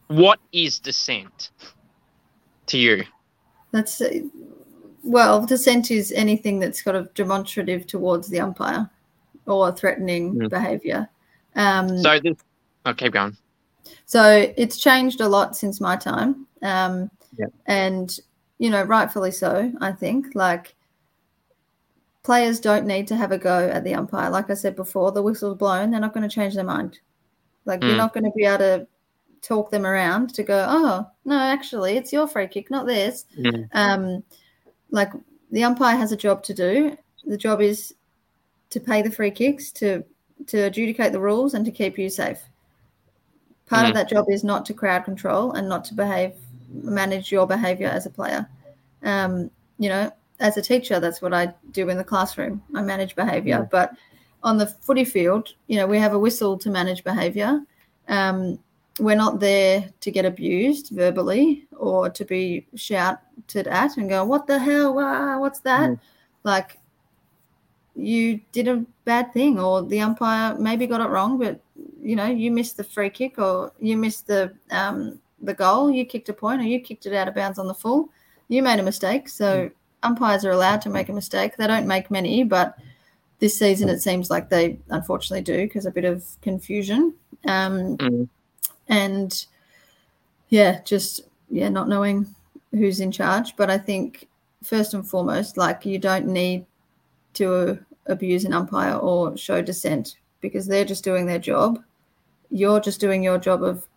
what 0.08 0.40
is 0.52 0.80
dissent 0.80 1.52
to 2.68 2.78
you? 2.78 3.04
That's 3.72 4.02
uh, 4.02 4.20
well, 5.04 5.46
dissent 5.46 5.90
is 5.92 6.12
anything 6.12 6.60
that's 6.60 6.82
kind 6.82 6.98
of 6.98 7.14
demonstrative 7.14 7.88
towards 7.88 8.28
the 8.28 8.40
umpire 8.40 8.90
or 9.46 9.72
threatening 9.72 10.36
Mm. 10.36 10.50
behaviour. 10.50 11.10
Um, 11.56 11.98
So 11.98 12.20
this, 12.20 12.38
oh, 12.86 12.94
keep 12.94 13.14
going. 13.14 13.36
So 14.06 14.52
it's 14.58 14.78
changed 14.78 15.22
a 15.22 15.28
lot 15.28 15.56
since 15.56 15.82
my 15.82 15.96
time. 15.96 16.46
Um. 16.62 17.10
And, 17.66 18.20
you 18.62 18.70
know, 18.70 18.84
rightfully 18.84 19.32
so, 19.32 19.74
I 19.82 19.92
think. 19.92 20.36
Like, 20.36 20.76
players 22.22 22.60
don't 22.60 22.86
need 22.86 23.08
to 23.08 23.16
have 23.16 23.32
a 23.32 23.38
go 23.40 23.68
at 23.70 23.84
the 23.84 23.96
umpire. 23.96 24.30
Like 24.30 24.52
I 24.52 24.54
said 24.54 24.76
before, 24.76 25.12
the 25.12 25.24
whistle's 25.24 25.58
blown, 25.58 25.90
they're 25.90 26.00
not 26.00 26.14
going 26.14 26.30
to 26.30 26.34
change 26.34 26.54
their 26.54 26.64
mind. 26.64 27.00
Like, 27.66 27.82
you're 27.82 27.94
Mm. 27.94 27.98
not 27.98 28.14
going 28.14 28.26
to 28.26 28.32
be 28.36 28.46
able 28.46 28.60
to 28.60 28.88
talk 29.42 29.72
them 29.72 29.84
around 29.84 30.36
to 30.36 30.44
go, 30.44 30.64
oh, 30.70 31.08
no, 31.26 31.40
actually, 31.40 31.98
it's 31.98 32.14
your 32.14 32.28
free 32.28 32.48
kick, 32.48 32.70
not 32.70 32.86
theirs. 32.86 33.26
Mm. 33.36 33.68
Um, 33.74 34.24
like, 34.92 35.12
the 35.52 35.64
umpire 35.64 35.98
has 35.98 36.12
a 36.12 36.16
job 36.18 36.44
to 36.44 36.54
do. 36.54 36.96
The 37.26 37.38
job 37.38 37.62
is 37.62 37.96
to 38.70 38.80
pay 38.80 39.02
the 39.02 39.12
free 39.12 39.32
kicks, 39.32 39.72
to 39.74 40.04
to 40.48 40.58
adjudicate 40.66 41.12
the 41.14 41.20
rules, 41.20 41.56
and 41.56 41.66
to 41.66 41.72
keep 41.72 41.98
you 41.98 42.10
safe 42.10 42.42
part 43.66 43.86
Mm. 43.86 43.90
of 43.90 43.96
that 43.96 44.10
job 44.10 44.26
is 44.30 44.44
not 44.44 44.66
to 44.66 44.74
crowd 44.74 45.04
control 45.06 45.54
and 45.54 45.68
not 45.70 45.86
to 45.86 45.94
behave 45.96 46.34
manage 46.74 47.32
your 47.32 47.48
behavior 47.48 47.88
as 47.88 48.06
a 48.06 48.10
player. 48.10 48.48
Um, 49.04 49.50
you 49.82 49.90
know 49.90 50.12
as 50.40 50.58
a 50.58 50.62
teacher 50.62 51.00
that's 51.00 51.22
what 51.22 51.34
i 51.34 51.54
do 51.72 51.90
in 51.90 51.98
the 51.98 52.04
classroom. 52.04 52.62
I 52.76 52.82
manage 52.82 53.16
behavior. 53.16 53.68
But 53.70 53.94
on 54.44 54.58
the 54.58 54.68
footy 54.68 55.06
field 55.06 55.54
you 55.68 55.78
know 55.78 55.88
we 55.88 55.98
have 55.98 56.14
a 56.14 56.20
whistle 56.20 56.58
to 56.60 56.70
manage 56.70 57.04
behavior. 57.04 57.62
Um, 58.08 58.60
we're 59.00 59.16
not 59.16 59.40
there 59.40 59.90
to 60.02 60.12
get 60.12 60.26
abused 60.26 60.90
verbally 60.90 61.68
or 61.78 62.10
to 62.10 62.26
be 62.26 62.68
shouted 62.76 63.68
at 63.68 63.98
and 63.98 64.10
go 64.10 64.24
what 64.24 64.48
the 64.48 64.60
hell? 64.60 64.94
What's 65.40 65.60
that? 65.62 65.90
Mm. 65.90 66.00
like 66.44 66.78
you 67.96 68.40
did 68.52 68.68
a 68.68 68.86
bad 69.06 69.34
thing 69.34 69.60
or 69.60 69.84
the 69.84 70.00
umpire 70.00 70.58
maybe 70.58 70.88
got 70.88 71.02
it 71.02 71.10
wrong 71.10 71.38
but 71.38 71.60
you 72.02 72.16
know 72.16 72.26
you 72.26 72.50
missed 72.52 72.78
the 72.78 72.84
free 72.84 73.10
kick 73.10 73.38
or 73.38 73.72
you 73.80 73.98
missed 73.98 74.28
the 74.28 74.54
um, 74.72 75.20
the 75.42 75.54
goal. 75.54 75.90
You 75.92 76.06
kicked 76.06 76.30
a 76.30 76.34
point 76.34 76.62
or 76.62 76.66
you 76.66 76.80
kicked 76.80 77.06
it 77.06 77.14
out 77.14 77.28
of 77.28 77.36
bounds 77.36 77.60
on 77.60 77.68
the 77.68 77.74
full. 77.74 78.10
You 78.48 78.62
made 78.64 78.80
a 78.80 78.84
mistake. 78.84 79.30
So 79.30 79.70
umpires 80.04 80.46
are 80.46 80.52
allowed 80.52 80.82
to 80.82 80.90
make 80.90 81.10
a 81.10 81.14
mistake. 81.14 81.58
They 81.58 81.68
don't 81.68 81.88
make 81.88 82.12
many 82.12 82.44
but 82.44 82.78
this 83.40 83.58
season 83.58 83.90
it 83.90 84.02
seems 84.02 84.30
like 84.30 84.50
they 84.50 84.78
unfortunately 84.90 85.42
do 85.44 85.58
because 85.66 85.86
a 85.86 85.92
bit 85.92 86.06
of 86.06 86.24
confusion. 86.42 87.14
Um, 87.48 87.98
Mm. 87.98 88.30
and 88.88 89.46
yeah 90.50 90.82
just 90.84 91.22
yeah 91.50 91.70
not 91.70 91.88
knowing 91.90 92.28
who's 92.72 93.00
in 93.00 93.12
charge. 93.12 93.56
But 93.56 93.70
i 93.72 93.78
think 93.78 94.28
first 94.64 94.94
and 94.94 95.08
foremost 95.08 95.58
like 95.58 95.86
you 95.86 95.98
don't 95.98 96.28
need 96.28 96.66
to 97.34 97.80
abuse 98.08 98.46
an 98.46 98.54
umpire 98.54 98.94
or 98.96 99.36
show 99.38 99.62
dissent 99.62 100.18
because 100.42 100.68
they're 100.68 100.86
just 100.86 101.04
doing 101.04 101.26
their 101.26 101.40
job. 101.40 101.84
You're 102.50 102.80
just 102.80 103.00
doing 103.00 103.24
your 103.24 103.38
job 103.38 103.64
of 103.64 103.88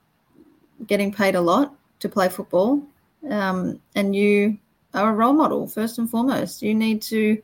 getting 0.87 1.13
paid 1.13 1.35
a 1.35 1.41
lot 1.41 1.75
to 2.01 2.09
play 2.09 2.29
football 2.29 2.83
um, 3.31 3.81
and 3.95 4.15
you 4.15 4.59
are 4.93 5.11
a 5.11 5.15
role 5.15 5.33
model 5.33 5.67
first 5.67 5.99
and 5.99 6.11
foremost 6.11 6.63
you 6.63 6.75
need 6.75 7.01
to 7.03 7.41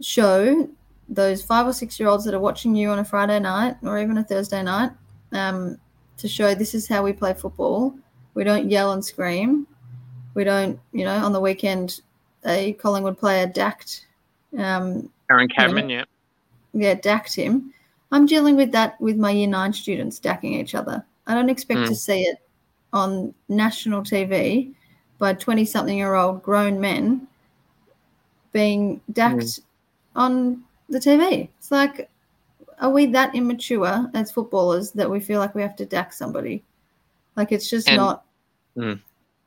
show 0.00 0.68
those 1.08 1.42
five 1.42 1.66
or 1.66 1.72
six 1.72 2.00
year 2.00 2.08
olds 2.08 2.24
that 2.24 2.34
are 2.34 2.40
watching 2.40 2.74
you 2.74 2.88
on 2.90 2.98
a 2.98 3.04
friday 3.04 3.38
night 3.38 3.76
or 3.82 3.98
even 3.98 4.18
a 4.18 4.24
thursday 4.24 4.62
night 4.62 4.90
um, 5.32 5.78
to 6.16 6.28
show 6.28 6.54
this 6.54 6.74
is 6.74 6.88
how 6.88 7.02
we 7.02 7.12
play 7.12 7.34
football 7.34 7.94
we 8.34 8.44
don't 8.44 8.70
yell 8.70 8.92
and 8.92 9.04
scream 9.04 9.66
we 10.34 10.44
don't 10.44 10.78
you 10.92 11.04
know 11.04 11.16
on 11.16 11.32
the 11.32 11.40
weekend 11.40 12.00
a 12.46 12.72
collingwood 12.74 13.18
player 13.18 13.46
dacked 13.46 14.06
um, 14.58 15.10
Aaron 15.30 15.48
Cadman, 15.48 15.90
yeah. 15.90 16.04
yeah, 16.72 16.94
dacked 16.94 17.34
him. 17.34 17.72
I'm 18.12 18.26
dealing 18.26 18.56
with 18.56 18.70
that 18.72 19.00
with 19.00 19.16
my 19.16 19.30
year 19.30 19.48
nine 19.48 19.72
students 19.72 20.18
dacking 20.18 20.54
each 20.54 20.74
other. 20.74 21.04
I 21.26 21.34
don't 21.34 21.48
expect 21.48 21.80
Mm. 21.80 21.88
to 21.88 21.94
see 21.94 22.22
it 22.22 22.38
on 22.94 23.34
national 23.48 24.02
TV 24.02 24.72
by 25.18 25.34
20 25.34 25.64
something 25.66 25.98
year 25.98 26.14
old 26.14 26.42
grown 26.42 26.80
men 26.80 27.26
being 28.52 29.00
dacked 29.12 29.60
on 30.16 30.62
the 30.88 30.98
TV. 30.98 31.48
It's 31.58 31.70
like, 31.72 32.08
are 32.80 32.90
we 32.90 33.06
that 33.06 33.34
immature 33.34 34.08
as 34.14 34.30
footballers 34.32 34.92
that 34.92 35.10
we 35.10 35.20
feel 35.20 35.40
like 35.40 35.54
we 35.54 35.62
have 35.62 35.76
to 35.76 35.84
dack 35.84 36.12
somebody? 36.12 36.62
Like 37.36 37.52
it's 37.52 37.68
just 37.68 37.88
And- 37.88 37.98
not. 37.98 38.24
Mm. 38.76 39.00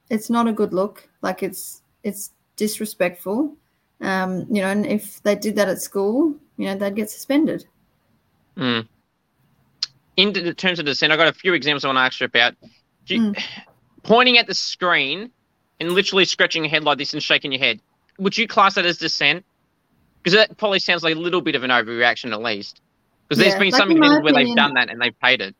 It's 0.10 0.30
not 0.30 0.48
a 0.48 0.54
good 0.54 0.74
look. 0.74 1.10
Like 1.22 1.44
it's 1.44 1.82
it's 2.04 2.32
disrespectful. 2.56 3.54
Um, 4.00 4.46
you 4.50 4.62
know, 4.62 4.68
and 4.70 4.86
if 4.86 5.22
they 5.24 5.36
did 5.36 5.56
that 5.56 5.68
at 5.68 5.82
school, 5.82 6.36
you 6.58 6.66
know, 6.66 6.76
they'd 6.76 6.96
get 6.96 7.10
suspended. 7.10 7.66
Mm. 8.56 8.88
In 10.16 10.34
terms 10.56 10.80
of 10.80 10.86
dissent, 10.86 11.12
I've 11.12 11.20
got 11.20 11.28
a 11.28 11.34
few 11.34 11.54
examples 11.54 11.84
I 11.84 11.90
want 11.90 11.98
to 11.98 12.02
ask 12.02 12.20
you 12.22 12.26
about. 12.26 12.56
You, 13.10 13.34
Pointing 14.04 14.38
at 14.38 14.48
the 14.48 14.54
screen 14.54 15.32
and 15.80 15.92
literally 15.92 16.26
scratching 16.26 16.64
your 16.64 16.70
head 16.72 16.84
like 16.84 16.98
this 16.98 17.14
and 17.14 17.22
shaking 17.22 17.52
your 17.52 17.60
head, 17.60 17.80
would 18.20 18.38
you 18.38 18.48
class 18.48 18.76
that 18.76 18.86
as 18.86 18.98
dissent? 18.98 19.44
Because 20.24 20.34
that 20.34 20.58
probably 20.58 20.80
sounds 20.80 21.04
like 21.04 21.16
a 21.16 21.20
little 21.20 21.42
bit 21.42 21.56
of 21.56 21.64
an 21.64 21.70
overreaction 21.70 22.32
at 22.32 22.42
least. 22.42 22.82
Because 23.28 23.40
there's 23.40 23.54
Yeah, 23.54 23.60
been 23.60 23.72
like 23.72 23.78
some 23.78 23.92
instances 23.92 24.24
where 24.24 24.34
they've 24.34 24.56
done 24.56 24.74
that 24.76 24.90
and 24.90 25.02
they've 25.02 25.20
paid 25.20 25.42
it. 25.42 25.56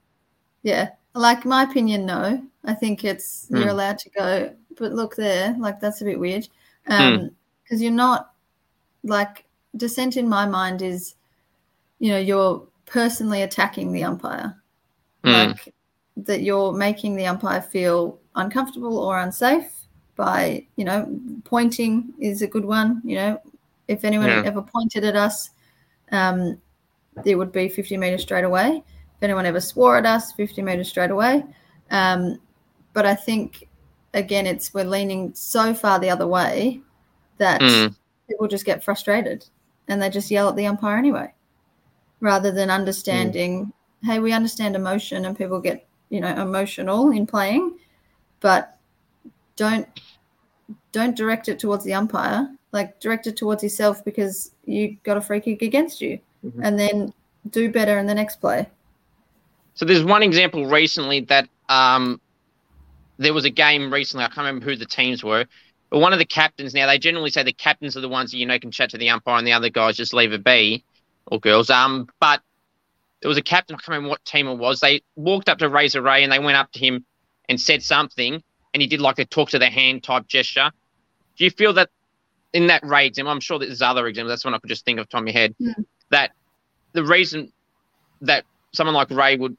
Yeah. 0.64 0.90
Like 1.14 1.46
my 1.46 1.64
opinion, 1.64 2.06
no. 2.06 2.42
I 2.64 2.74
think 2.74 3.04
it's 3.04 3.48
Hmm. 3.48 3.58
you're 3.58 3.70
allowed 3.70 3.98
to 4.00 4.10
go, 4.12 4.56
but 4.78 4.94
look 4.94 5.16
there, 5.16 5.56
like 5.60 5.80
that's 5.80 6.02
a 6.02 6.06
bit 6.06 6.20
weird. 6.20 6.48
Um 6.88 7.32
because 7.64 7.82
you're 7.82 7.92
not 7.92 8.32
like 9.04 9.46
dissent 9.76 10.16
in 10.16 10.30
my 10.30 10.46
mind 10.46 10.82
is 10.82 11.16
you 12.00 12.12
know, 12.12 12.20
you're 12.20 12.66
personally 12.86 13.42
attacking 13.42 13.92
the 13.92 14.04
umpire. 14.04 14.56
Mm. 15.24 15.50
Like 15.50 15.74
that 16.26 16.42
you're 16.42 16.74
making 16.74 17.16
the 17.16 17.28
umpire 17.28 17.62
feel 17.62 18.20
uncomfortable 18.36 18.98
or 18.98 19.20
unsafe 19.20 19.72
by, 20.16 20.66
you 20.76 20.84
know, 20.86 21.08
pointing 21.44 22.14
is 22.20 22.42
a 22.42 22.48
good 22.48 22.66
one. 22.66 23.02
You 23.04 23.16
know, 23.16 23.42
if 23.88 24.04
anyone 24.04 24.30
Yeah. 24.30 24.42
ever 24.44 24.62
pointed 24.62 25.04
at 25.04 25.16
us, 25.16 25.52
um, 26.12 26.60
it 27.24 27.36
would 27.36 27.52
be 27.52 27.70
50 27.70 27.98
meters 27.98 28.22
straight 28.24 28.44
away. 28.44 28.84
If 29.18 29.24
anyone 29.24 29.46
ever 29.46 29.62
swore 29.62 29.98
at 29.98 30.06
us, 30.06 30.32
50 30.34 30.62
meters 30.62 30.90
straight 30.90 31.12
away. 31.12 31.44
Um, 31.92 32.40
but 32.94 33.06
I 33.06 33.16
think 33.16 33.68
again, 34.14 34.48
it's 34.48 34.74
we're 34.74 34.84
leaning 34.86 35.34
so 35.36 35.74
far 35.74 36.00
the 36.00 36.10
other 36.10 36.28
way 36.28 36.82
that 37.38 37.62
Mm. 37.62 37.96
people 38.28 38.48
just 38.48 38.66
get 38.66 38.84
frustrated 38.84 39.46
and 39.88 40.02
they 40.02 40.10
just 40.10 40.32
yell 40.32 40.50
at 40.50 40.56
the 40.56 40.66
umpire 40.66 40.98
anyway, 40.98 41.32
rather 42.20 42.52
than 42.52 42.70
understanding. 42.72 43.72
Hey, 44.04 44.20
we 44.20 44.32
understand 44.34 44.76
emotion 44.76 45.26
and 45.26 45.38
people 45.38 45.60
get 45.60 45.87
you 46.10 46.20
know 46.20 46.30
emotional 46.30 47.12
in 47.12 47.28
playing, 47.28 47.78
but 48.40 48.78
don't 49.56 49.88
don't 50.92 51.16
direct 51.16 51.48
it 51.48 51.60
towards 51.60 51.84
the 51.84 51.94
umpire. 51.94 52.50
Like 52.72 53.00
direct 53.00 53.28
it 53.28 53.38
towards 53.38 53.64
yourself 53.64 54.04
because 54.04 54.52
you 54.66 54.98
got 55.04 55.18
a 55.18 55.22
free 55.22 55.40
kick 55.40 55.62
against 55.62 56.02
you, 56.02 56.20
Mhm. 56.46 56.62
and 56.64 56.80
then 56.80 57.14
do 57.50 57.72
better 57.72 57.98
in 57.98 58.06
the 58.06 58.14
next 58.14 58.38
play. 58.42 58.68
So 59.76 59.86
there's 59.86 60.04
one 60.04 60.24
example 60.24 60.66
recently 60.66 61.22
that 61.22 61.48
um, 61.70 62.20
there 63.18 63.34
was 63.34 63.46
a 63.46 63.50
game 63.50 63.94
recently. 63.94 64.26
I 64.26 64.28
can't 64.28 64.40
remember 64.40 64.66
who 64.66 64.76
the 64.76 64.86
teams 64.86 65.24
were, 65.24 65.46
but 65.90 66.00
one 66.00 66.14
of 66.14 66.20
the 66.20 66.26
captains. 66.26 66.74
Now 66.74 66.88
they 66.88 66.98
generally 66.98 67.30
say 67.30 67.44
the 67.44 67.54
captains 67.54 67.96
are 67.96 68.02
the 68.02 68.10
ones 68.10 68.32
that 68.32 68.38
you 68.38 68.46
know 68.46 68.60
can 68.60 68.72
chat 68.72 68.90
to 68.92 68.98
the 68.98 69.10
umpire, 69.10 69.38
and 69.38 69.48
the 69.48 69.54
other 69.54 69.70
guys 69.70 69.96
just 69.98 70.14
leave 70.14 70.34
it 70.34 70.44
be, 70.44 70.84
or 71.28 71.40
girls. 71.40 71.70
Um, 71.70 72.10
but 72.20 72.42
there 73.22 73.30
was 73.30 73.38
a 73.38 73.42
captain. 73.42 73.76
I 73.76 73.78
can't 73.78 73.90
remember 73.90 74.10
what 74.10 74.26
team 74.26 74.48
it 74.48 74.56
was. 74.56 74.80
They 74.80 75.02
walked 75.16 75.50
up 75.50 75.58
to 75.60 75.70
Razor 75.70 76.02
Ray 76.02 76.24
and 76.24 76.32
they 76.32 76.40
went 76.40 76.58
up 76.58 76.72
to 76.74 76.80
him 76.80 77.06
and 77.50 77.60
said 77.60 77.82
something, 77.82 78.44
and 78.74 78.82
he 78.82 78.88
did 78.88 79.02
like 79.02 79.20
a 79.20 79.26
talk 79.26 79.50
to 79.52 79.60
the 79.60 79.70
hand 79.70 80.04
type 80.04 80.28
gesture. 80.28 80.72
Do 81.38 81.44
you 81.44 81.52
feel 81.52 81.74
that 81.74 81.90
in 82.54 82.68
that 82.68 82.86
Ray 82.86 83.08
example? 83.08 83.32
I'm 83.32 83.40
sure 83.40 83.60
there's 83.60 83.82
other 83.82 84.08
examples. 84.08 84.32
That's 84.32 84.46
one 84.46 84.54
I 84.54 84.60
could 84.60 84.70
just 84.70 84.86
think 84.86 85.00
of 85.00 85.10
top 85.10 85.20
of 85.20 85.26
my 85.26 85.32
head. 85.32 85.56
Mm. 85.62 85.86
That 86.10 86.32
the 86.94 87.04
reason 87.04 87.52
that 88.22 88.46
someone 88.74 88.96
like 88.96 89.10
Ray 89.10 89.36
would 89.36 89.58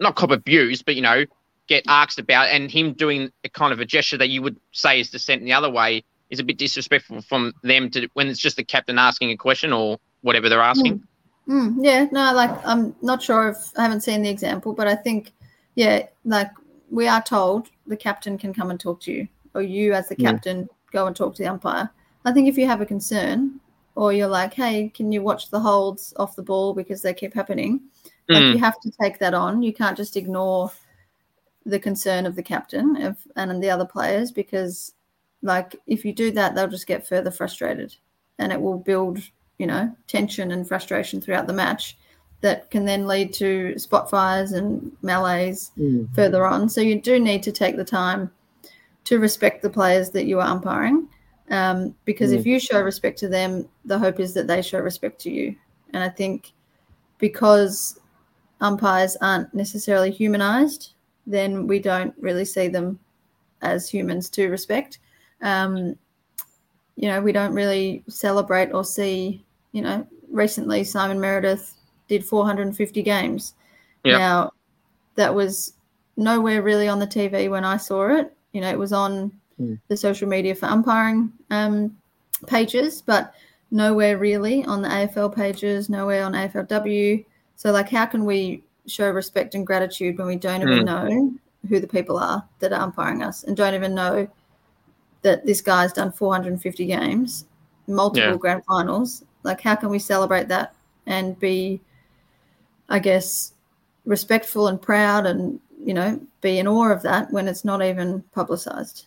not 0.00 0.16
cop 0.16 0.30
abuse, 0.30 0.82
but 0.82 0.96
you 0.96 1.02
know, 1.02 1.24
get 1.68 1.84
asked 1.86 2.18
about, 2.18 2.48
and 2.48 2.70
him 2.70 2.92
doing 2.92 3.30
a 3.44 3.48
kind 3.48 3.72
of 3.72 3.80
a 3.80 3.84
gesture 3.84 4.18
that 4.18 4.28
you 4.28 4.42
would 4.42 4.58
say 4.72 5.00
is 5.00 5.10
dissent 5.10 5.40
in 5.40 5.46
the 5.46 5.52
other 5.52 5.70
way 5.70 6.04
is 6.30 6.40
a 6.40 6.44
bit 6.44 6.58
disrespectful 6.58 7.20
from 7.22 7.52
them 7.62 7.90
to 7.90 8.08
when 8.14 8.26
it's 8.26 8.40
just 8.40 8.56
the 8.56 8.64
captain 8.64 8.98
asking 8.98 9.30
a 9.30 9.36
question 9.36 9.72
or 9.72 9.98
whatever 10.22 10.48
they're 10.48 10.60
asking. 10.60 11.02
Mm, 11.48 11.76
yeah, 11.80 12.06
no, 12.12 12.32
like 12.34 12.50
I'm 12.66 12.94
not 13.02 13.22
sure 13.22 13.48
if 13.48 13.72
I 13.76 13.82
haven't 13.82 14.02
seen 14.02 14.22
the 14.22 14.30
example, 14.30 14.72
but 14.72 14.86
I 14.86 14.94
think, 14.94 15.32
yeah, 15.74 16.06
like 16.24 16.50
we 16.90 17.08
are 17.08 17.22
told 17.22 17.68
the 17.86 17.96
captain 17.96 18.38
can 18.38 18.54
come 18.54 18.70
and 18.70 18.78
talk 18.78 19.00
to 19.02 19.12
you, 19.12 19.28
or 19.54 19.62
you 19.62 19.92
as 19.92 20.08
the 20.08 20.16
Yeah. 20.16 20.32
captain 20.32 20.68
go 20.92 21.06
and 21.06 21.16
talk 21.16 21.34
to 21.34 21.42
the 21.42 21.48
umpire. 21.48 21.90
I 22.24 22.32
think 22.32 22.48
if 22.48 22.56
you 22.56 22.66
have 22.66 22.80
a 22.80 22.86
concern, 22.86 23.58
or 23.96 24.12
you're 24.12 24.28
like, 24.28 24.54
hey, 24.54 24.88
can 24.94 25.10
you 25.12 25.22
watch 25.22 25.50
the 25.50 25.60
holds 25.60 26.14
off 26.16 26.36
the 26.36 26.42
ball 26.42 26.72
because 26.74 27.02
they 27.02 27.12
keep 27.12 27.34
happening? 27.34 27.80
Like 28.28 28.44
Mm. 28.44 28.52
you 28.52 28.58
have 28.60 28.80
to 28.80 28.90
take 29.02 29.18
that 29.18 29.34
on. 29.34 29.62
You 29.62 29.72
can't 29.74 29.96
just 29.96 30.16
ignore 30.16 30.70
the 31.66 31.78
concern 31.78 32.24
of 32.26 32.34
the 32.36 32.42
captain 32.42 32.96
of, 33.02 33.16
and 33.36 33.62
the 33.62 33.70
other 33.70 33.84
players 33.84 34.30
because, 34.30 34.94
like, 35.42 35.76
if 35.86 36.04
you 36.04 36.12
do 36.12 36.30
that, 36.32 36.54
they'll 36.54 36.68
just 36.68 36.86
get 36.86 37.06
further 37.06 37.30
frustrated, 37.30 37.94
and 38.38 38.52
it 38.52 38.60
will 38.60 38.78
build, 38.78 39.18
you 39.62 39.68
know, 39.68 39.88
tension 40.08 40.50
and 40.50 40.66
frustration 40.66 41.20
throughout 41.20 41.46
the 41.46 41.52
match 41.52 41.96
that 42.40 42.68
can 42.72 42.84
then 42.84 43.06
lead 43.06 43.32
to 43.32 43.78
spot 43.78 44.10
fires 44.10 44.50
and 44.50 44.90
melees 45.02 45.70
further 46.16 46.44
on. 46.44 46.68
So 46.68 46.80
you 46.80 47.00
do 47.00 47.20
need 47.20 47.44
to 47.44 47.52
take 47.52 47.76
the 47.76 47.84
time 47.84 48.28
to 49.04 49.20
respect 49.20 49.62
the 49.62 49.70
players 49.70 50.10
that 50.10 50.24
you 50.24 50.40
are 50.40 50.48
umpiring, 50.48 51.08
um, 51.50 51.94
because 52.04 52.32
if 52.32 52.44
you 52.44 52.58
show 52.58 52.80
respect 52.80 53.20
to 53.20 53.28
them, 53.28 53.68
the 53.84 53.96
hope 53.96 54.18
is 54.18 54.34
that 54.34 54.48
they 54.48 54.62
show 54.62 54.80
respect 54.80 55.20
to 55.20 55.30
you. 55.30 55.54
And 55.92 56.02
I 56.02 56.08
think 56.08 56.50
because 57.18 58.00
umpires 58.60 59.16
aren't 59.20 59.54
necessarily 59.54 60.10
humanized, 60.10 60.94
then 61.24 61.68
we 61.68 61.78
don't 61.78 62.14
really 62.18 62.44
see 62.44 62.66
them 62.66 62.98
as 63.60 63.88
humans 63.88 64.28
to 64.30 64.48
respect. 64.48 64.98
Um, 65.40 65.96
you 66.96 67.08
know, 67.08 67.22
we 67.22 67.30
don't 67.32 67.54
really 67.54 68.02
celebrate 68.08 68.72
or 68.72 68.84
see, 68.84 69.44
you 69.72 69.82
know, 69.82 70.06
recently 70.30 70.84
Simon 70.84 71.20
Meredith 71.20 71.74
did 72.08 72.24
450 72.24 73.02
games. 73.02 73.54
Yeah. 74.04 74.18
Now, 74.18 74.52
that 75.14 75.34
was 75.34 75.74
nowhere 76.16 76.62
really 76.62 76.88
on 76.88 76.98
the 76.98 77.06
TV 77.06 77.48
when 77.50 77.64
I 77.64 77.76
saw 77.76 78.08
it. 78.16 78.34
You 78.52 78.60
know, 78.60 78.70
it 78.70 78.78
was 78.78 78.92
on 78.92 79.32
Mm. 79.60 79.78
the 79.88 79.96
social 79.96 80.28
media 80.28 80.54
for 80.54 80.66
umpiring 80.66 81.30
um, 81.50 81.94
pages, 82.46 83.02
but 83.02 83.34
nowhere 83.70 84.18
really 84.18 84.64
on 84.64 84.82
the 84.82 84.88
AFL 84.88 85.28
pages, 85.34 85.88
nowhere 85.88 86.24
on 86.24 86.32
AFLW. 86.34 87.24
So, 87.56 87.70
like, 87.70 87.88
how 87.90 88.06
can 88.06 88.24
we 88.24 88.62
show 88.86 89.10
respect 89.10 89.54
and 89.54 89.66
gratitude 89.66 90.18
when 90.18 90.26
we 90.26 90.36
don't 90.36 90.62
even 90.62 90.80
Mm. 90.80 90.84
know 90.84 91.34
who 91.68 91.80
the 91.80 91.86
people 91.86 92.18
are 92.18 92.42
that 92.58 92.72
are 92.72 92.80
umpiring 92.80 93.22
us 93.22 93.44
and 93.44 93.56
don't 93.56 93.74
even 93.74 93.94
know 93.94 94.26
that 95.22 95.46
this 95.46 95.60
guy's 95.60 95.92
done 95.92 96.10
450 96.10 96.86
games, 96.86 97.44
multiple 97.86 98.32
Yeah. 98.32 98.36
grand 98.36 98.64
finals? 98.64 99.24
Like, 99.42 99.60
how 99.60 99.74
can 99.74 99.88
we 99.90 99.98
celebrate 99.98 100.48
that 100.48 100.74
and 101.06 101.38
be, 101.38 101.80
I 102.88 102.98
guess, 102.98 103.52
respectful 104.04 104.68
and 104.68 104.80
proud 104.80 105.26
and, 105.26 105.60
you 105.84 105.94
know, 105.94 106.20
be 106.40 106.58
in 106.58 106.66
awe 106.66 106.90
of 106.92 107.02
that 107.02 107.32
when 107.32 107.48
it's 107.48 107.64
not 107.64 107.82
even 107.82 108.22
publicized? 108.34 109.06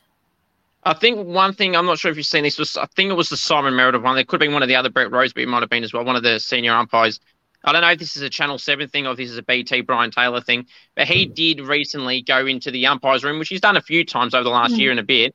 I 0.83 0.93
think 0.93 1.25
one 1.25 1.53
thing 1.53 1.75
I'm 1.75 1.87
not 1.87 1.97
sure 1.97 2.11
if 2.11 2.17
you've 2.17 2.25
seen 2.27 2.43
this 2.43 2.59
was 2.59 2.77
I 2.77 2.85
think 2.95 3.09
it 3.09 3.15
was 3.15 3.29
the 3.29 3.37
Simon 3.37 3.75
Meredith 3.75 4.03
one. 4.03 4.15
There 4.15 4.23
could 4.23 4.39
have 4.39 4.47
been 4.47 4.53
one 4.53 4.61
of 4.61 4.67
the 4.69 4.75
other 4.75 4.89
Brett 4.89 5.11
Rosebury. 5.11 5.43
It 5.45 5.49
might 5.49 5.63
have 5.63 5.69
been 5.69 5.83
as 5.83 5.93
well. 5.93 6.05
One 6.05 6.15
of 6.15 6.23
the 6.23 6.39
senior 6.39 6.73
umpires. 6.73 7.19
I 7.63 7.71
don't 7.71 7.81
know 7.81 7.89
if 7.89 7.97
this 7.97 8.15
is 8.15 8.21
a 8.21 8.29
Channel 8.29 8.59
Seven 8.59 8.87
thing 8.87 9.07
or 9.07 9.11
if 9.13 9.17
this 9.17 9.31
is 9.31 9.39
a 9.39 9.43
BT 9.43 9.81
Brian 9.81 10.11
Taylor 10.11 10.39
thing, 10.39 10.67
but 10.95 11.07
he 11.07 11.25
did 11.25 11.61
recently 11.61 12.21
go 12.21 12.45
into 12.45 12.69
the 12.69 12.85
umpires 12.85 13.23
room, 13.23 13.39
which 13.39 13.49
he's 13.49 13.61
done 13.61 13.75
a 13.75 13.81
few 13.81 14.05
times 14.05 14.35
over 14.35 14.43
the 14.43 14.51
last 14.51 14.75
Mm. 14.75 14.77
year 14.77 14.91
and 14.91 14.99
a 14.99 15.03
bit. 15.03 15.33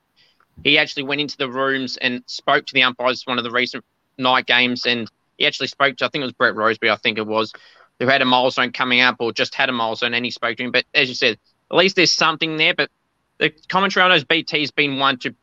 He 0.63 0.79
actually 0.79 1.03
went 1.03 1.21
into 1.21 1.37
the 1.37 1.51
rooms 1.51 1.97
and 1.97 2.23
spoke 2.27 2.67
to 2.67 2.75
the 2.75 2.85
umpires. 2.85 3.27
One 3.27 3.39
of 3.39 3.43
the 3.43 3.51
recent 3.51 3.85
night 4.19 4.47
games, 4.47 4.87
and 4.87 5.11
he 5.39 5.47
actually 5.47 5.69
spoke 5.69 5.97
to 5.99 6.05
I 6.07 6.09
think 6.09 6.23
it 6.23 6.27
was 6.27 6.33
Brett 6.33 6.55
Rosebury. 6.55 6.91
I 6.91 6.97
think 6.97 7.19
it 7.19 7.27
was 7.27 7.53
who 7.99 8.07
had 8.07 8.23
a 8.23 8.25
milestone 8.25 8.73
coming 8.73 9.01
up 9.01 9.17
or 9.21 9.33
just 9.33 9.55
had 9.55 9.69
a 9.69 9.73
milestone, 9.73 10.15
and 10.15 10.25
he 10.25 10.31
spoke 10.31 10.57
to 10.57 10.65
him. 10.65 10.71
But 10.71 10.85
as 10.95 11.09
you 11.09 11.15
said, 11.15 11.39
at 11.71 11.77
least 11.77 11.97
there's 11.97 12.13
something 12.13 12.57
there. 12.57 12.75
But 12.75 12.91
the 13.39 13.51
commentary 13.69 14.05
on 14.05 14.11
those 14.11 14.25
BT's 14.25 14.71
been 14.71 14.99
one 14.99 15.19
to 15.19 15.35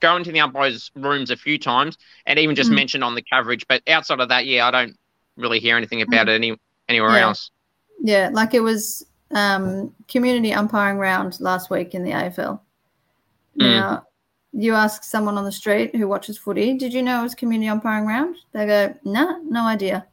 go 0.00 0.16
into 0.16 0.30
the 0.30 0.40
umpires' 0.40 0.92
rooms 0.94 1.30
a 1.30 1.36
few 1.36 1.58
times 1.58 1.98
and 2.24 2.38
even 2.38 2.54
just 2.54 2.70
Mm. 2.70 2.76
mention 2.76 3.02
on 3.02 3.16
the 3.16 3.22
coverage. 3.22 3.66
But 3.66 3.82
outside 3.88 4.20
of 4.20 4.28
that, 4.28 4.46
yeah, 4.46 4.66
I 4.66 4.70
don't 4.70 4.96
really 5.36 5.58
hear 5.58 5.76
anything 5.76 6.02
about 6.02 6.28
it 6.28 6.32
any 6.34 6.56
anywhere 6.88 7.10
Yeah. 7.10 7.26
else. 7.26 7.50
Yeah, 8.00 8.30
like 8.32 8.54
it 8.54 8.60
was 8.60 9.04
um, 9.34 9.94
community 10.08 10.52
umpiring 10.54 10.96
round 10.98 11.38
last 11.40 11.68
week 11.68 11.94
in 11.94 12.02
the 12.02 12.12
AFL. 12.12 12.60
Mm. 13.60 13.80
Now, 13.80 14.06
you 14.52 14.74
ask 14.74 15.02
someone 15.02 15.36
on 15.36 15.44
the 15.44 15.52
street 15.52 15.94
who 15.94 16.08
watches 16.08 16.38
footy, 16.38 16.74
did 16.74 16.92
you 16.92 17.02
know 17.02 17.20
it 17.20 17.22
was 17.22 17.34
community 17.34 17.68
umpiring 17.68 18.06
round? 18.06 18.36
They 18.52 18.66
go, 18.66 18.94
nah, 19.04 19.38
no 19.44 19.64
idea. 19.64 20.06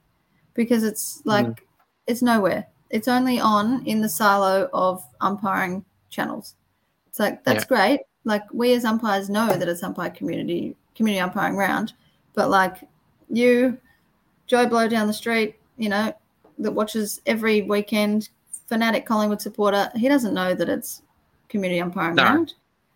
Because 0.54 0.84
it's 0.84 1.22
hmm. 1.22 1.30
like, 1.30 1.68
it's 2.08 2.22
nowhere. 2.22 2.68
It's 2.90 3.08
only 3.08 3.40
on 3.40 3.86
in 3.86 4.02
the 4.02 4.10
silo 4.10 4.70
of 4.74 5.04
umpiring 5.22 5.84
channels. 6.10 6.56
It's 7.08 7.20
like, 7.20 7.44
that's 7.44 7.66
great. 7.66 8.02
Like, 8.26 8.44
we 8.54 8.74
as 8.74 8.86
umpires 8.86 9.30
know 9.30 9.56
that 9.56 9.68
it's 9.68 9.84
umpire 9.84 10.10
community, 10.10 10.76
community 10.96 11.22
umpiring 11.22 11.56
round. 11.56 11.94
But 12.34 12.50
like, 12.50 12.78
you, 13.30 13.78
Joe 14.48 14.68
Blow 14.68 14.88
down 14.88 15.08
the 15.08 15.14
street, 15.14 15.56
you 15.78 15.90
know, 15.90 16.14
that 16.60 16.72
watches 16.72 17.22
every 17.26 17.64
weekend, 17.64 18.30
fanatic 18.68 19.06
Collingwood 19.06 19.42
supporter, 19.42 19.90
he 19.96 20.08
doesn't 20.08 20.34
know 20.34 20.54
that 20.54 20.70
it's 20.70 21.02
community 21.50 21.82
umpiring 21.82 22.16
No. 22.16 22.24
round 22.24 22.54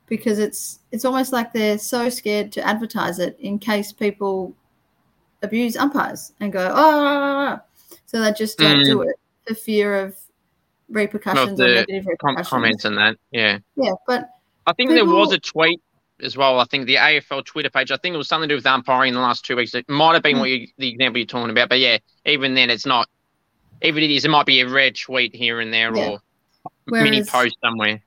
because 0.09 0.39
it's 0.39 0.79
it's 0.91 1.05
almost 1.05 1.31
like 1.31 1.53
they're 1.53 1.77
so 1.77 2.09
scared 2.09 2.51
to 2.51 2.67
advertise 2.67 3.19
it 3.19 3.37
in 3.39 3.59
case 3.59 3.91
people 3.93 4.53
abuse 5.43 5.77
umpires 5.77 6.33
and 6.41 6.51
go 6.51 6.71
oh 6.75 7.59
so 8.05 8.19
they 8.21 8.31
just 8.33 8.57
don't 8.57 8.79
Mm. 8.79 8.85
do 8.85 9.01
it 9.03 9.15
for 9.47 9.53
fear 9.55 9.95
of 9.99 10.15
repercussions 10.89 11.51
or 11.59 11.63
the 11.67 11.73
negative 11.75 12.05
repercussions. 12.07 12.47
comments 12.49 12.85
and 12.85 12.97
that, 12.97 13.15
yeah. 13.31 13.59
Yeah, 13.75 13.91
but 14.07 14.29
I 14.65 14.73
think 14.73 14.89
there 14.89 15.05
was 15.05 15.31
a 15.31 15.37
tweet 15.39 15.79
as 16.21 16.35
well. 16.35 16.59
I 16.59 16.65
think 16.65 16.87
the 16.87 16.95
AFL 16.95 17.45
Twitter 17.45 17.69
page. 17.69 17.91
I 17.91 17.97
think 17.97 18.13
it 18.15 18.17
was 18.17 18.27
something 18.27 18.49
to 18.49 18.53
do 18.55 18.57
with 18.57 18.65
umpiring 18.65 19.09
in 19.09 19.13
the 19.13 19.21
last 19.21 19.45
two 19.45 19.55
weeks. 19.55 19.73
It 19.75 19.87
might 19.87 20.13
have 20.13 20.23
been 20.23 20.37
Mm. 20.37 20.39
what 20.39 20.49
you, 20.49 20.67
the 20.79 20.89
example 20.89 21.19
you're 21.19 21.27
talking 21.27 21.51
about, 21.51 21.69
but 21.69 21.79
yeah, 21.79 21.99
even 22.25 22.55
then, 22.55 22.69
it's 22.71 22.85
not. 22.87 23.07
Even 23.83 24.03
it 24.03 24.09
is, 24.11 24.25
it 24.25 24.29
might 24.29 24.45
be 24.47 24.59
a 24.61 24.67
red 24.67 24.95
tweet 24.95 25.33
here 25.35 25.59
and 25.61 25.71
there 25.71 25.95
Yeah. 25.95 26.09
or 26.09 26.19
mini 26.87 27.23
post 27.23 27.55
somewhere. 27.63 28.01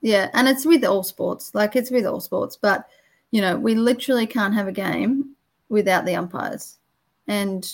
Yeah, 0.00 0.30
and 0.32 0.48
it's 0.48 0.64
with 0.64 0.84
all 0.84 1.02
sports. 1.02 1.54
Like 1.54 1.76
it's 1.76 1.90
with 1.90 2.06
all 2.06 2.20
sports, 2.20 2.56
but 2.56 2.88
you 3.30 3.40
know, 3.40 3.56
we 3.56 3.74
literally 3.74 4.26
can't 4.26 4.54
have 4.54 4.68
a 4.68 4.72
game 4.72 5.34
without 5.68 6.06
the 6.06 6.16
umpires. 6.16 6.78
And 7.26 7.70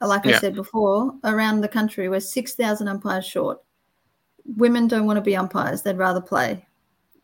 like 0.00 0.26
I 0.26 0.38
said 0.38 0.54
before, 0.54 1.14
around 1.24 1.60
the 1.60 1.68
country 1.68 2.08
we're 2.08 2.20
6,000 2.20 2.88
umpires 2.88 3.24
short. 3.24 3.60
Women 4.56 4.86
don't 4.86 5.06
want 5.06 5.16
to 5.16 5.22
be 5.22 5.36
umpires, 5.36 5.82
they'd 5.82 5.96
rather 5.96 6.20
play. 6.20 6.66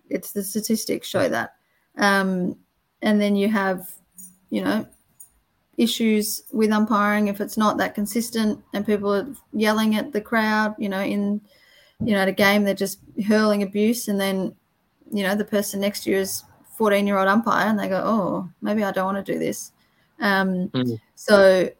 It's 0.08 0.32
the 0.32 0.42
statistics 0.42 1.08
show 1.08 1.28
that. 1.28 1.54
Um, 1.96 2.56
and 3.02 3.20
then 3.20 3.36
you 3.36 3.48
have, 3.48 3.90
you 4.50 4.62
know, 4.62 4.86
issues 5.76 6.42
with 6.52 6.70
umpiring 6.70 7.28
if 7.28 7.40
it's 7.40 7.56
not 7.56 7.76
that 7.78 7.94
consistent 7.94 8.62
and 8.72 8.86
people 8.86 9.12
are 9.12 9.26
yelling 9.52 9.96
at 9.96 10.12
the 10.12 10.20
crowd, 10.20 10.74
you 10.78 10.88
know, 10.88 11.00
in 11.00 11.40
you 12.04 12.12
know, 12.12 12.20
at 12.20 12.28
a 12.28 12.32
game 12.32 12.64
they're 12.64 12.74
just 12.74 13.00
hurling 13.26 13.62
abuse 13.62 14.08
and 14.08 14.20
then, 14.20 14.54
you 15.12 15.22
know, 15.22 15.34
the 15.34 15.44
person 15.44 15.80
next 15.80 16.04
to 16.04 16.10
you 16.10 16.18
is 16.18 16.44
14 16.76 17.06
year 17.06 17.18
old 17.18 17.28
umpire 17.28 17.68
and 17.68 17.78
they 17.78 17.88
go, 17.88 18.02
Oh, 18.04 18.48
maybe 18.60 18.84
I 18.84 18.92
don't 18.92 19.06
want 19.06 19.24
to 19.24 19.32
do 19.32 19.38
this. 19.38 19.72
Um, 20.20 20.68
mm. 20.68 21.00
so 21.14 21.70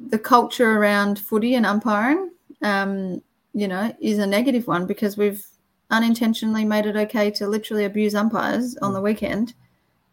the 0.00 0.18
culture 0.18 0.78
around 0.78 1.18
footy 1.18 1.54
and 1.54 1.66
umpiring, 1.66 2.30
um, 2.62 3.22
you 3.54 3.68
know, 3.68 3.94
is 4.00 4.18
a 4.18 4.26
negative 4.26 4.66
one 4.66 4.86
because 4.86 5.16
we've 5.16 5.44
unintentionally 5.90 6.64
made 6.64 6.86
it 6.86 6.96
okay 6.96 7.30
to 7.30 7.46
literally 7.46 7.84
abuse 7.84 8.14
umpires 8.14 8.76
on 8.78 8.92
the 8.92 9.00
weekend 9.00 9.54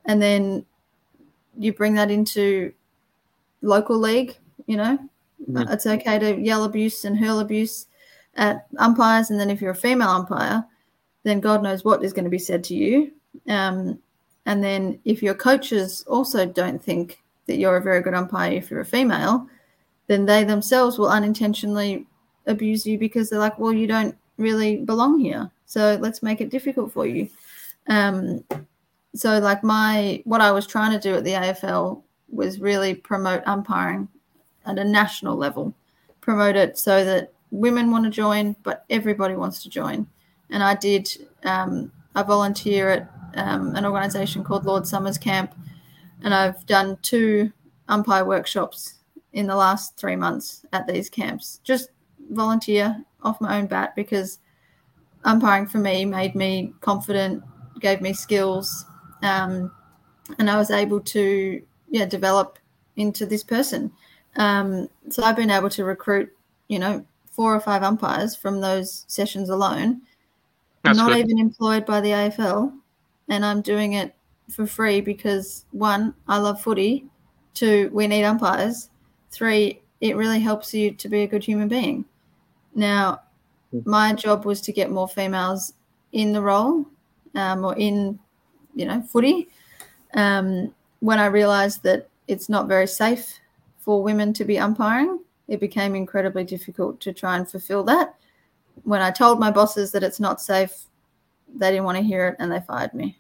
and 0.06 0.22
then 0.22 0.66
you 1.58 1.74
bring 1.74 1.94
that 1.94 2.12
into 2.12 2.74
local 3.62 3.98
league, 3.98 4.38
you 4.66 4.78
know, 4.78 4.98
mm. 5.50 5.72
it's 5.72 5.86
okay 5.86 6.20
to 6.20 6.40
yell 6.40 6.64
abuse 6.64 7.06
and 7.06 7.18
hurl 7.18 7.40
abuse 7.40 7.88
at 8.36 8.68
umpires. 8.78 9.30
And 9.30 9.40
then 9.40 9.50
if 9.50 9.62
you're 9.62 9.72
a 9.72 9.76
female 9.76 10.10
umpire, 10.10 10.66
then 11.24 11.40
God 11.40 11.64
knows 11.64 11.84
what 11.84 12.04
is 12.04 12.14
going 12.14 12.24
to 12.26 12.30
be 12.30 12.40
said 12.40 12.64
to 12.66 12.76
you. 12.76 13.12
Um, 13.48 14.00
and 14.46 14.64
then 14.64 15.00
if 15.06 15.22
your 15.22 15.36
coaches 15.36 16.04
also 16.08 16.46
don't 16.46 16.82
think 16.82 17.22
that 17.46 17.58
you're 17.58 17.78
a 17.78 17.82
very 17.82 18.02
good 18.02 18.14
umpire 18.14 18.54
if 18.54 18.72
you're 18.72 18.82
a 18.82 18.86
female, 18.86 19.48
then 20.08 20.26
they 20.26 20.44
themselves 20.44 20.98
will 20.98 21.10
unintentionally 21.10 22.06
abuse 22.48 22.86
you 22.86 22.98
because 22.98 23.30
they're 23.30 23.40
like, 23.40 23.60
well, 23.60 23.74
you 23.74 23.88
don't 23.88 24.16
really 24.38 24.78
belong 24.78 25.20
here. 25.20 25.52
So 25.66 25.98
let's 26.02 26.24
make 26.24 26.42
it 26.42 26.50
difficult 26.50 26.92
for 26.92 27.06
you. 27.06 27.30
Um, 27.88 28.44
so 29.16 29.40
like 29.40 29.64
my 29.64 30.22
what 30.26 30.42
I 30.42 30.52
was 30.52 30.68
trying 30.68 30.92
to 30.92 31.00
do 31.00 31.16
at 31.16 31.24
the 31.24 31.32
AFL 31.32 32.02
was 32.30 32.60
really 32.60 32.94
promote 32.94 33.44
umpiring 33.46 34.08
at 34.66 34.80
a 34.80 34.84
national 34.84 35.36
level, 35.36 35.74
promote 36.22 36.56
it 36.56 36.78
so 36.78 37.04
that 37.04 37.34
women 37.52 37.92
want 37.92 38.06
to 38.06 38.10
join, 38.12 38.56
but 38.64 38.86
everybody 38.90 39.36
wants 39.36 39.64
to 39.64 39.70
join. 39.70 40.08
And 40.50 40.64
I 40.64 40.76
did. 40.76 41.10
Um, 41.44 41.92
I 42.16 42.24
volunteer 42.24 42.90
at 42.90 43.12
um, 43.36 43.76
an 43.76 43.86
organisation 43.86 44.44
called 44.44 44.66
Lord 44.66 44.88
Somers 44.88 45.18
Camp, 45.18 45.54
and 46.24 46.34
I've 46.34 46.66
done 46.66 46.98
two 47.02 47.52
umpire 47.88 48.26
workshops 48.26 48.96
in 49.34 49.48
the 49.48 49.56
last 49.56 49.96
three 49.98 50.16
months 50.16 50.66
at 50.74 50.88
these 50.88 51.10
camps. 51.10 51.60
Just 51.64 51.90
volunteer 52.32 53.04
off 53.24 53.42
my 53.42 53.58
own 53.58 53.68
bat 53.68 53.96
because 53.96 54.40
umpiring 55.24 55.68
for 55.68 55.78
me 55.78 56.06
made 56.06 56.36
me 56.36 56.74
confident, 56.82 57.44
gave 57.80 58.02
me 58.02 58.14
skills, 58.14 58.86
um, 59.22 59.72
and 60.38 60.50
I 60.50 60.58
was 60.58 60.72
able 60.72 61.00
to 61.02 61.62
yeah 61.90 62.06
develop 62.06 62.58
into 62.96 63.26
this 63.26 63.44
person. 63.44 63.92
Um, 64.36 64.90
so 65.10 65.24
I've 65.24 65.36
been 65.36 65.50
able 65.50 65.70
to 65.72 65.84
recruit, 65.84 66.32
you 66.68 66.80
know, 66.80 67.06
four 67.30 67.56
or 67.56 67.60
five 67.60 67.84
umpires 67.84 68.36
from 68.36 68.62
those 68.62 69.06
sessions 69.08 69.50
alone. 69.50 70.02
That's 70.84 70.98
not 70.98 71.10
good. 71.10 71.20
even 71.20 71.40
employed 71.40 71.86
by 71.86 72.02
the 72.02 72.12
AFL, 72.12 72.74
and 73.28 73.46
I'm 73.46 73.62
doing 73.62 73.94
it 73.94 74.16
for 74.50 74.66
free 74.66 75.02
because 75.02 75.66
one, 75.72 76.14
I 76.28 76.38
love 76.38 76.62
footy. 76.62 77.06
Two, 77.54 77.90
we 77.94 78.08
need 78.08 78.24
umpires. 78.24 78.90
Three, 79.32 79.82
it 80.02 80.16
really 80.16 80.40
helps 80.40 80.74
you 80.74 80.92
to 80.92 81.10
be 81.10 81.22
a 81.22 81.28
good 81.28 81.44
human 81.44 81.68
being. 81.68 82.06
Now, 82.74 83.22
hmm. 83.72 83.82
my 83.86 84.14
job 84.14 84.46
was 84.46 84.62
to 84.62 84.72
get 84.72 84.92
more 84.92 85.08
females 85.08 85.74
in 86.12 86.34
the 86.34 86.42
role 86.42 86.86
um, 87.36 87.64
or 87.64 87.76
in 87.78 88.20
you 88.80 88.86
know, 88.86 89.02
footy. 89.02 89.50
Um, 90.14 90.74
when 91.00 91.20
I 91.20 91.28
realised 91.28 91.84
that 91.84 92.10
it's 92.28 92.50
not 92.50 92.68
very 92.68 92.88
safe 92.88 93.40
for 93.78 94.02
women 94.02 94.34
to 94.34 94.46
be 94.46 94.58
umpiring, 94.58 95.20
it 95.50 95.60
became 95.60 95.96
incredibly 95.96 96.44
difficult 96.44 97.02
to 97.02 97.12
try 97.12 97.36
and 97.36 97.50
fulfil 97.50 97.84
that. 97.84 98.16
When 98.84 99.02
I 99.02 99.12
told 99.12 99.40
my 99.40 99.52
bosses 99.52 99.92
that 99.92 100.04
it's 100.04 100.20
not 100.20 100.40
safe, 100.40 100.86
they 101.54 101.72
didn't 101.72 101.86
want 101.86 101.98
to 101.98 102.04
hear 102.04 102.30
it 102.30 102.36
and 102.40 102.52
they 102.52 102.62
fired 102.62 102.94
me. 102.94 103.18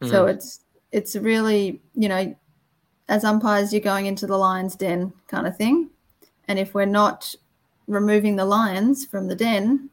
Mm-hmm. 0.00 0.12
So 0.12 0.26
it's 0.26 0.60
it's 0.92 1.16
really, 1.16 1.80
you 1.94 2.08
know, 2.08 2.36
as 3.08 3.24
umpires, 3.24 3.72
you're 3.72 3.80
going 3.80 4.06
into 4.06 4.26
the 4.26 4.36
lion's 4.36 4.76
den 4.76 5.12
kind 5.26 5.46
of 5.46 5.56
thing. 5.56 5.90
And 6.46 6.58
if 6.58 6.74
we're 6.74 6.84
not 6.84 7.34
removing 7.86 8.36
the 8.36 8.44
lions 8.44 9.04
from 9.04 9.28
the 9.28 9.34
den, 9.34 9.88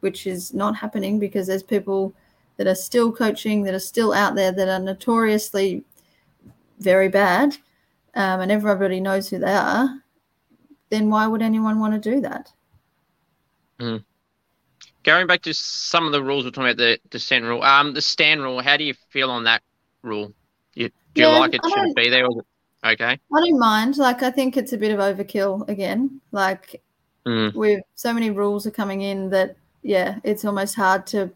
which 0.00 0.26
is 0.26 0.54
not 0.54 0.76
happening 0.76 1.18
because 1.18 1.46
there's 1.46 1.62
people 1.62 2.14
that 2.56 2.66
are 2.66 2.74
still 2.74 3.12
coaching, 3.12 3.64
that 3.64 3.74
are 3.74 3.80
still 3.80 4.12
out 4.12 4.34
there, 4.34 4.52
that 4.52 4.68
are 4.68 4.78
notoriously 4.78 5.84
very 6.78 7.08
bad, 7.08 7.56
um, 8.14 8.40
and 8.40 8.52
everybody 8.52 9.00
knows 9.00 9.28
who 9.28 9.38
they 9.38 9.52
are, 9.52 10.01
then 10.92 11.10
why 11.10 11.26
would 11.26 11.42
anyone 11.42 11.80
want 11.80 12.00
to 12.00 12.10
do 12.10 12.20
that? 12.20 12.52
Mm. 13.80 14.04
Going 15.02 15.26
back 15.26 15.42
to 15.42 15.54
some 15.54 16.06
of 16.06 16.12
the 16.12 16.22
rules 16.22 16.44
we're 16.44 16.50
talking 16.50 16.70
about, 16.70 16.76
the 16.76 16.98
dissent 17.10 17.44
rule, 17.44 17.62
um, 17.62 17.94
the 17.94 18.02
stand 18.02 18.42
rule. 18.42 18.60
How 18.60 18.76
do 18.76 18.84
you 18.84 18.94
feel 19.08 19.30
on 19.30 19.44
that 19.44 19.62
rule? 20.02 20.32
You, 20.74 20.90
do 21.14 21.22
yeah, 21.22 21.32
you 21.32 21.40
like 21.40 21.54
it? 21.54 21.60
Should 21.64 21.88
it 21.88 21.96
be 21.96 22.08
there? 22.08 22.26
Or, 22.26 22.44
okay. 22.84 23.18
I 23.34 23.40
don't 23.40 23.58
mind. 23.58 23.96
Like, 23.96 24.22
I 24.22 24.30
think 24.30 24.56
it's 24.56 24.72
a 24.72 24.78
bit 24.78 24.92
of 24.92 25.00
overkill 25.00 25.68
again. 25.68 26.20
Like, 26.30 26.82
mm. 27.26 27.52
with 27.54 27.82
so 27.96 28.12
many 28.12 28.30
rules 28.30 28.66
are 28.66 28.70
coming 28.70 29.00
in 29.00 29.30
that, 29.30 29.56
yeah, 29.82 30.20
it's 30.22 30.44
almost 30.44 30.76
hard 30.76 31.06
to 31.08 31.32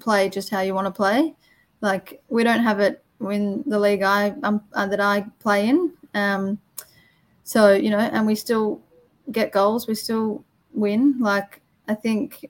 play 0.00 0.28
just 0.28 0.50
how 0.50 0.60
you 0.60 0.74
want 0.74 0.86
to 0.86 0.90
play. 0.90 1.34
Like 1.80 2.22
we 2.28 2.44
don't 2.44 2.62
have 2.62 2.80
it 2.80 3.02
in 3.20 3.62
the 3.66 3.78
league 3.78 4.02
I 4.02 4.34
um, 4.42 4.62
uh, 4.72 4.86
that 4.86 5.00
I 5.00 5.26
play 5.40 5.68
in. 5.68 5.92
Um, 6.14 6.58
so 7.52 7.74
you 7.74 7.90
know, 7.90 7.98
and 7.98 8.26
we 8.26 8.34
still 8.34 8.80
get 9.30 9.52
goals. 9.52 9.86
We 9.86 9.94
still 9.94 10.42
win. 10.72 11.20
Like 11.20 11.60
I 11.86 11.94
think 11.94 12.46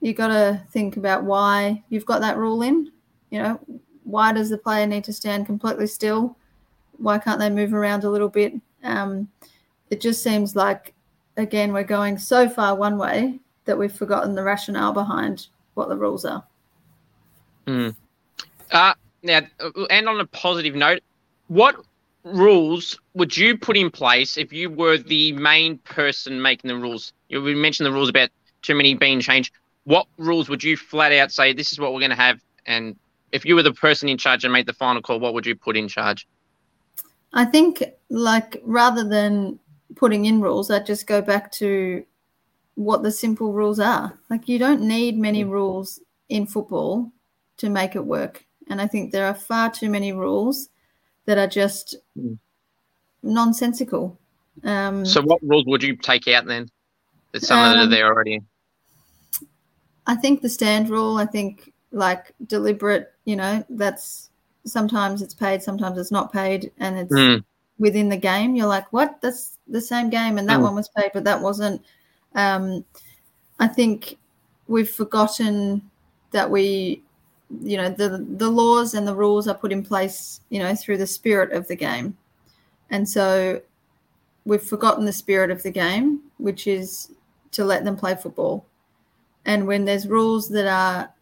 you 0.00 0.14
got 0.14 0.28
to 0.28 0.62
think 0.70 0.96
about 0.96 1.24
why 1.24 1.82
you've 1.88 2.06
got 2.06 2.20
that 2.20 2.36
rule 2.36 2.62
in. 2.62 2.92
You 3.30 3.42
know, 3.42 3.60
why 4.04 4.32
does 4.32 4.50
the 4.50 4.58
player 4.58 4.86
need 4.86 5.02
to 5.04 5.12
stand 5.12 5.46
completely 5.46 5.88
still? 5.88 6.36
Why 6.98 7.18
can't 7.18 7.40
they 7.40 7.50
move 7.50 7.74
around 7.74 8.04
a 8.04 8.10
little 8.10 8.28
bit? 8.28 8.54
Um, 8.84 9.28
it 9.90 10.00
just 10.00 10.22
seems 10.22 10.54
like, 10.54 10.94
again, 11.36 11.72
we're 11.72 11.82
going 11.82 12.16
so 12.16 12.48
far 12.48 12.76
one 12.76 12.96
way 12.96 13.40
that 13.64 13.76
we've 13.76 13.92
forgotten 13.92 14.36
the 14.36 14.44
rationale 14.44 14.92
behind 14.92 15.48
what 15.72 15.88
the 15.88 15.96
rules 15.96 16.24
are. 16.24 16.44
Mm. 17.66 17.96
Uh, 18.70 18.94
now, 19.24 19.40
and 19.90 20.08
on 20.08 20.20
a 20.20 20.26
positive 20.26 20.76
note, 20.76 21.00
what 21.48 21.76
rules 22.24 22.98
would 23.14 23.36
you 23.36 23.56
put 23.56 23.76
in 23.76 23.90
place 23.90 24.36
if 24.36 24.52
you 24.52 24.70
were 24.70 24.98
the 24.98 25.32
main 25.32 25.78
person 25.78 26.40
making 26.40 26.68
the 26.68 26.76
rules? 26.76 27.12
You 27.28 27.40
mentioned 27.40 27.86
the 27.86 27.92
rules 27.92 28.08
about 28.08 28.30
too 28.62 28.74
many 28.74 28.94
being 28.94 29.20
changed. 29.20 29.52
What 29.84 30.06
rules 30.18 30.48
would 30.48 30.64
you 30.64 30.76
flat 30.76 31.12
out 31.12 31.30
say 31.30 31.52
this 31.52 31.72
is 31.72 31.78
what 31.78 31.92
we're 31.92 32.00
going 32.00 32.10
to 32.10 32.16
have? 32.16 32.40
And 32.66 32.96
if 33.32 33.44
you 33.44 33.54
were 33.54 33.62
the 33.62 33.74
person 33.74 34.08
in 34.08 34.16
charge 34.16 34.44
and 34.44 34.52
made 34.52 34.66
the 34.66 34.72
final 34.72 35.02
call, 35.02 35.20
what 35.20 35.34
would 35.34 35.46
you 35.46 35.54
put 35.54 35.76
in 35.76 35.88
charge? 35.88 36.26
I 37.32 37.44
think, 37.44 37.82
like, 38.08 38.60
rather 38.64 39.06
than 39.06 39.58
putting 39.96 40.24
in 40.24 40.40
rules, 40.40 40.70
I'd 40.70 40.86
just 40.86 41.06
go 41.06 41.20
back 41.20 41.52
to 41.52 42.04
what 42.76 43.02
the 43.02 43.10
simple 43.10 43.52
rules 43.52 43.80
are. 43.80 44.18
Like, 44.30 44.48
you 44.48 44.58
don't 44.58 44.82
need 44.82 45.18
many 45.18 45.42
hmm. 45.42 45.50
rules 45.50 46.00
in 46.28 46.46
football 46.46 47.12
to 47.58 47.68
make 47.68 47.94
it 47.94 48.04
work. 48.04 48.44
And 48.68 48.80
I 48.80 48.86
think 48.86 49.12
there 49.12 49.26
are 49.26 49.34
far 49.34 49.70
too 49.70 49.90
many 49.90 50.12
rules 50.12 50.70
that 51.26 51.38
are 51.38 51.46
just 51.46 51.96
mm. 52.18 52.38
nonsensical. 53.22 54.18
Um, 54.62 55.04
so, 55.04 55.22
what 55.22 55.42
rules 55.42 55.64
would 55.66 55.82
you 55.82 55.96
take 55.96 56.28
out 56.28 56.46
then? 56.46 56.68
That 57.32 57.42
some 57.42 57.58
um, 57.58 57.76
that 57.76 57.84
are 57.84 57.88
there 57.88 58.06
already. 58.06 58.40
I 60.06 60.14
think 60.14 60.42
the 60.42 60.48
stand 60.48 60.88
rule. 60.88 61.16
I 61.16 61.26
think 61.26 61.72
like 61.90 62.32
deliberate. 62.46 63.12
You 63.24 63.36
know, 63.36 63.64
that's 63.70 64.30
sometimes 64.64 65.22
it's 65.22 65.34
paid, 65.34 65.62
sometimes 65.62 65.98
it's 65.98 66.12
not 66.12 66.32
paid, 66.32 66.70
and 66.78 66.98
it's 66.98 67.12
mm. 67.12 67.44
within 67.78 68.08
the 68.08 68.16
game. 68.16 68.54
You're 68.54 68.66
like, 68.66 68.92
what? 68.92 69.20
That's 69.20 69.58
the 69.68 69.80
same 69.80 70.10
game, 70.10 70.38
and 70.38 70.48
that 70.48 70.60
mm. 70.60 70.64
one 70.64 70.74
was 70.74 70.88
paid, 70.88 71.10
but 71.14 71.24
that 71.24 71.40
wasn't. 71.40 71.82
Um, 72.34 72.84
I 73.58 73.68
think 73.68 74.18
we've 74.66 74.90
forgotten 74.90 75.82
that 76.32 76.50
we 76.50 77.03
you 77.62 77.76
know 77.76 77.88
the 77.88 78.24
the 78.36 78.48
laws 78.48 78.94
and 78.94 79.06
the 79.06 79.14
rules 79.14 79.48
are 79.48 79.54
put 79.54 79.72
in 79.72 79.82
place 79.82 80.40
you 80.50 80.58
know 80.58 80.74
through 80.74 80.98
the 80.98 81.06
spirit 81.06 81.52
of 81.52 81.68
the 81.68 81.76
game. 81.76 82.16
And 82.90 83.08
so 83.08 83.60
we've 84.44 84.62
forgotten 84.62 85.04
the 85.04 85.12
spirit 85.12 85.50
of 85.50 85.62
the 85.62 85.70
game 85.70 86.20
which 86.38 86.66
is 86.66 87.12
to 87.52 87.64
let 87.64 87.84
them 87.84 87.96
play 87.96 88.14
football. 88.14 88.66
And 89.46 89.66
when 89.66 89.84
there's 89.84 90.06
rules 90.06 90.48
that 90.50 90.66
are 90.66 91.12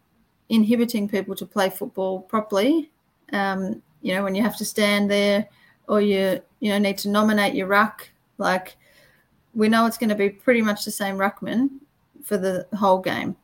inhibiting 0.49 1.07
people 1.07 1.35
to 1.35 1.45
play 1.45 1.69
football 1.69 2.21
properly 2.21 2.91
um, 3.31 3.81
you 4.01 4.13
know 4.13 4.23
when 4.23 4.35
you 4.35 4.41
have 4.41 4.57
to 4.57 4.65
stand 4.65 5.09
there 5.09 5.47
or 5.87 6.01
you 6.01 6.41
you 6.59 6.69
know 6.69 6.77
need 6.77 6.97
to 6.97 7.09
nominate 7.09 7.55
your 7.55 7.67
ruck 7.67 8.09
like 8.37 8.77
we 9.55 9.69
know 9.69 9.85
it's 9.85 9.97
going 9.97 10.09
to 10.09 10.15
be 10.15 10.29
pretty 10.29 10.61
much 10.61 10.85
the 10.85 10.91
same 10.91 11.17
ruckman 11.17 11.69
for 12.23 12.37
the 12.37 12.65
whole 12.75 12.99
game. 12.99 13.35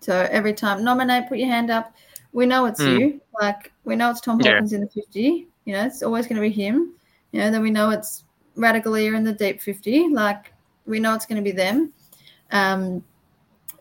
So 0.00 0.26
every 0.30 0.52
time 0.52 0.84
nominate 0.84 1.28
put 1.28 1.38
your 1.38 1.48
hand 1.48 1.70
up 1.70 1.94
we 2.34 2.44
know 2.44 2.66
it's 2.66 2.82
mm. 2.82 2.98
you. 2.98 3.20
Like 3.40 3.72
we 3.84 3.96
know 3.96 4.10
it's 4.10 4.20
Tom 4.20 4.38
Hawkins 4.38 4.72
yeah. 4.72 4.78
in 4.78 4.84
the 4.84 4.90
50. 4.90 5.46
You 5.64 5.72
know, 5.72 5.86
it's 5.86 6.02
always 6.02 6.26
going 6.26 6.36
to 6.36 6.42
be 6.42 6.50
him. 6.50 6.92
You 7.32 7.40
know, 7.40 7.50
then 7.50 7.62
we 7.62 7.70
know 7.70 7.88
it's 7.90 8.24
Ratugolea 8.56 9.16
in 9.16 9.24
the 9.24 9.32
deep 9.32 9.62
50. 9.62 10.08
Like, 10.10 10.52
we 10.84 11.00
know 11.00 11.14
it's 11.14 11.26
going 11.26 11.42
to 11.42 11.50
be 11.50 11.56
them. 11.56 11.92
Um, 12.50 13.02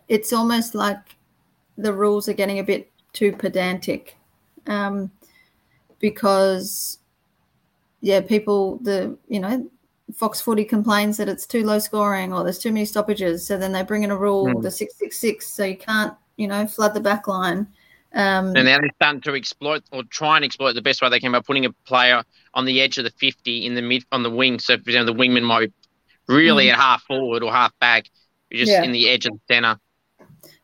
it's 0.07 0.31
almost 0.31 0.75
like 0.75 1.15
the 1.77 1.91
rules 1.91 2.29
are 2.29 2.33
getting 2.33 2.59
a 2.59 2.63
bit 2.63 2.89
too 3.11 3.33
pedantic 3.33 4.17
um, 4.67 5.11
because, 5.99 6.99
yeah, 8.01 8.21
people, 8.21 8.77
the, 8.77 9.17
you 9.27 9.39
know, 9.39 9.69
Fox 10.13 10.41
Footy 10.41 10.63
complains 10.63 11.17
that 11.17 11.29
it's 11.29 11.45
too 11.45 11.63
low 11.65 11.79
scoring 11.79 12.33
or 12.33 12.43
there's 12.43 12.59
too 12.59 12.71
many 12.71 12.85
stoppages. 12.85 13.45
So 13.45 13.57
then 13.57 13.71
they 13.71 13.83
bring 13.83 14.03
in 14.03 14.11
a 14.11 14.17
rule, 14.17 14.45
mm. 14.45 14.61
the 14.61 14.71
666, 14.71 15.47
so 15.47 15.65
you 15.65 15.77
can't, 15.77 16.13
you 16.37 16.47
know, 16.47 16.65
flood 16.65 16.93
the 16.93 16.99
back 16.99 17.27
line. 17.27 17.67
Um, 18.15 18.55
and 18.55 18.65
now 18.65 18.79
they're 18.79 18.91
starting 18.95 19.21
to 19.21 19.35
exploit 19.35 19.83
or 19.91 20.03
try 20.03 20.35
and 20.35 20.45
exploit 20.45 20.73
the 20.73 20.81
best 20.81 21.01
way 21.01 21.09
they 21.09 21.19
can 21.19 21.31
by 21.31 21.39
putting 21.39 21.65
a 21.65 21.71
player 21.85 22.23
on 22.53 22.65
the 22.65 22.79
edge 22.79 22.97
of 22.99 23.05
the 23.05 23.09
50 23.09 23.65
in 23.65 23.73
the 23.73 23.81
mid 23.81 24.05
on 24.11 24.21
the 24.21 24.29
wing. 24.29 24.59
So, 24.59 24.77
for 24.77 24.81
example, 24.81 25.15
the 25.15 25.19
wingman 25.19 25.43
might 25.43 25.67
be 25.67 25.73
really 26.27 26.67
mm. 26.67 26.73
at 26.73 26.79
half 26.79 27.03
forward 27.03 27.43
or 27.43 27.51
half 27.51 27.71
back, 27.79 28.09
just 28.51 28.71
yeah. 28.71 28.83
in 28.83 28.91
the 28.91 29.09
edge 29.09 29.25
of 29.25 29.33
the 29.33 29.53
centre. 29.53 29.79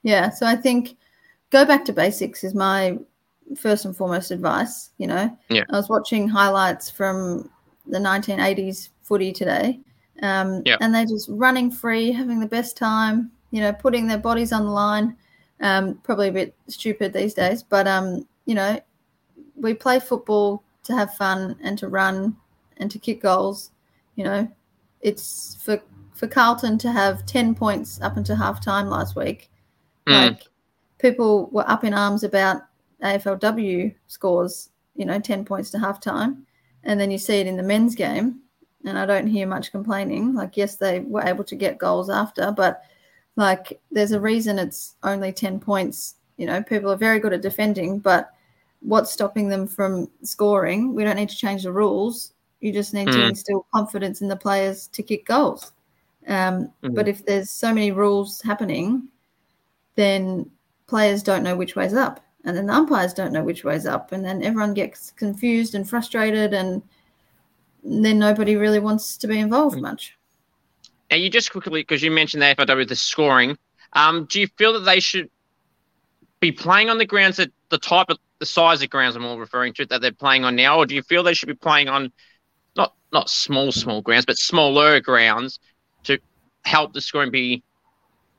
Yeah. 0.04 0.30
So 0.30 0.46
I 0.46 0.56
think 0.56 0.98
go 1.50 1.66
back 1.66 1.86
to 1.86 1.94
basics 1.94 2.44
is 2.44 2.54
my 2.54 3.00
first 3.58 3.86
and 3.86 3.96
foremost 3.96 4.32
advice. 4.32 4.92
You 4.98 5.08
know, 5.08 5.38
yeah. 5.50 5.64
I 5.72 5.76
was 5.76 5.90
watching 5.90 6.28
highlights 6.28 6.90
from 6.90 7.50
the 7.88 7.98
1980s 7.98 8.90
footy 9.02 9.32
today, 9.32 9.80
um, 10.22 10.62
yeah. 10.66 10.78
and 10.82 10.94
they're 10.94 11.06
just 11.06 11.28
running 11.32 11.72
free, 11.72 12.12
having 12.12 12.40
the 12.40 12.46
best 12.46 12.78
time. 12.78 13.32
You 13.52 13.62
know, 13.62 13.74
putting 13.74 14.06
their 14.06 14.20
bodies 14.20 14.54
on 14.54 14.66
the 14.66 14.70
line. 14.72 15.18
Um, 15.62 15.96
probably 16.04 16.30
a 16.30 16.34
bit 16.34 16.56
stupid 16.68 17.12
these 17.12 17.34
days, 17.34 17.64
but 17.64 17.88
um, 17.88 18.26
you 18.46 18.56
know, 18.56 18.80
we 19.56 19.74
play 19.74 20.00
football 20.00 20.64
to 20.84 20.96
have 20.96 21.16
fun 21.16 21.58
and 21.62 21.78
to 21.80 21.90
run 21.90 22.38
and 22.78 22.90
to 22.92 22.98
kick 22.98 23.22
goals. 23.22 23.72
You 24.16 24.24
know, 24.24 24.52
it's 25.02 25.58
for 25.62 25.82
for 26.14 26.28
Carlton 26.28 26.78
to 26.80 26.92
have 26.92 27.26
ten 27.26 27.54
points 27.56 28.00
up 28.02 28.16
until 28.16 28.38
half 28.38 28.64
time 28.64 28.90
last 28.90 29.16
week. 29.16 29.50
Mm. 30.08 30.30
Like 30.30 30.48
people 31.00 31.50
were 31.52 31.70
up 31.70 31.84
in 31.84 31.94
arms 31.94 32.24
about 32.24 32.62
AFLW 33.02 33.96
scores, 34.08 34.70
you 34.96 35.06
know, 35.06 35.20
10 35.20 35.46
points 35.46 35.72
to 35.72 35.78
halftime. 35.78 36.44
And 36.84 37.00
then 37.00 37.12
you 37.12 37.18
see 37.18 37.40
it 37.40 37.48
in 37.48 37.58
the 37.58 37.64
men's 37.64 37.96
game, 37.96 38.42
and 38.86 38.98
I 38.98 39.06
don't 39.06 39.28
hear 39.28 39.48
much 39.48 39.72
complaining. 39.72 40.34
Like, 40.34 40.56
yes, 40.56 40.76
they 40.76 41.00
were 41.02 41.24
able 41.24 41.44
to 41.46 41.56
get 41.56 41.78
goals 41.78 42.10
after, 42.10 42.52
but 42.52 42.84
like, 43.36 43.80
there's 43.92 44.12
a 44.12 44.20
reason 44.20 44.60
it's 44.60 44.96
only 45.04 45.32
10 45.32 45.60
points. 45.60 46.16
You 46.38 46.48
know, 46.48 46.62
people 46.64 46.92
are 46.92 46.98
very 46.98 47.20
good 47.20 47.34
at 47.34 47.42
defending, 47.42 48.00
but 48.00 48.34
what's 48.82 49.12
stopping 49.12 49.50
them 49.50 49.68
from 49.68 50.10
scoring? 50.24 50.94
We 50.94 51.04
don't 51.04 51.16
need 51.16 51.30
to 51.30 51.38
change 51.38 51.64
the 51.64 51.72
rules. 51.72 52.34
You 52.62 52.72
just 52.74 52.94
need 52.94 53.08
mm. 53.08 53.14
to 53.14 53.28
instill 53.28 53.66
confidence 53.74 54.22
in 54.22 54.28
the 54.28 54.36
players 54.36 54.88
to 54.88 55.04
kick 55.04 55.26
goals. 55.26 55.72
Um, 56.28 56.66
mm-hmm. 56.84 56.94
But 56.94 57.08
if 57.08 57.26
there's 57.26 57.50
so 57.50 57.74
many 57.74 57.92
rules 57.92 58.42
happening, 58.42 59.08
then 59.96 60.50
players 60.88 61.24
don't 61.24 61.44
know 61.44 61.56
which 61.56 61.76
way's 61.76 61.94
up 61.94 62.20
and 62.46 62.56
then 62.56 62.66
the 62.66 62.74
umpires 62.74 63.14
don't 63.14 63.34
know 63.34 63.44
which 63.44 63.64
way's 63.64 63.86
up 63.86 64.12
and 64.12 64.24
then 64.24 64.44
everyone 64.44 64.74
gets 64.74 65.12
confused 65.12 65.76
and 65.76 65.90
frustrated 65.90 66.54
and 66.54 66.82
then 67.84 68.18
nobody 68.18 68.56
really 68.56 68.80
wants 68.80 69.18
to 69.18 69.28
be 69.28 69.40
involved 69.40 69.78
mm. 69.78 69.82
much 69.82 70.18
and 71.10 71.22
you 71.22 71.30
just 71.30 71.52
quickly 71.52 71.82
because 71.82 72.02
you 72.02 72.12
mentioned 72.12 72.42
the 72.42 72.48
AFLW 72.48 72.88
the 72.88 72.96
scoring 72.96 73.58
um, 73.94 74.26
do 74.26 74.40
you 74.40 74.48
feel 74.58 74.74
that 74.74 74.82
they 74.82 75.00
should 75.00 75.30
be 76.40 76.52
playing 76.52 76.90
on 76.90 76.98
the 76.98 77.06
grounds 77.06 77.38
that 77.38 77.52
the 77.70 77.78
type 77.78 78.10
of 78.10 78.18
the 78.40 78.46
size 78.46 78.82
of 78.82 78.90
grounds 78.90 79.16
I'm 79.16 79.26
all 79.26 79.40
referring 79.40 79.74
to 79.74 79.86
that 79.88 80.02
they're 80.02 80.12
playing 80.12 80.46
on 80.46 80.56
now 80.56 80.78
or 80.78 80.86
do 80.86 80.96
you 80.96 81.02
feel 81.02 81.24
they 81.24 81.34
should 81.34 81.48
be 81.48 81.56
playing 81.56 81.90
on 81.90 82.12
not 82.76 82.94
not 83.12 83.30
small 83.30 83.72
small 83.72 84.02
grounds 84.02 84.26
but 84.26 84.38
smaller 84.38 85.00
grounds 85.02 85.60
to 86.04 86.20
help 86.64 86.94
the 86.94 87.02
scoring 87.02 87.32
be 87.32 87.64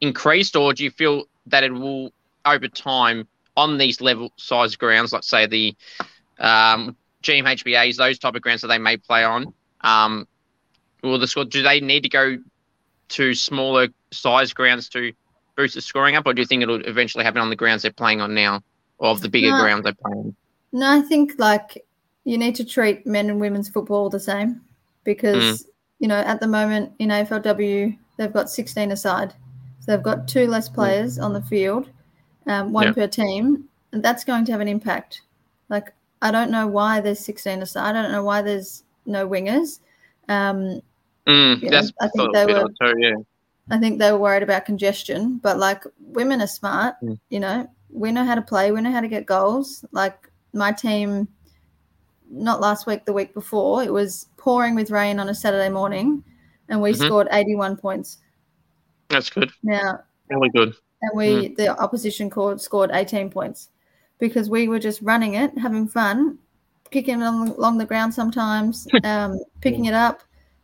increased 0.01 0.57
or 0.57 0.73
do 0.73 0.85
you 0.85 0.91
feel 0.91 1.25
that 1.47 1.65
it 1.65 1.73
will 1.73 2.13
over 2.45 2.69
time 2.69 3.29
on 3.57 3.79
these 3.79 4.01
level 4.01 4.33
size 4.37 4.77
grounds, 4.77 5.13
like 5.13 5.23
say 5.23 5.47
the 5.47 5.77
um, 6.39 6.97
GMHBAs, 7.23 7.97
those 7.97 8.19
type 8.19 8.35
of 8.35 8.43
grounds 8.43 8.63
that 8.63 8.69
they 8.69 8.79
may 8.79 8.97
play 8.97 9.25
on. 9.25 9.53
Um, 9.83 10.27
will 11.03 11.19
the 11.19 11.27
score? 11.27 11.45
Do 11.45 11.63
they 11.63 11.81
need 11.81 12.03
to 12.05 12.09
go 12.09 12.39
to 13.11 13.35
smaller 13.35 13.89
size 14.11 14.53
grounds 14.53 14.89
to 14.91 15.13
boost 15.57 15.75
the 15.75 15.81
scoring 15.81 16.17
up, 16.17 16.27
or 16.27 16.35
do 16.35 16.43
you 16.43 16.47
think 16.47 16.63
it'll 16.63 16.85
eventually 16.87 17.25
happen 17.25 17.41
on 17.41 17.51
the 17.51 17.57
grounds 17.57 17.83
they're 17.83 17.93
playing 17.93 18.21
on 18.21 18.35
now, 18.35 18.63
or 18.99 19.11
of 19.11 19.21
the 19.21 19.29
bigger 19.29 19.51
no, 19.51 19.61
grounds 19.61 19.85
they're 19.85 19.95
playing? 19.95 20.35
No, 20.73 20.91
I 20.91 21.03
think 21.03 21.35
like 21.39 21.85
you 22.25 22.39
need 22.39 22.55
to 22.57 22.65
treat 22.65 23.07
men 23.07 23.31
and 23.31 23.41
women's 23.41 23.69
football 23.69 24.11
the 24.11 24.21
same 24.21 24.61
because 25.05 25.63
mm. 25.63 25.67
you 25.99 26.09
know 26.09 26.19
at 26.19 26.41
the 26.41 26.47
moment 26.47 26.93
in 26.99 27.09
AFLW 27.09 27.97
they've 28.17 28.33
got 28.33 28.51
16 28.51 28.93
aside, 28.93 29.35
so 29.81 29.93
they've 29.93 30.03
got 30.03 30.29
two 30.29 30.47
less 30.47 30.69
players 30.69 31.19
mm. 31.19 31.25
on 31.25 31.33
the 31.33 31.43
field 31.43 31.91
um, 32.47 32.73
one 32.73 32.95
per 32.95 33.07
team, 33.07 33.65
and 33.93 34.03
that's 34.03 34.25
going 34.25 34.45
to 34.45 34.53
have 34.53 34.61
an 34.61 34.69
impact. 34.69 35.23
Like, 35.69 35.93
I 36.23 36.31
don't 36.31 36.51
know 36.51 36.67
why 36.67 37.01
there's 37.01 37.21
16 37.21 37.63
aside. 37.63 37.91
I 37.91 38.03
don't 38.03 38.13
know 38.13 38.25
why 38.25 38.43
there's 38.43 38.85
no 39.07 39.29
wingers. 39.29 39.81
Um, 40.29 40.81
mm, 41.31 41.71
know, 41.71 41.89
I 42.01 42.09
think 42.09 42.35
they 42.35 42.47
were. 42.47 42.69
Too, 42.81 42.95
yeah. 42.99 43.15
I 43.71 43.79
think 43.79 43.99
they 43.99 44.11
were 44.11 44.19
worried 44.19 44.43
about 44.43 44.65
congestion, 44.65 45.39
but 45.39 45.59
like 45.59 45.85
women 45.99 46.43
are 46.43 46.47
smart. 46.47 46.97
Mm. 47.03 47.19
You 47.29 47.41
know, 47.41 47.71
we 47.91 48.13
know 48.13 48.25
how 48.25 48.35
to 48.35 48.43
play. 48.43 48.73
We 48.73 48.81
know 48.81 48.91
how 48.91 49.01
to 49.01 49.09
get 49.09 49.27
goals. 49.27 49.85
Like 49.93 50.29
my 50.53 50.73
team, 50.73 51.29
not 52.31 52.61
last 52.61 52.87
week, 52.87 53.05
the 53.05 53.13
week 53.13 53.35
before, 53.35 53.83
it 53.83 53.93
was 53.93 54.27
pouring 54.37 54.75
with 54.75 54.91
rain 54.91 55.21
on 55.21 55.29
a 55.29 55.35
Saturday 55.35 55.69
morning, 55.69 56.25
and 56.69 56.83
we 56.83 56.93
mm-hmm. 56.93 57.07
scored 57.07 57.29
81 57.31 57.77
points. 57.77 58.19
That's 59.09 59.31
good. 59.31 59.51
Now, 59.63 60.01
really 60.29 60.51
good 60.51 60.75
and 61.03 61.11
we 61.15 61.49
mm. 61.49 61.57
the 61.57 61.69
opposition 61.81 62.31
scored 62.31 62.61
scored 62.61 62.91
18 62.93 63.31
points 63.31 63.71
because 64.19 64.51
we 64.51 64.69
were 64.69 64.79
just 64.79 65.01
running 65.01 65.35
it, 65.35 65.57
having 65.57 65.89
fun, 65.89 66.39
kicking 66.91 67.23
along, 67.23 67.49
along 67.51 67.79
the 67.79 67.87
ground 67.87 68.13
sometimes, 68.13 68.87
um, 69.05 69.39
picking 69.63 69.87
it 69.87 69.95
up, 69.95 70.23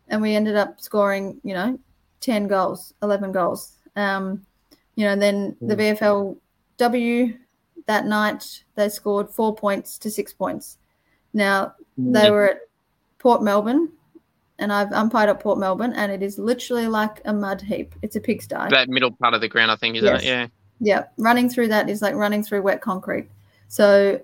and 0.08 0.22
we 0.22 0.34
ended 0.34 0.56
up 0.56 0.80
scoring, 0.80 1.40
you 1.42 1.54
know, 1.54 1.78
10 2.20 2.48
goals, 2.48 2.94
11 3.02 3.32
goals. 3.32 3.72
Um, 3.96 4.44
you 4.94 5.04
know, 5.04 5.16
then 5.16 5.56
the 5.60 5.76
mm. 5.76 6.38
VFLW 6.78 7.38
that 7.86 8.06
night 8.06 8.64
they 8.74 8.88
scored 8.88 9.30
four 9.30 9.54
points 9.54 9.98
to 9.98 10.10
six 10.10 10.32
points. 10.32 10.78
Now 11.32 11.74
they 11.96 12.30
were 12.30 12.50
at 12.50 12.60
Port 13.18 13.42
Melbourne 13.42 13.90
and 14.58 14.72
I've 14.72 14.92
umpired 14.92 15.28
at 15.28 15.40
Port 15.40 15.58
Melbourne, 15.58 15.92
and 15.92 16.10
it 16.10 16.22
is 16.22 16.38
literally 16.38 16.86
like 16.86 17.20
a 17.24 17.32
mud 17.32 17.60
heap. 17.60 17.94
It's 18.02 18.16
a 18.16 18.20
pigsty. 18.20 18.70
That 18.70 18.88
middle 18.88 19.12
part 19.12 19.34
of 19.34 19.40
the 19.40 19.48
ground, 19.48 19.70
I 19.70 19.76
think, 19.76 19.96
isn't 19.96 20.06
yes. 20.06 20.22
it? 20.22 20.26
Yeah. 20.26 20.46
Yeah. 20.80 21.04
Running 21.18 21.48
through 21.48 21.68
that 21.68 21.88
is 21.88 22.02
like 22.02 22.14
running 22.14 22.42
through 22.42 22.62
wet 22.62 22.80
concrete. 22.80 23.28
So 23.68 24.20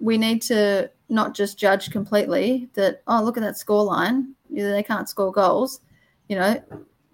we 0.00 0.18
need 0.18 0.42
to 0.42 0.90
not 1.08 1.34
just 1.34 1.58
judge 1.58 1.90
completely 1.90 2.68
that, 2.74 3.02
oh, 3.06 3.22
look 3.22 3.36
at 3.36 3.42
that 3.42 3.58
score 3.58 3.84
line. 3.84 4.33
They 4.50 4.82
can't 4.82 5.08
score 5.08 5.32
goals. 5.32 5.80
You 6.28 6.36
know, 6.36 6.62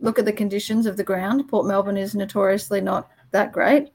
look 0.00 0.18
at 0.18 0.24
the 0.24 0.32
conditions 0.32 0.86
of 0.86 0.96
the 0.96 1.04
ground. 1.04 1.48
Port 1.48 1.66
Melbourne 1.66 1.96
is 1.96 2.14
notoriously 2.14 2.80
not 2.80 3.10
that 3.32 3.52
great. 3.52 3.90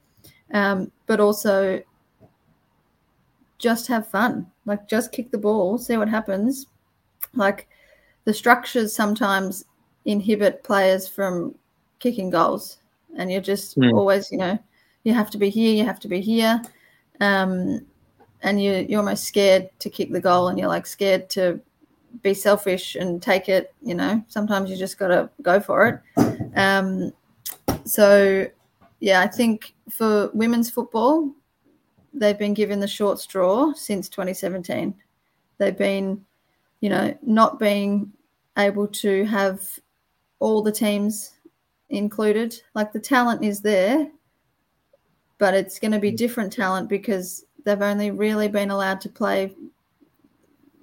Um, 0.54 0.92
but 1.08 1.20
also 1.20 1.82
just 3.58 3.88
have 3.88 4.08
fun. 4.08 4.48
Like 4.66 4.88
just 4.88 5.12
kick 5.12 5.32
the 5.32 5.38
ball, 5.38 5.78
see 5.78 5.98
what 5.98 6.10
happens. 6.10 6.68
Like 7.34 7.68
the 8.26 8.34
structures 8.34 8.96
sometimes 8.96 9.66
inhibit 10.06 10.64
players 10.64 11.08
from 11.08 11.56
kicking 12.00 12.30
goals, 12.30 12.78
and 13.18 13.32
you're 13.32 13.42
just 13.42 13.78
mm. 13.78 13.94
always, 13.94 14.32
you 14.32 14.38
know, 14.38 14.58
you 15.04 15.14
have 15.14 15.30
to 15.32 15.38
be 15.38 15.50
here, 15.50 15.74
you 15.74 15.86
have 15.86 16.00
to 16.02 16.08
be 16.08 16.22
here, 16.22 16.62
um, 17.22 17.86
and 18.42 18.62
you 18.62 18.86
you're 18.88 19.00
almost 19.00 19.26
scared 19.26 19.70
to 19.80 19.90
kick 19.90 20.12
the 20.12 20.22
goal, 20.22 20.48
and 20.48 20.60
you're 20.60 20.68
like 20.68 20.86
scared 20.86 21.30
to 21.32 21.60
be 22.22 22.34
selfish 22.34 22.96
and 22.96 23.22
take 23.22 23.50
it. 23.50 23.74
You 23.82 23.96
know, 23.96 24.24
sometimes 24.28 24.70
you 24.70 24.78
just 24.78 24.98
got 24.98 25.08
to 25.10 25.30
go 25.42 25.60
for 25.60 25.88
it. 25.88 26.58
Um, 26.58 27.12
so, 27.86 28.48
yeah, 29.00 29.22
I 29.22 29.28
think 29.28 29.74
for 29.90 30.30
women's 30.34 30.70
football, 30.70 31.32
they've 32.14 32.38
been 32.38 32.54
given 32.54 32.80
the 32.80 32.88
short 32.88 33.20
straw 33.20 33.74
since 33.74 34.10
2017. 34.10 34.94
They've 35.58 35.78
been 35.78 36.26
you 36.86 36.90
know, 36.90 37.18
not 37.24 37.58
being 37.58 38.12
able 38.60 38.88
to 38.88 39.26
have 39.26 39.80
all 40.38 40.62
the 40.62 40.72
teams 40.72 41.32
included. 41.90 42.62
Like 42.76 42.94
the 42.94 43.00
talent 43.00 43.44
is 43.44 43.62
there, 43.62 44.08
but 45.40 45.56
it's 45.56 45.80
going 45.80 45.94
to 45.94 46.00
be 46.00 46.12
different 46.12 46.54
talent 46.54 46.88
because 46.88 47.46
they've 47.64 47.82
only 47.82 48.12
really 48.12 48.48
been 48.48 48.70
allowed 48.70 49.02
to 49.02 49.10
play, 49.10 49.56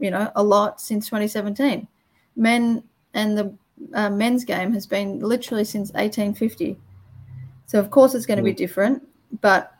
you 0.03 0.11
know, 0.11 0.31
a 0.35 0.43
lot 0.43 0.81
since 0.81 1.07
2017. 1.07 1.87
Men 2.35 2.83
and 3.15 3.39
the 3.39 3.55
uh, 3.95 4.11
men's 4.11 4.45
game 4.45 4.73
has 4.75 4.85
been 4.85 5.21
literally 5.21 5.65
since 5.65 5.91
1850. 5.93 6.77
So 7.67 7.79
of 7.79 7.91
course 7.91 8.15
it's 8.15 8.27
going 8.27 8.39
to 8.39 8.43
be 8.43 8.53
mm. 8.53 8.57
different, 8.57 9.07
but 9.41 9.73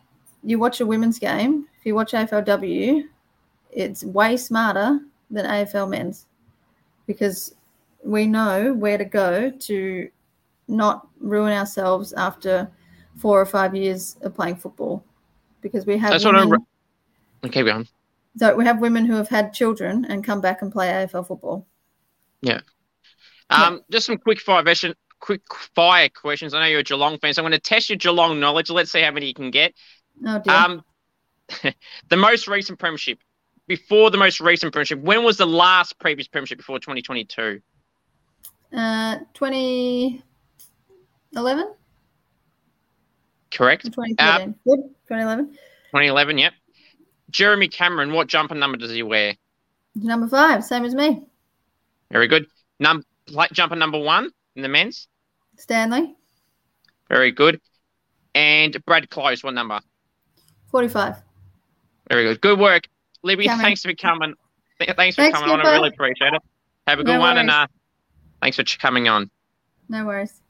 you 0.43 0.57
watch 0.57 0.79
a 0.79 0.85
women's 0.85 1.19
game, 1.19 1.67
if 1.77 1.85
you 1.85 1.93
watch 1.93 2.13
AFLW, 2.13 3.03
it's 3.71 4.03
way 4.05 4.37
smarter 4.37 4.99
than 5.29 5.45
AFL 5.45 5.89
men's 5.89 6.25
because 7.05 7.55
we 8.03 8.25
know 8.25 8.73
where 8.73 8.97
to 8.97 9.05
go 9.05 9.51
to 9.51 10.09
not 10.69 11.07
ruin 11.19 11.51
ourselves 11.51 12.13
after 12.13 12.69
four 13.17 13.41
or 13.41 13.45
five 13.45 13.75
years 13.75 14.15
of 14.21 14.33
playing 14.33 14.55
football 14.55 15.03
because 15.61 15.85
we 15.85 15.97
have 15.97 16.11
That's 16.11 16.25
what 16.25 16.35
I'm. 16.35 16.53
Okay, 17.43 17.63
go 17.63 17.71
on. 17.71 17.87
So 18.37 18.55
we 18.55 18.65
have 18.65 18.79
women 18.79 19.05
who 19.05 19.15
have 19.15 19.29
had 19.29 19.53
children 19.53 20.05
and 20.05 20.23
come 20.23 20.41
back 20.41 20.61
and 20.61 20.71
play 20.71 20.87
AFL 20.87 21.27
football. 21.27 21.67
Yeah. 22.41 22.61
Um, 23.49 23.81
just 23.91 24.07
some 24.07 24.17
quick 24.17 24.41
fire 24.41 24.63
question, 24.63 24.95
quick 25.19 25.41
fire 25.75 26.09
questions. 26.09 26.53
I 26.53 26.61
know 26.61 26.67
you're 26.67 26.79
a 26.79 26.83
Geelong 26.83 27.19
fan, 27.19 27.33
so 27.33 27.41
I'm 27.41 27.43
going 27.43 27.53
to 27.53 27.59
test 27.59 27.89
your 27.89 27.97
Geelong 27.97 28.39
knowledge. 28.39 28.69
Let's 28.69 28.91
see 28.91 29.01
how 29.01 29.11
many 29.11 29.27
you 29.27 29.33
can 29.33 29.51
get. 29.51 29.73
Oh 30.25 30.39
dear. 30.39 30.55
Um, 30.55 30.83
the 32.09 32.17
most 32.17 32.47
recent 32.47 32.79
premiership, 32.79 33.19
before 33.67 34.09
the 34.09 34.17
most 34.17 34.39
recent 34.39 34.73
premiership, 34.73 34.99
when 34.99 35.23
was 35.23 35.37
the 35.37 35.45
last 35.45 35.99
previous 35.99 36.27
premiership 36.27 36.57
before 36.57 36.79
2022? 36.79 37.61
Uh, 38.75 39.19
2011? 39.35 41.73
Correct. 43.51 43.83
2013. 43.83 44.55
Good. 44.65 44.79
2011. 45.07 45.51
2011. 45.51 46.37
Yep. 46.39 46.53
Jeremy 47.33 47.67
Cameron, 47.67 48.13
what 48.13 48.27
jumper 48.27 48.55
number 48.55 48.77
does 48.77 48.91
he 48.91 49.03
wear? 49.03 49.35
Number 49.95 50.27
five, 50.27 50.63
same 50.63 50.85
as 50.85 50.95
me. 50.95 51.23
Very 52.11 52.27
good. 52.27 52.45
Num 52.79 53.03
jumper 53.51 53.75
number 53.75 53.97
one 53.99 54.29
in 54.55 54.61
the 54.61 54.69
men's. 54.69 55.07
Stanley, 55.57 56.15
Very 57.09 57.31
good. 57.31 57.59
And 58.35 58.75
Brad 58.85 59.09
Close, 59.09 59.43
what 59.43 59.53
number? 59.53 59.79
45. 60.71 61.17
Very 62.09 62.23
good. 62.23 62.41
Good 62.41 62.59
work, 62.59 62.87
Libby. 63.23 63.45
Cameron. 63.45 63.61
Thanks 63.63 63.83
for 63.83 63.93
coming. 63.93 64.33
th- 64.79 64.95
Thanks 64.95 65.15
for 65.15 65.21
Thanks, 65.21 65.37
coming 65.39 65.53
on. 65.53 65.65
I 65.65 65.71
really 65.73 65.89
appreciate 65.89 66.33
it. 66.33 66.41
Have 66.87 66.99
a 66.99 67.03
good 67.03 67.13
No 67.13 67.19
one, 67.19 67.37
and 67.37 67.49
uh, 67.49 67.67
thanks 68.41 68.57
for 68.57 68.63
coming 68.63 69.07
on. 69.07 69.29
No 69.89 70.05
worries. 70.05 70.41